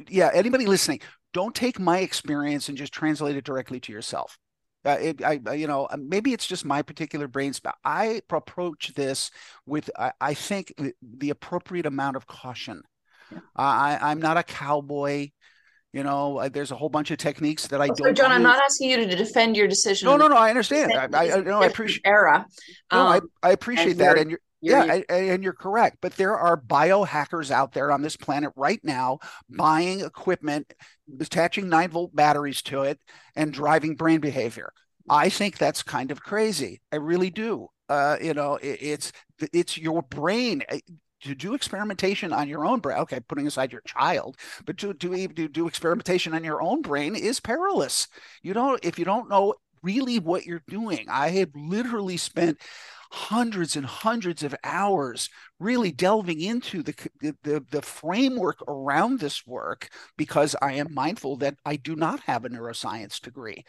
yeah 0.08 0.30
anybody 0.34 0.66
listening 0.66 1.00
don't 1.32 1.54
take 1.54 1.78
my 1.78 2.00
experience 2.00 2.68
and 2.68 2.76
just 2.76 2.92
translate 2.92 3.36
it 3.36 3.44
directly 3.44 3.80
to 3.80 3.92
yourself 3.92 4.38
uh, 4.84 4.98
it, 5.00 5.22
I, 5.24 5.40
you 5.54 5.66
know, 5.66 5.86
uh, 5.86 5.96
maybe 5.98 6.32
it's 6.32 6.46
just 6.46 6.64
my 6.64 6.82
particular 6.82 7.28
brain 7.28 7.52
spot. 7.52 7.76
I 7.84 8.22
approach 8.30 8.92
this 8.94 9.30
with, 9.66 9.90
I, 9.98 10.12
I 10.20 10.34
think, 10.34 10.74
the 11.00 11.30
appropriate 11.30 11.86
amount 11.86 12.16
of 12.16 12.26
caution. 12.26 12.82
Yeah. 13.30 13.38
I, 13.56 13.98
I'm 14.00 14.20
not 14.20 14.36
a 14.36 14.42
cowboy. 14.42 15.30
You 15.92 16.02
know, 16.02 16.48
there's 16.48 16.70
a 16.70 16.74
whole 16.74 16.88
bunch 16.88 17.10
of 17.10 17.18
techniques 17.18 17.66
that 17.66 17.82
I 17.82 17.88
So, 17.88 18.04
don't. 18.04 18.16
John, 18.16 18.32
I'm 18.32 18.42
not 18.42 18.58
asking 18.62 18.90
you 18.90 18.96
to 18.96 19.14
defend 19.14 19.58
your 19.58 19.68
decision. 19.68 20.06
No, 20.06 20.16
no, 20.16 20.26
no. 20.26 20.36
I 20.36 20.48
understand. 20.48 20.92
I, 20.94 21.04
I, 21.12 21.40
no, 21.40 21.60
I 21.60 21.66
appreciate. 21.66 22.06
era. 22.06 22.46
No, 22.90 22.98
I, 22.98 23.16
Um, 23.18 23.28
I 23.42 23.50
appreciate 23.50 23.92
and 23.92 24.00
that, 24.00 24.16
and 24.16 24.30
you're 24.30 24.40
you're- 24.62 24.86
yeah, 24.86 25.00
I- 25.10 25.14
and 25.14 25.42
you're 25.42 25.52
correct. 25.52 25.98
But 26.00 26.16
there 26.16 26.36
are 26.38 26.56
biohackers 26.60 27.50
out 27.50 27.72
there 27.72 27.90
on 27.92 28.02
this 28.02 28.16
planet 28.16 28.52
right 28.56 28.80
now 28.84 29.18
buying 29.48 30.00
equipment, 30.00 30.72
attaching 31.20 31.68
nine 31.68 31.90
volt 31.90 32.14
batteries 32.14 32.62
to 32.62 32.82
it, 32.82 33.00
and 33.36 33.52
driving 33.52 33.96
brain 33.96 34.20
behavior. 34.20 34.72
I 35.08 35.28
think 35.28 35.58
that's 35.58 35.82
kind 35.82 36.10
of 36.10 36.22
crazy. 36.22 36.80
I 36.92 36.96
really 36.96 37.30
do. 37.30 37.68
Uh, 37.88 38.16
you 38.22 38.34
know, 38.34 38.56
it, 38.56 38.78
it's 38.80 39.12
it's 39.52 39.76
your 39.78 40.02
brain. 40.02 40.62
Uh, 40.70 40.78
To 41.22 41.34
do 41.36 41.54
experimentation 41.54 42.32
on 42.32 42.48
your 42.48 42.66
own 42.66 42.80
brain, 42.80 42.98
okay, 42.98 43.20
putting 43.20 43.46
aside 43.46 43.70
your 43.70 43.82
child, 43.82 44.36
but 44.66 44.76
to 44.78 44.92
do 44.94 45.28
do 45.28 45.46
do 45.48 45.68
experimentation 45.68 46.34
on 46.34 46.42
your 46.44 46.60
own 46.60 46.82
brain 46.82 47.14
is 47.14 47.38
perilous. 47.40 48.08
You 48.42 48.54
don't 48.54 48.84
if 48.84 48.98
you 48.98 49.04
don't 49.04 49.28
know 49.28 49.54
really 49.84 50.18
what 50.18 50.46
you're 50.46 50.64
doing. 50.68 51.06
I 51.08 51.28
have 51.30 51.50
literally 51.54 52.16
spent 52.16 52.58
hundreds 53.12 53.76
and 53.76 53.84
hundreds 53.84 54.42
of 54.42 54.54
hours 54.64 55.28
really 55.60 55.92
delving 55.92 56.40
into 56.40 56.82
the, 56.82 56.94
the 57.42 57.62
the 57.70 57.82
framework 57.82 58.56
around 58.66 59.20
this 59.20 59.46
work 59.46 59.90
because 60.16 60.56
I 60.62 60.72
am 60.72 60.94
mindful 60.94 61.36
that 61.36 61.56
I 61.66 61.76
do 61.76 61.94
not 61.94 62.20
have 62.20 62.46
a 62.46 62.48
neuroscience 62.48 63.20
degree. 63.20 63.64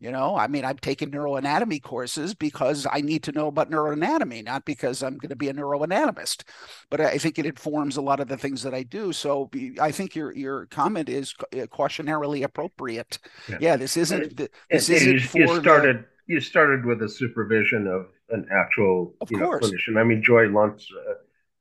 You 0.00 0.10
know, 0.12 0.34
I 0.34 0.46
mean, 0.46 0.64
I've 0.64 0.80
taken 0.80 1.10
neuroanatomy 1.10 1.82
courses 1.82 2.34
because 2.34 2.86
I 2.90 3.02
need 3.02 3.22
to 3.24 3.32
know 3.32 3.48
about 3.48 3.70
neuroanatomy, 3.70 4.42
not 4.42 4.64
because 4.64 5.02
I'm 5.02 5.18
going 5.18 5.28
to 5.28 5.36
be 5.36 5.50
a 5.50 5.54
neuroanatomist. 5.54 6.44
But 6.90 7.02
I 7.02 7.18
think 7.18 7.38
it 7.38 7.44
informs 7.44 7.98
a 7.98 8.02
lot 8.02 8.20
of 8.20 8.28
the 8.28 8.38
things 8.38 8.62
that 8.62 8.74
I 8.74 8.82
do. 8.82 9.12
So 9.12 9.50
I 9.78 9.92
think 9.92 10.16
your 10.16 10.32
your 10.32 10.66
comment 10.66 11.10
is 11.10 11.34
uh, 11.52 11.66
cautionarily 11.66 12.44
appropriate. 12.44 13.18
Yeah, 13.46 13.58
yeah 13.60 13.76
this 13.76 13.98
isn't 13.98 14.38
this 14.70 14.88
isn't 14.88 15.12
you, 15.12 15.20
for 15.20 15.38
you 15.38 15.60
started 15.60 15.98
the, 15.98 16.34
you 16.34 16.40
started 16.40 16.86
with 16.86 17.02
a 17.02 17.08
supervision 17.10 17.86
of 17.86 18.06
an 18.30 18.46
actual 18.50 19.14
Of 19.20 19.30
you 19.30 19.38
know, 19.38 19.46
course. 19.46 19.70
clinician. 19.70 19.98
I 19.98 20.04
mean, 20.04 20.22
Joy 20.22 20.46
Luntz, 20.46 20.86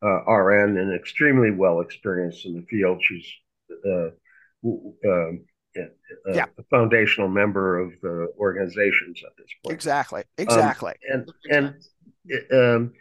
uh, 0.04 0.06
uh, 0.06 0.32
RN, 0.32 0.78
and 0.78 0.94
extremely 0.94 1.52
well 1.52 1.82
experienced 1.82 2.46
in 2.46 2.56
the 2.56 2.62
field. 2.64 3.02
She's 3.04 3.28
uh, 3.86 4.10
um, 4.66 5.46
yeah, 5.76 6.44
uh, 6.44 6.46
a 6.58 6.64
foundational 6.70 7.28
member 7.28 7.80
of 7.80 7.94
the 8.02 8.32
organizations 8.40 9.22
at 9.26 9.36
this 9.38 9.48
point. 9.64 9.74
exactly 9.74 10.24
exactly. 10.38 10.94
And 11.10 11.32
and 11.50 11.76
um, 12.52 12.94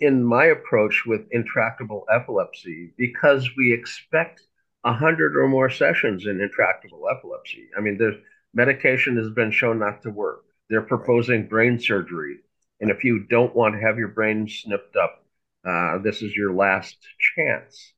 in 0.00 0.24
my 0.24 0.46
approach 0.46 1.04
with 1.06 1.22
intractable 1.30 2.04
epilepsy, 2.10 2.94
because 2.96 3.48
we 3.56 3.72
expect 3.72 4.42
a 4.84 4.92
hundred 4.92 5.36
or 5.36 5.48
more 5.48 5.70
sessions 5.70 6.26
in 6.26 6.40
intractable 6.40 7.08
epilepsy. 7.10 7.68
I 7.76 7.80
mean, 7.80 7.98
the 7.98 8.20
medication 8.52 9.16
has 9.16 9.30
been 9.30 9.50
shown 9.50 9.78
not 9.78 10.02
to 10.02 10.10
work. 10.10 10.44
They're 10.70 10.82
proposing 10.82 11.46
brain 11.46 11.78
surgery, 11.78 12.38
and 12.80 12.90
if 12.90 13.04
you 13.04 13.20
don't 13.20 13.54
want 13.54 13.74
to 13.74 13.80
have 13.80 13.98
your 13.98 14.08
brain 14.08 14.48
snipped 14.48 14.96
up, 14.96 15.24
uh, 15.66 15.98
this 15.98 16.22
is 16.22 16.34
your 16.34 16.52
last 16.52 16.96
chance. 17.36 17.92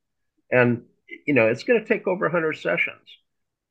And 0.50 0.84
you 1.26 1.34
know, 1.34 1.48
it's 1.48 1.64
going 1.64 1.80
to 1.80 1.86
take 1.86 2.06
over 2.06 2.26
100 2.26 2.54
sessions. 2.54 3.18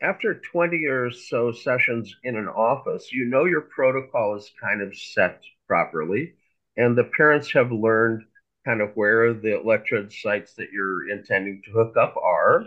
After 0.01 0.41
20 0.51 0.85
or 0.85 1.11
so 1.11 1.51
sessions 1.51 2.15
in 2.23 2.35
an 2.35 2.47
office, 2.47 3.11
you 3.11 3.25
know 3.25 3.45
your 3.45 3.61
protocol 3.61 4.35
is 4.35 4.51
kind 4.61 4.81
of 4.81 4.95
set 4.95 5.41
properly, 5.67 6.33
and 6.77 6.97
the 6.97 7.09
parents 7.17 7.51
have 7.53 7.71
learned 7.71 8.23
kind 8.65 8.81
of 8.81 8.91
where 8.95 9.33
the 9.33 9.59
electrode 9.59 10.11
sites 10.11 10.55
that 10.55 10.71
you're 10.73 11.09
intending 11.09 11.61
to 11.65 11.71
hook 11.71 11.95
up 11.97 12.15
are, 12.17 12.65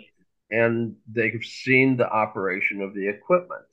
and 0.51 0.97
they've 1.07 1.45
seen 1.45 1.97
the 1.97 2.09
operation 2.09 2.81
of 2.81 2.95
the 2.95 3.09
equipment. 3.09 3.65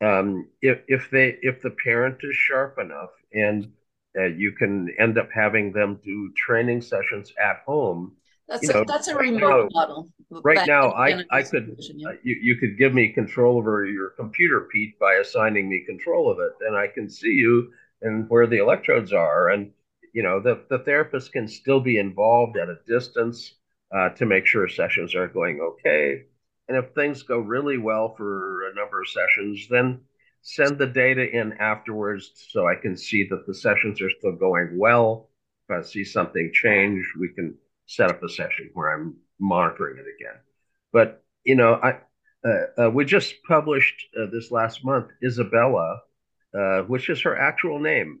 Um, 0.00 0.48
if 0.62 0.80
if 0.88 1.10
they 1.10 1.38
if 1.42 1.60
the 1.60 1.70
parent 1.84 2.18
is 2.22 2.36
sharp 2.36 2.78
enough, 2.78 3.10
and 3.32 3.72
uh, 4.18 4.24
you 4.24 4.52
can 4.52 4.88
end 4.98 5.18
up 5.18 5.28
having 5.34 5.72
them 5.72 5.98
do 6.04 6.32
training 6.36 6.80
sessions 6.80 7.32
at 7.42 7.58
home 7.66 8.12
That's 8.48 8.62
you 8.62 8.70
a 8.70 8.72
know, 8.74 8.84
that's 8.86 9.08
a 9.08 9.14
right 9.14 9.30
remote 9.32 9.70
now- 9.74 9.80
model. 9.80 10.08
right 10.42 10.66
now, 10.66 10.90
I- 10.92 11.24
I 11.30 11.42
could- 11.42 11.76
yeah. 11.94 12.12
You, 12.22 12.36
you 12.40 12.56
could 12.56 12.78
give 12.78 12.94
me 12.94 13.08
control 13.08 13.58
over 13.58 13.84
your 13.84 14.10
computer, 14.10 14.68
Pete, 14.72 14.98
by 14.98 15.14
assigning 15.14 15.68
me 15.68 15.84
control 15.84 16.30
of 16.30 16.38
it, 16.40 16.52
and 16.66 16.76
I 16.76 16.86
can 16.88 17.08
see 17.10 17.32
you 17.32 17.72
and 18.02 18.28
where 18.30 18.46
the 18.46 18.58
electrodes 18.58 19.12
are, 19.12 19.48
and 19.50 19.72
you 20.14 20.22
know 20.22 20.40
the 20.40 20.60
the 20.70 20.78
therapist 20.80 21.32
can 21.32 21.46
still 21.48 21.80
be 21.80 21.98
involved 21.98 22.56
at 22.56 22.68
a 22.70 22.78
distance 22.86 23.54
uh, 23.94 24.08
to 24.10 24.24
make 24.26 24.46
sure 24.46 24.68
sessions 24.68 25.14
are 25.14 25.28
going 25.28 25.60
okay, 25.60 26.22
and 26.68 26.76
if 26.76 26.92
things 26.94 27.22
go 27.22 27.38
really 27.38 27.76
well 27.78 28.14
for 28.16 28.68
a 28.70 28.74
number 28.74 29.00
of 29.02 29.08
sessions, 29.08 29.66
then 29.68 30.00
send 30.42 30.78
the 30.78 30.86
data 30.86 31.28
in 31.30 31.52
afterwards 31.54 32.30
so 32.50 32.66
I 32.66 32.74
can 32.74 32.96
see 32.96 33.26
that 33.28 33.46
the 33.46 33.54
sessions 33.54 34.00
are 34.00 34.10
still 34.10 34.32
going 34.32 34.78
well. 34.78 35.28
If 35.68 35.78
I 35.78 35.86
see 35.86 36.04
something 36.04 36.50
change, 36.52 37.04
we 37.18 37.28
can 37.28 37.54
set 37.86 38.10
up 38.10 38.22
a 38.22 38.28
session 38.28 38.70
where 38.74 38.94
I'm 38.94 39.16
monitoring 39.38 39.98
it 39.98 40.06
again. 40.18 40.40
But 40.92 41.22
you 41.44 41.56
know, 41.56 41.74
I 41.74 41.98
uh, 42.44 42.86
uh, 42.86 42.90
we 42.90 43.04
just 43.04 43.34
published 43.46 44.06
uh, 44.16 44.26
this 44.30 44.50
last 44.50 44.84
month 44.84 45.08
Isabella, 45.24 46.00
uh, 46.56 46.82
which 46.82 47.08
is 47.08 47.20
her 47.22 47.36
actual 47.36 47.78
name. 47.80 48.20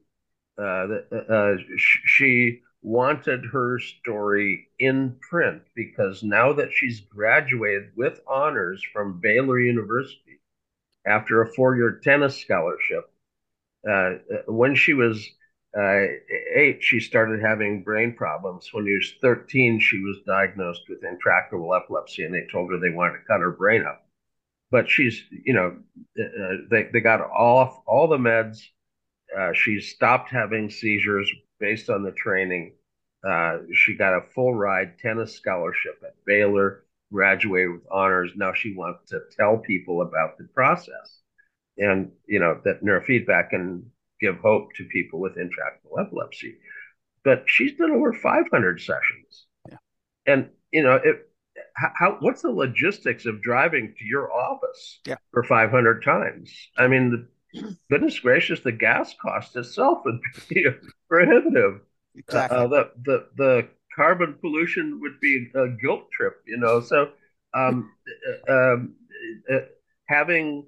Uh, 0.58 0.86
uh, 1.14 1.54
sh- 1.76 2.00
she 2.04 2.60
wanted 2.82 3.44
her 3.52 3.78
story 3.78 4.68
in 4.78 5.16
print 5.20 5.62
because 5.74 6.22
now 6.22 6.52
that 6.52 6.72
she's 6.72 7.00
graduated 7.00 7.90
with 7.96 8.20
honors 8.26 8.82
from 8.92 9.20
Baylor 9.20 9.60
University 9.60 10.40
after 11.08 11.42
a 11.42 11.52
four-year 11.54 12.00
tennis 12.02 12.36
scholarship, 12.36 13.10
uh, 13.88 14.10
when 14.46 14.74
she 14.74 14.94
was 14.94 15.26
uh, 15.76 16.04
eight, 16.54 16.78
she 16.80 17.00
started 17.00 17.40
having 17.40 17.82
brain 17.82 18.14
problems. 18.14 18.68
When 18.72 18.86
she 18.86 18.94
was 18.94 19.12
13, 19.20 19.80
she 19.80 19.98
was 20.00 20.18
diagnosed 20.26 20.82
with 20.88 21.04
intractable 21.04 21.74
epilepsy, 21.74 22.24
and 22.24 22.34
they 22.34 22.46
told 22.50 22.70
her 22.70 22.78
they 22.78 22.94
wanted 22.94 23.18
to 23.18 23.24
cut 23.26 23.40
her 23.40 23.52
brain 23.52 23.84
up. 23.86 24.04
But 24.70 24.88
she's, 24.88 25.22
you 25.30 25.54
know, 25.54 25.76
uh, 26.18 26.56
they, 26.70 26.88
they 26.92 27.00
got 27.00 27.20
off 27.20 27.80
all 27.86 28.08
the 28.08 28.18
meds. 28.18 28.60
Uh, 29.36 29.52
she 29.52 29.80
stopped 29.80 30.30
having 30.30 30.70
seizures 30.70 31.30
based 31.60 31.90
on 31.90 32.02
the 32.02 32.12
training. 32.12 32.74
Uh, 33.26 33.58
she 33.72 33.96
got 33.96 34.16
a 34.16 34.26
full 34.34 34.54
ride 34.54 34.98
tennis 34.98 35.34
scholarship 35.34 36.02
at 36.04 36.14
Baylor, 36.24 36.84
graduated 37.12 37.72
with 37.72 37.82
honors. 37.90 38.32
Now 38.36 38.52
she 38.52 38.74
wants 38.74 39.10
to 39.10 39.20
tell 39.36 39.58
people 39.58 40.02
about 40.02 40.38
the 40.38 40.44
process 40.54 41.20
and, 41.78 42.10
you 42.26 42.40
know, 42.40 42.60
that 42.64 42.82
neurofeedback 42.82 43.50
can 43.50 43.90
give 44.20 44.36
hope 44.38 44.74
to 44.76 44.84
people 44.86 45.20
with 45.20 45.38
intractable 45.38 45.98
epilepsy. 45.98 46.56
But 47.24 47.44
she's 47.46 47.76
done 47.76 47.92
over 47.92 48.12
500 48.12 48.80
sessions. 48.80 49.46
Yeah. 49.68 49.76
And, 50.26 50.50
you 50.72 50.82
know, 50.82 50.96
it, 50.96 51.28
how, 51.74 52.16
what's 52.20 52.42
the 52.42 52.50
logistics 52.50 53.26
of 53.26 53.42
driving 53.42 53.94
to 53.98 54.04
your 54.04 54.32
office 54.32 55.00
Yeah. 55.06 55.16
for 55.32 55.44
500 55.44 56.02
times? 56.02 56.52
I 56.76 56.88
mean, 56.88 57.10
the, 57.10 57.28
goodness 57.90 58.18
gracious, 58.18 58.60
the 58.60 58.72
gas 58.72 59.14
cost 59.20 59.56
itself 59.56 60.02
would 60.04 60.20
be 60.48 60.66
prohibitive. 61.08 61.80
Exactly. 62.16 62.58
Uh, 62.58 62.66
the, 62.66 62.90
the, 63.04 63.26
the 63.36 63.68
carbon 63.98 64.36
pollution 64.40 65.00
would 65.02 65.18
be 65.20 65.48
a 65.56 65.68
guilt 65.68 66.10
trip, 66.12 66.40
you 66.46 66.56
know. 66.56 66.80
So, 66.80 67.10
um, 67.52 67.92
uh, 68.48 68.52
um, 68.52 68.94
uh, 69.52 69.58
having 70.06 70.66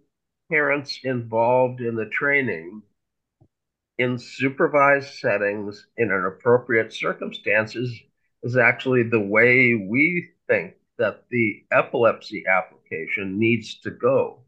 parents 0.50 0.98
involved 1.04 1.80
in 1.80 1.94
the 1.94 2.06
training 2.06 2.82
in 3.98 4.18
supervised 4.18 5.14
settings 5.14 5.86
in 5.96 6.10
an 6.10 6.24
appropriate 6.26 6.92
circumstances 6.92 7.96
is 8.42 8.56
actually 8.56 9.04
the 9.04 9.20
way 9.20 9.74
we 9.74 10.28
think 10.48 10.74
that 10.98 11.24
the 11.30 11.62
epilepsy 11.70 12.44
application 12.48 13.38
needs 13.38 13.78
to 13.80 13.90
go. 13.90 14.40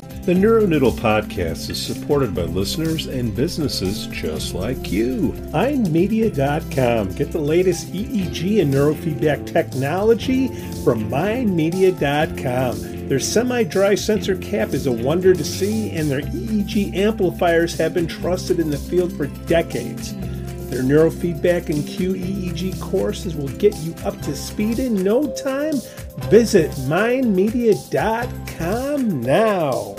The 0.00 0.34
NeuroNoodle 0.34 0.98
podcast 1.00 1.70
is 1.70 1.80
supported 1.84 2.34
by 2.34 2.42
listeners 2.42 3.06
and 3.06 3.34
businesses 3.34 4.06
just 4.08 4.54
like 4.54 4.92
you. 4.92 5.32
MindMedia.com. 5.52 7.14
Get 7.14 7.32
the 7.32 7.40
latest 7.40 7.92
EEG 7.92 8.60
and 8.60 8.72
neurofeedback 8.72 9.46
technology 9.46 10.48
from 10.84 11.10
MindMedia.com. 11.10 13.08
Their 13.08 13.18
semi 13.18 13.64
dry 13.64 13.94
sensor 13.96 14.36
cap 14.36 14.68
is 14.68 14.86
a 14.86 14.92
wonder 14.92 15.34
to 15.34 15.44
see, 15.44 15.90
and 15.90 16.10
their 16.10 16.20
EEG 16.20 16.94
amplifiers 16.94 17.76
have 17.78 17.92
been 17.92 18.06
trusted 18.06 18.60
in 18.60 18.70
the 18.70 18.78
field 18.78 19.12
for 19.16 19.26
decades. 19.46 20.14
Their 20.70 20.82
neurofeedback 20.84 21.68
and 21.68 21.84
QEEG 21.84 22.80
courses 22.80 23.34
will 23.34 23.48
get 23.48 23.74
you 23.78 23.92
up 24.04 24.20
to 24.22 24.36
speed 24.36 24.78
in 24.78 25.02
no 25.02 25.26
time. 25.34 25.74
Visit 26.30 26.70
mindmedia.com 26.70 29.20
now. 29.20 29.96